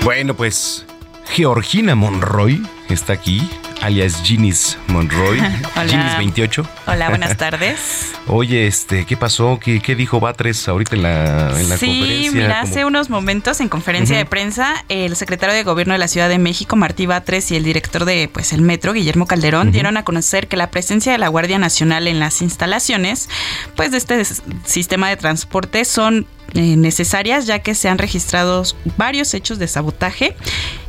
[0.02, 0.86] Bueno, pues
[1.26, 2.62] Georgina Monroy
[2.94, 3.50] está aquí,
[3.86, 5.40] alias Ginis Monroy.
[5.88, 6.68] Ginis 28.
[6.88, 8.14] Hola, buenas tardes.
[8.26, 9.60] Oye, este, ¿qué pasó?
[9.64, 12.32] ¿Qué, qué dijo Batres ahorita en la, en la sí, conferencia?
[12.32, 16.08] Sí, mira, hace unos momentos en conferencia de prensa, el secretario de Gobierno de la
[16.08, 19.98] Ciudad de México, Martí Batres, y el director de pues el Metro, Guillermo Calderón, dieron
[19.98, 23.30] a conocer que la presencia de la Guardia Nacional en las instalaciones,
[23.76, 24.24] pues de este
[24.66, 28.64] sistema de transporte son eh, necesarias ya que se han registrado
[28.98, 30.36] varios hechos de sabotaje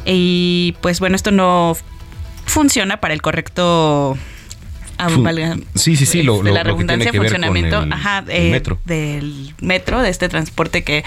[0.05, 1.77] y pues bueno esto no
[2.47, 4.17] funciona para el correcto
[5.75, 7.83] sí, sí, sí, lo, de la redundancia que funcionamiento
[8.29, 8.79] eh, metro.
[8.85, 11.05] del metro, de este transporte que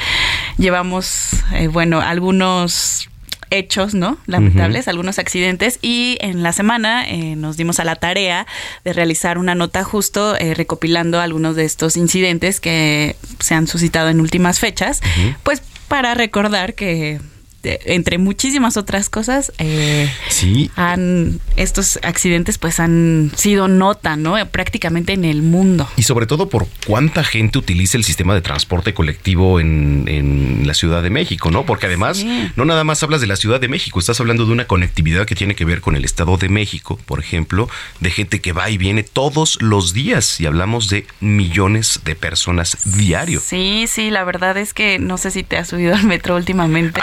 [0.58, 3.10] llevamos, eh, bueno, algunos
[3.52, 4.20] hechos, ¿no?
[4.28, 8.46] Lamentables, algunos accidentes y en la semana eh, nos dimos a la tarea
[8.86, 14.22] de realizar una nota justo recopilando algunos de estos incidentes que se han suscitado en
[14.22, 15.02] últimas fechas,
[15.42, 17.20] pues para recordar que
[17.64, 20.72] entre muchísimas otras cosas, eh, sí.
[20.76, 24.36] han, estos accidentes pues han sido nota, ¿no?
[24.50, 25.88] Prácticamente en el mundo.
[25.98, 30.74] Y sobre todo por cuánta gente utiliza el sistema de transporte colectivo en, en la
[30.74, 31.66] Ciudad de México, ¿no?
[31.66, 32.26] Porque además,
[32.56, 35.36] no nada más hablas de la Ciudad de México, estás hablando de una conectividad que
[35.36, 37.70] tiene que ver con el Estado de México, por ejemplo,
[38.00, 42.78] de gente que va y viene todos los días y hablamos de millones de personas
[42.98, 43.42] diario.
[43.44, 47.02] Sí, sí, la verdad es que no sé si te has subido al metro últimamente.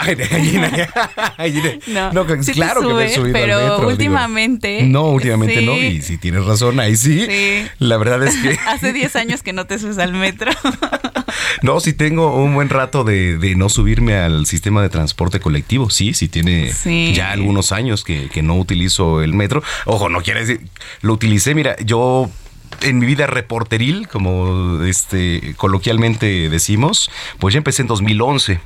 [2.13, 4.83] no, claro que me he subido pero al metro, últimamente.
[4.83, 5.77] no, últimamente no.
[5.77, 7.27] Y si tienes razón, ahí sí.
[7.79, 8.57] La verdad es que.
[8.67, 10.51] Hace 10 años que no te subes al metro.
[11.61, 15.89] no, sí tengo un buen rato de, de, no subirme al sistema de transporte colectivo.
[15.89, 16.71] Sí, sí tiene
[17.13, 19.63] ya algunos años que, que no utilizo el metro.
[19.85, 20.61] Ojo, no quiere decir.
[21.01, 22.29] Lo utilicé, mira, yo
[22.81, 27.09] en mi vida reporteril, como este coloquialmente decimos,
[27.39, 28.59] pues ya empecé en 2011.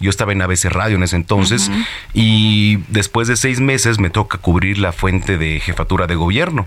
[0.00, 1.70] Yo estaba en ABC Radio en ese entonces
[2.14, 6.66] y después de seis meses me toca cubrir la fuente de jefatura de gobierno.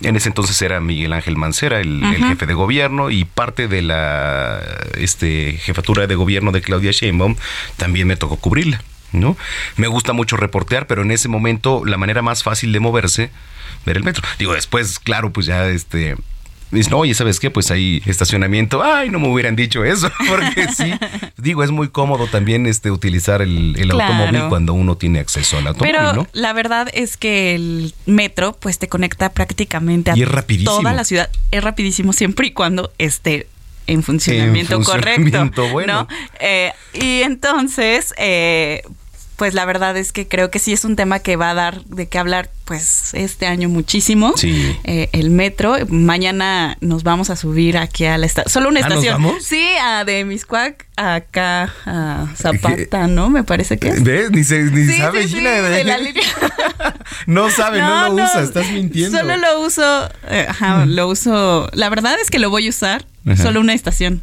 [0.00, 3.82] En ese entonces era Miguel Ángel Mancera, el, el jefe de gobierno, y parte de
[3.82, 4.60] la
[4.96, 7.34] este, jefatura de gobierno de Claudia Sheinbaum
[7.76, 8.80] también me tocó cubrirla.
[9.12, 9.36] ¿no?
[9.76, 13.30] Me gusta mucho reportear, pero en ese momento la manera más fácil de moverse,
[13.86, 14.22] ver el metro.
[14.38, 16.16] Digo, después, claro, pues ya este
[16.70, 17.50] Dicen, oye, ¿sabes qué?
[17.50, 18.82] Pues hay estacionamiento.
[18.82, 20.92] Ay, no me hubieran dicho eso, porque sí.
[21.38, 24.12] Digo, es muy cómodo también este utilizar el, el Claro.
[24.14, 26.26] automóvil cuando uno tiene acceso al automóvil, Pero ¿no?
[26.32, 30.76] la verdad es que el metro pues te conecta prácticamente a Y es rapidísimo.
[30.78, 31.30] toda la ciudad.
[31.50, 33.46] Es rapidísimo siempre y cuando esté
[33.86, 35.68] en funcionamiento, En funcionamiento, correcto.
[35.72, 36.02] bueno.
[36.02, 36.08] ¿no?
[36.40, 38.82] Eh, y entonces, eh,
[39.38, 41.84] pues la verdad es que creo que sí es un tema que va a dar
[41.84, 44.34] de qué hablar pues este año muchísimo.
[44.36, 44.76] Sí.
[44.84, 45.76] Eh, el metro.
[45.88, 48.52] Mañana nos vamos a subir aquí a la estación.
[48.52, 49.22] Solo una ¿Ah, nos estación.
[49.22, 49.44] vamos?
[49.44, 53.30] Sí, a de Miscuac acá a Zapata, ¿no?
[53.30, 54.02] Me parece que es.
[54.02, 54.30] ¿Ves?
[54.32, 56.22] Ni, se, ni Sí, sabe sí, Gina de, de la línea.
[57.26, 58.24] No sabe, no, No, lo no.
[58.24, 59.16] usa, estás mintiendo.
[59.18, 61.70] Solo lo uso, eh, ajá, lo uso.
[61.72, 63.42] La verdad es que lo voy a usar Ajá.
[63.42, 64.22] solo una estación.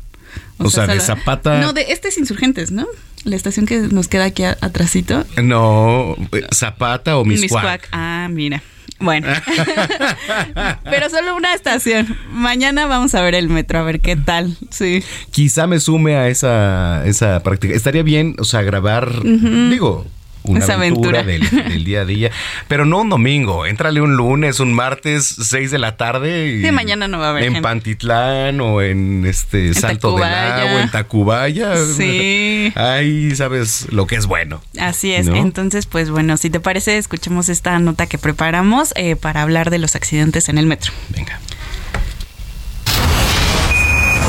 [0.57, 2.85] O sea, de solo- Zapata- No, de este es Insurgentes, ¿no?
[3.25, 5.25] La estación que nos queda aquí a- atrasito.
[5.43, 7.89] No, eh, Zapata o Miscuac.
[7.91, 8.61] Ah, mira.
[8.99, 9.27] Bueno.
[10.83, 12.15] Pero solo una estación.
[12.31, 14.55] Mañana vamos a ver el metro, a ver qué tal.
[14.69, 15.03] Sí.
[15.31, 17.73] Quizá me sume a esa, esa práctica.
[17.73, 20.05] Estaría bien, o sea, grabar, digo,
[20.47, 21.61] una Esa aventura, aventura.
[21.63, 22.31] Del, del día a día.
[22.67, 26.47] Pero no un domingo, éntrale un lunes, un martes, 6 de la tarde.
[26.47, 27.61] Y Sí, mañana no va a haber En gente.
[27.61, 30.23] Pantitlán o en este Salto del.
[30.23, 31.75] Agua, en Tacubaya.
[31.95, 32.71] Sí.
[32.75, 34.61] Ahí sabes lo que es bueno.
[34.79, 35.27] Así es.
[35.27, 35.35] ¿No?
[35.35, 39.79] Entonces, pues bueno, si te parece, escuchemos esta nota que preparamos eh, para hablar de
[39.79, 40.91] los accidentes en el metro.
[41.09, 41.39] Venga.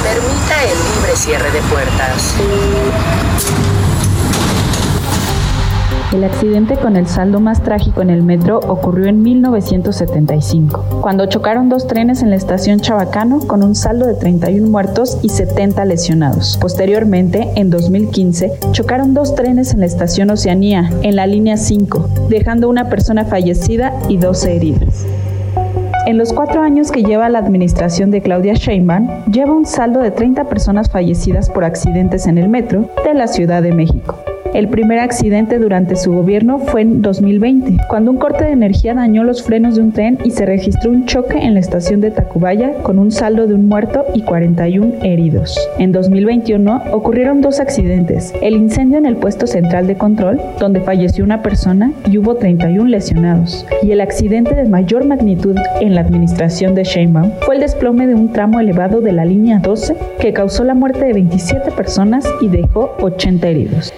[0.03, 2.35] Permita el libre cierre de puertas.
[6.17, 11.69] El accidente con el saldo más trágico en el metro ocurrió en 1975, cuando chocaron
[11.69, 16.57] dos trenes en la estación Chabacano con un saldo de 31 muertos y 70 lesionados.
[16.59, 22.71] Posteriormente, en 2015, chocaron dos trenes en la estación Oceanía, en la línea 5, dejando
[22.71, 25.05] una persona fallecida y 12 heridas.
[26.07, 30.13] En los cuatro años que lleva la administración de Claudia Sheinbaum, lleva un saldo de
[30.13, 34.17] 30 personas fallecidas por accidentes en el metro de la Ciudad de México.
[34.57, 39.23] El primer accidente durante su gobierno fue en 2020, cuando un corte de energía dañó
[39.23, 42.73] los frenos de un tren y se registró un choque en la estación de Tacubaya
[42.83, 45.59] con un saldo de un muerto y 41 heridos.
[45.79, 51.23] En 2021 ocurrieron dos accidentes, el incendio en el puesto central de control, donde falleció
[51.23, 56.75] una persona y hubo 31 lesionados, y el accidente de mayor magnitud en la administración
[56.75, 60.65] de Sheinbaum fue el desplome de un tramo elevado de la línea 12 que causó
[60.65, 63.93] la muerte de 27 personas y dejó 80 heridos.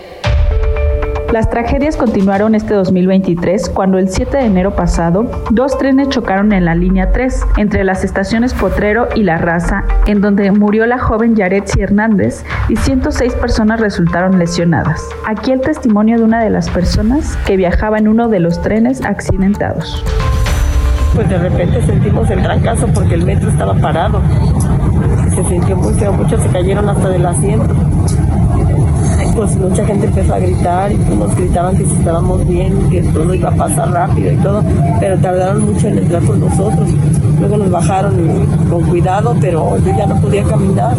[1.32, 6.64] Las tragedias continuaron este 2023 cuando el 7 de enero pasado dos trenes chocaron en
[6.64, 11.36] la línea 3 entre las estaciones Potrero y La Raza, en donde murió la joven
[11.36, 15.06] Yaretsi Hernández y 106 personas resultaron lesionadas.
[15.26, 19.04] Aquí el testimonio de una de las personas que viajaba en uno de los trenes
[19.04, 20.02] accidentados.
[21.14, 24.22] Pues de repente sentimos el gran caso porque el metro estaba parado.
[25.34, 27.74] Se sintió muy feo, muchos se cayeron hasta del asiento.
[29.38, 33.32] Pues mucha gente empezó a gritar y unos gritaban que si estábamos bien, que todo
[33.32, 34.64] iba a pasar rápido y todo,
[34.98, 36.90] pero tardaron mucho en entrar con nosotros.
[37.38, 38.16] Luego nos bajaron
[38.68, 40.96] con cuidado, pero yo ya no podía caminar.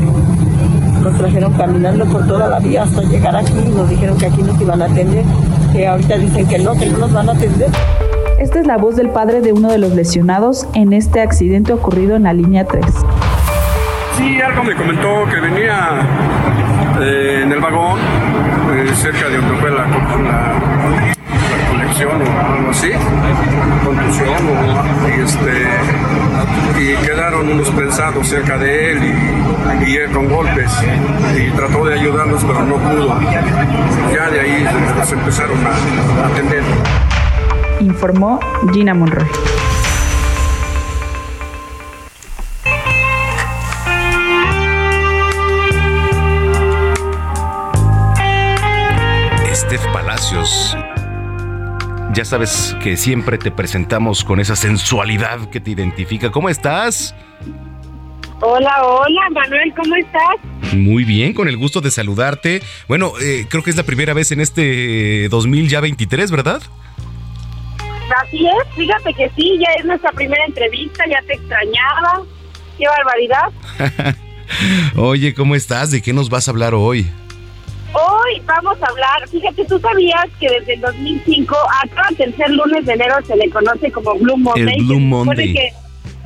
[1.03, 4.41] Nos trajeron caminando por toda la vía hasta llegar aquí y nos dijeron que aquí
[4.41, 5.26] nos iban a atender,
[5.74, 7.70] que ahorita dicen que no, que no nos van a atender.
[8.40, 12.16] Esta es la voz del padre de uno de los lesionados en este accidente ocurrido
[12.16, 12.86] en la línea 3.
[14.18, 16.07] Sí, algo me comentó que venía
[17.01, 20.61] eh, en el vagón eh, cerca de donde fue la, la,
[21.71, 22.91] colección o algo así,
[23.85, 25.67] contusión o, y, este,
[26.81, 30.71] y quedaron unos prensados cerca de él y, y él con golpes
[31.38, 33.19] y trató de ayudarlos pero no pudo.
[34.13, 34.67] Ya de ahí
[34.97, 36.63] los empezaron a, a atender.
[37.80, 38.39] Informó
[38.73, 39.26] Gina Monroy.
[50.20, 50.76] Palacios.
[52.14, 56.30] Ya sabes que siempre te presentamos con esa sensualidad que te identifica.
[56.30, 57.16] ¿Cómo estás?
[58.41, 60.74] Hola, hola, Manuel, ¿cómo estás?
[60.76, 62.62] Muy bien, con el gusto de saludarte.
[62.90, 66.62] Bueno, eh, creo que es la primera vez en este 2023, ¿verdad?
[68.22, 72.24] Así es, fíjate que sí, ya es nuestra primera entrevista, ya te extrañaba.
[72.78, 74.16] Qué barbaridad.
[74.98, 75.91] Oye, ¿cómo estás?
[75.91, 77.10] ¿De qué nos vas a hablar hoy?
[77.94, 82.86] Hoy vamos a hablar, fíjate, tú sabías que desde el 2005 a cada tercer lunes
[82.86, 84.76] de enero se le conoce como Blue Monday.
[84.78, 85.53] El Blue Monday.
[85.53, 85.74] que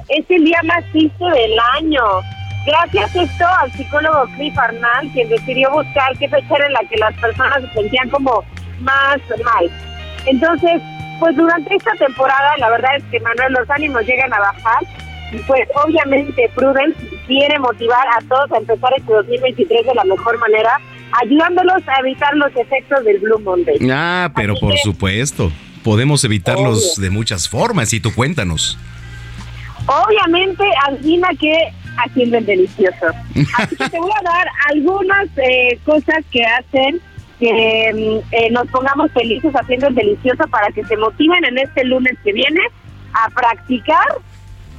[0.10, 2.03] es el día más triste del año.
[2.65, 6.98] Gracias esto al psicólogo Cliff Arnall, quien decidió buscar qué fecha era en la que
[6.98, 8.44] las personas se sentían como
[8.80, 9.69] más mal.
[10.26, 10.81] Entonces,
[11.19, 14.84] pues durante esta temporada, la verdad es que Manuel, los ánimos llegan a bajar
[15.31, 20.38] y pues obviamente Prudence quiere motivar a todos a empezar este 2023 de la mejor
[20.38, 20.80] manera,
[21.22, 23.77] ayudándolos a evitar los efectos del Blue Monday.
[23.91, 25.52] Ah, pero por supuesto,
[25.84, 28.77] podemos evitarlos de muchas formas y tú cuéntanos.
[29.85, 33.07] Obviamente, adivina que haciendo el delicioso.
[33.57, 37.02] Así que te voy a dar algunas eh, cosas que hacen
[37.40, 41.84] que mm, eh, nos pongamos felices haciendo el delicioso para que se motiven en este
[41.84, 42.61] lunes que viene
[43.14, 44.07] a practicar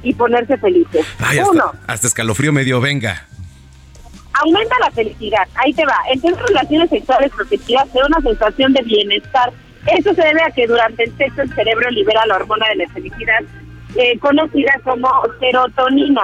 [0.03, 1.05] y ponerse felices.
[1.19, 3.27] Ay, hasta, Uno, hasta escalofrío medio, venga.
[4.43, 5.97] Aumenta la felicidad, ahí te va.
[6.11, 9.51] En tener relaciones sexuales protegidas te da una sensación de bienestar.
[9.87, 12.89] Eso se debe a que durante el sexo el cerebro libera la hormona de la
[12.89, 13.41] felicidad,
[13.95, 15.09] eh, conocida como
[15.39, 16.23] serotonina.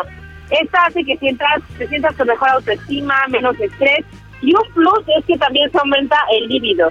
[0.50, 4.06] Esta hace que sientas, te sientas con mejor autoestima, menos estrés
[4.42, 6.90] y un plus es que también se aumenta el líbido.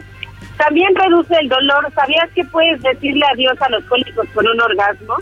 [0.56, 1.92] También reduce el dolor.
[1.94, 5.16] ¿Sabías que puedes decirle adiós a los cólicos con un orgasmo?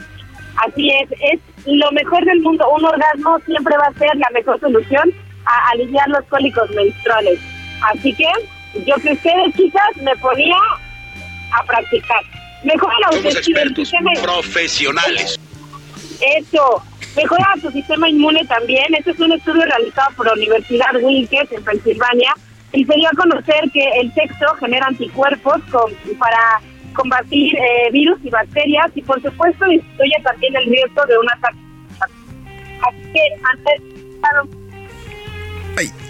[0.66, 2.68] Así es, es lo mejor del mundo.
[2.70, 5.12] Un orgasmo siempre va a ser la mejor solución
[5.48, 7.40] a aliviar los cólicos menstruales.
[7.80, 8.26] Así que
[8.86, 10.56] yo que ustedes, chicas, me ponía
[11.52, 12.22] a practicar.
[12.64, 13.60] Mejora la autoestima.
[14.22, 15.38] profesionales.
[16.20, 16.82] Eso.
[17.16, 18.94] Mejora su sistema inmune también.
[18.96, 22.32] Este es un estudio realizado por la Universidad Wilkes en Pensilvania
[22.72, 26.60] y se dio a conocer que el sexo genera anticuerpos con, para
[26.94, 31.58] combatir eh, virus y bacterias y por supuesto disminuye también el riesgo de una ataque.
[32.86, 33.20] Así que
[33.52, 34.57] antes...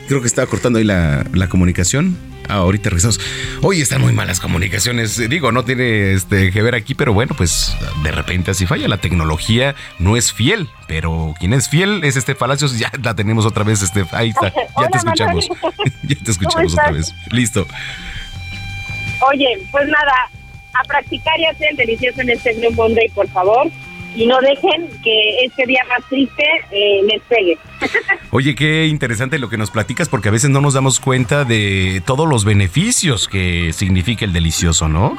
[0.09, 2.16] Creo que estaba cortando ahí la, la comunicación.
[2.48, 3.20] Ah, ahorita regresamos.
[3.60, 5.18] Hoy están muy malas comunicaciones.
[5.28, 8.89] Digo, no tiene este, que ver aquí, pero bueno, pues de repente así falla.
[8.89, 12.78] La tecnología no es fiel, pero quien es fiel es este Palacios.
[12.78, 14.06] Ya la tenemos otra vez, este.
[14.12, 14.51] Ahí está.
[14.80, 15.48] Ya te escuchamos.
[16.05, 17.14] ya te escuchamos otra vez.
[17.30, 17.66] Listo.
[19.30, 20.14] Oye, pues nada,
[20.72, 23.70] a practicar y hacer el delicioso en este Blue Monday, por favor
[24.14, 27.59] y no dejen que este día más triste eh, les pegue.
[28.30, 32.02] Oye, qué interesante lo que nos platicas porque a veces no nos damos cuenta de
[32.05, 35.16] todos los beneficios que significa el delicioso, ¿no?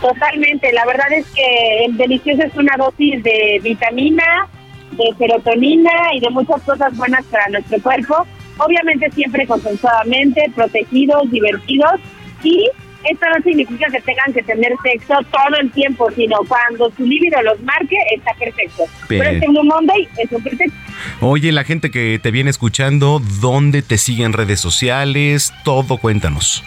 [0.00, 4.48] Totalmente, la verdad es que el delicioso es una dosis de vitamina,
[4.92, 8.26] de serotonina y de muchas cosas buenas para nuestro cuerpo,
[8.58, 12.00] obviamente siempre consensuadamente, protegidos, divertidos
[12.42, 12.70] y
[13.10, 17.40] esto no significa que tengan que tener sexo todo el tiempo, sino cuando su líbido
[17.42, 18.84] los marque, está perfecto.
[19.08, 20.74] Pero, este Blue Monday es un perfecto.
[21.20, 25.52] Oye, la gente que te viene escuchando, ¿dónde te siguen redes sociales?
[25.64, 26.64] Todo, cuéntanos.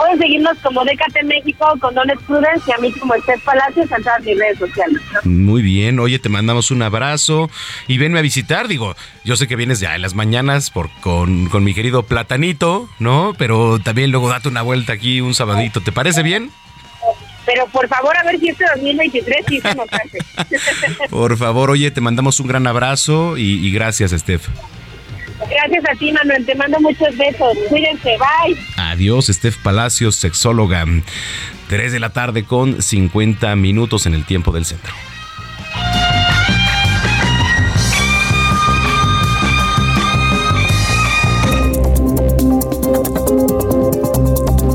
[0.00, 4.02] Pueden seguirnos como Décate México con Don Prudence y a mí como Esther Palacios en
[4.02, 5.02] todas mis redes sociales.
[5.24, 7.50] Muy bien, oye, te mandamos un abrazo
[7.86, 8.66] y venme a visitar.
[8.66, 12.88] Digo, yo sé que vienes ya en las mañanas por, con, con mi querido Platanito,
[12.98, 13.34] ¿no?
[13.36, 16.50] Pero también luego date una vuelta aquí un sabadito, ¿te parece bien?
[17.44, 20.18] Pero por favor, a ver si este 2023 sí se nos hace.
[21.10, 24.48] por favor, oye, te mandamos un gran abrazo y, y gracias, Steph.
[25.50, 26.46] Gracias a ti, Manuel.
[26.46, 27.58] Te mando muchos besos.
[27.68, 28.16] Cuídense.
[28.18, 28.56] Bye.
[28.76, 30.84] Adiós, Steph Palacios, sexóloga.
[31.68, 34.92] 3 de la tarde con 50 minutos en el tiempo del centro.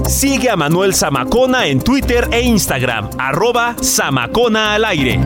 [0.07, 5.19] Sigue a Manuel Zamacona en Twitter e Instagram, arroba Zamacona al aire.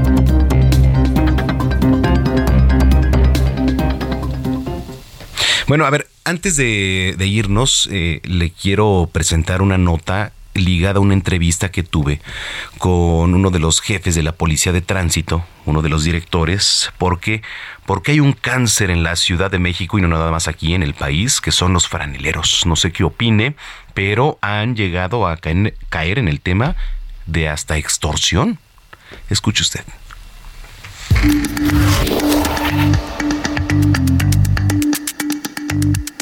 [5.70, 11.14] Bueno, a ver, antes de, irnos, eh, le quiero presentar una nota ligada a una
[11.14, 12.22] entrevista que tuve
[12.80, 17.44] con uno de los jefes de la policía de tránsito, uno de los directores, porque
[17.86, 20.82] porque hay un cáncer en la Ciudad de México y no nada más aquí en
[20.82, 22.66] el país, que son los franeleros.
[22.66, 23.56] No sé qué opine,
[23.94, 26.78] pero han llegado a caer en el tema
[27.28, 28.58] de hasta extorsión.
[29.30, 29.84] Escuche usted.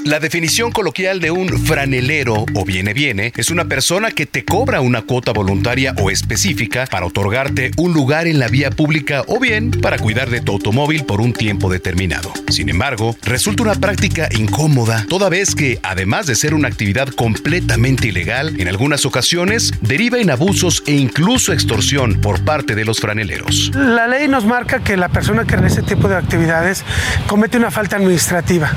[0.07, 4.79] La definición coloquial de un franelero o viene viene es una persona que te cobra
[4.79, 9.69] una cuota voluntaria o específica para otorgarte un lugar en la vía pública o bien
[9.69, 12.31] para cuidar de tu automóvil por un tiempo determinado.
[12.47, 18.07] Sin embargo, resulta una práctica incómoda toda vez que, además de ser una actividad completamente
[18.07, 23.73] ilegal, en algunas ocasiones deriva en abusos e incluso extorsión por parte de los franeleros.
[23.75, 26.85] La ley nos marca que la persona que realiza este tipo de actividades
[27.27, 28.71] comete una falta administrativa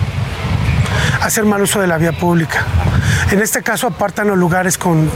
[1.21, 2.65] hacer mal uso de la vía pública.
[3.31, 5.11] En este caso apartan los lugares con,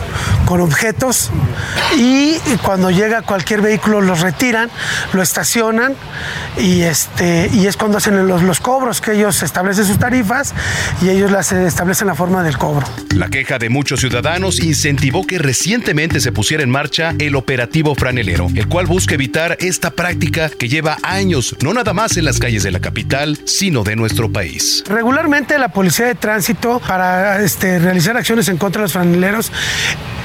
[0.45, 1.31] con objetos
[1.97, 4.71] y, cuando llega cualquier vehículo los retiran,
[5.13, 5.95] lo estacionan
[6.59, 10.55] y, este, y es cuando hacen los, los cobros, que ellos establecen sus tarifas
[11.03, 12.87] y ellos las establecen la forma del cobro.
[13.15, 18.49] La queja de muchos ciudadanos incentivó que recientemente se pusiera en marcha el operativo franelero,
[18.55, 22.63] el cual busca evitar esta práctica que lleva años, no nada más en las calles
[22.63, 24.85] de la capital, sino de nuestro país.
[24.89, 29.53] Regularmente la Policía de Tránsito, para este, realizar acciones en contra de los franeleros,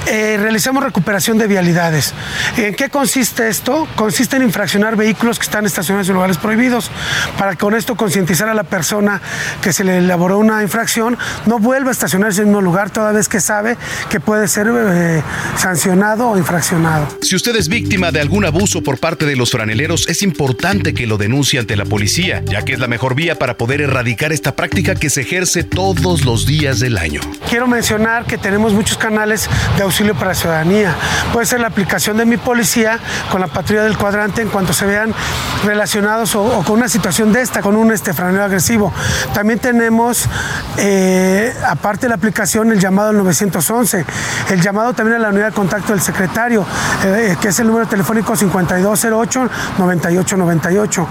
[0.06, 2.14] eh, realizamos recuperación de vialidades.
[2.56, 3.86] ¿En qué consiste esto?
[3.96, 6.90] Consiste en infraccionar vehículos que están estacionados en lugares prohibidos,
[7.38, 9.20] para con esto concientizar a la persona
[9.62, 11.16] que se le elaboró una infracción,
[11.46, 13.76] no vuelva a estacionarse en el mismo lugar toda vez que sabe
[14.08, 15.22] que puede ser eh,
[15.56, 17.06] sancionado o infraccionado.
[17.22, 21.06] Si usted es víctima de algún abuso por parte de los franeleros, es importante que
[21.06, 24.56] lo denuncie ante la policía, ya que es la mejor vía para poder erradicar esta
[24.56, 27.20] práctica que se ejerce todos los días del año.
[27.48, 30.94] Quiero mencionar que tenemos muchos canales de auxilio para la ciudadanía.
[31.32, 32.98] Puede ser la aplicación de mi policía
[33.30, 35.14] con la patrulla del cuadrante en cuanto se vean
[35.64, 38.92] relacionados o, con una situación de esta, con un este, franelero agresivo.
[39.34, 40.26] También tenemos,
[40.78, 44.04] eh, aparte de la aplicación, el llamado al 911,
[44.50, 46.64] el llamado también a la unidad de contacto del secretario,
[47.04, 51.06] eh, que es el número telefónico 5208-9898.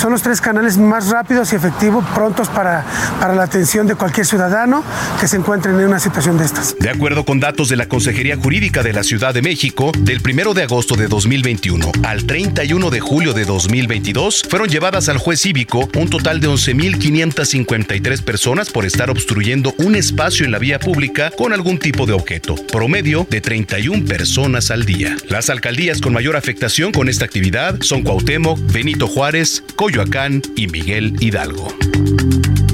[0.00, 2.86] Son los tres canales más rápidos y efectivos, prontos para,
[3.20, 4.82] para la atención de cualquier ciudadano
[5.20, 6.74] que se encuentre en una situación de estas.
[6.78, 10.54] De acuerdo con datos de la Consejería Jurídica de la Ciudad de México, del 1
[10.54, 15.86] de agosto de 2021 al 31 de julio de 2022, fueron llevadas al juez cívico
[15.94, 21.52] un total de 11.553 personas por estar obstruyendo un espacio en la vía pública con
[21.52, 25.14] algún tipo de objeto, promedio de 31 personas al día.
[25.28, 31.16] Las alcaldías con mayor afectación con esta actividad son Cuauhtémoc, Benito Juárez, Coyoacán y Miguel
[31.18, 31.66] Hidalgo.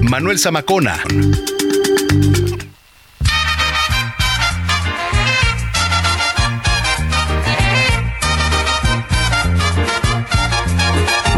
[0.03, 1.03] Manuel Zamacona.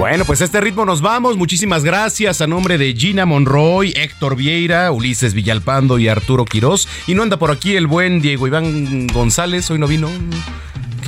[0.01, 1.37] Bueno, pues a este ritmo nos vamos.
[1.37, 6.89] Muchísimas gracias a nombre de Gina Monroy, Héctor Vieira, Ulises Villalpando y Arturo Quirós.
[7.07, 10.11] Y no anda por aquí el buen Diego Iván González, hoy no vino.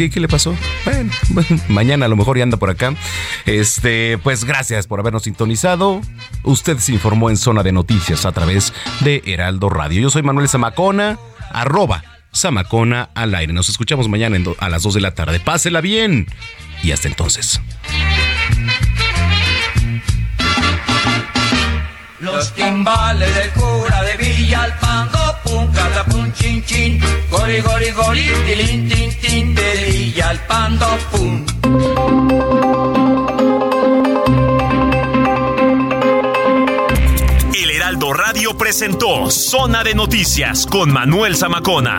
[0.09, 0.56] ¿Qué, le pasó?
[1.31, 2.94] Bueno, mañana a lo mejor ya anda por acá.
[3.44, 6.01] Este, pues gracias por habernos sintonizado.
[6.43, 10.01] Usted se informó en Zona de Noticias a través de Heraldo Radio.
[10.01, 11.18] Yo soy Manuel Zamacona,
[11.52, 12.02] arroba
[12.35, 13.52] Zamacona al aire.
[13.52, 15.39] Nos escuchamos mañana a las 2 de la tarde.
[15.39, 16.27] Pásela bien
[16.82, 17.60] y hasta entonces.
[22.20, 27.01] Los timbales del cura de Villalpando, pum, cada pum, chin, chin,
[27.31, 31.44] gori, gori, gori, tilín, tin, tin, de Villalpando, pum.
[37.55, 41.98] El Heraldo Radio presentó Zona de Noticias con Manuel Zamacona.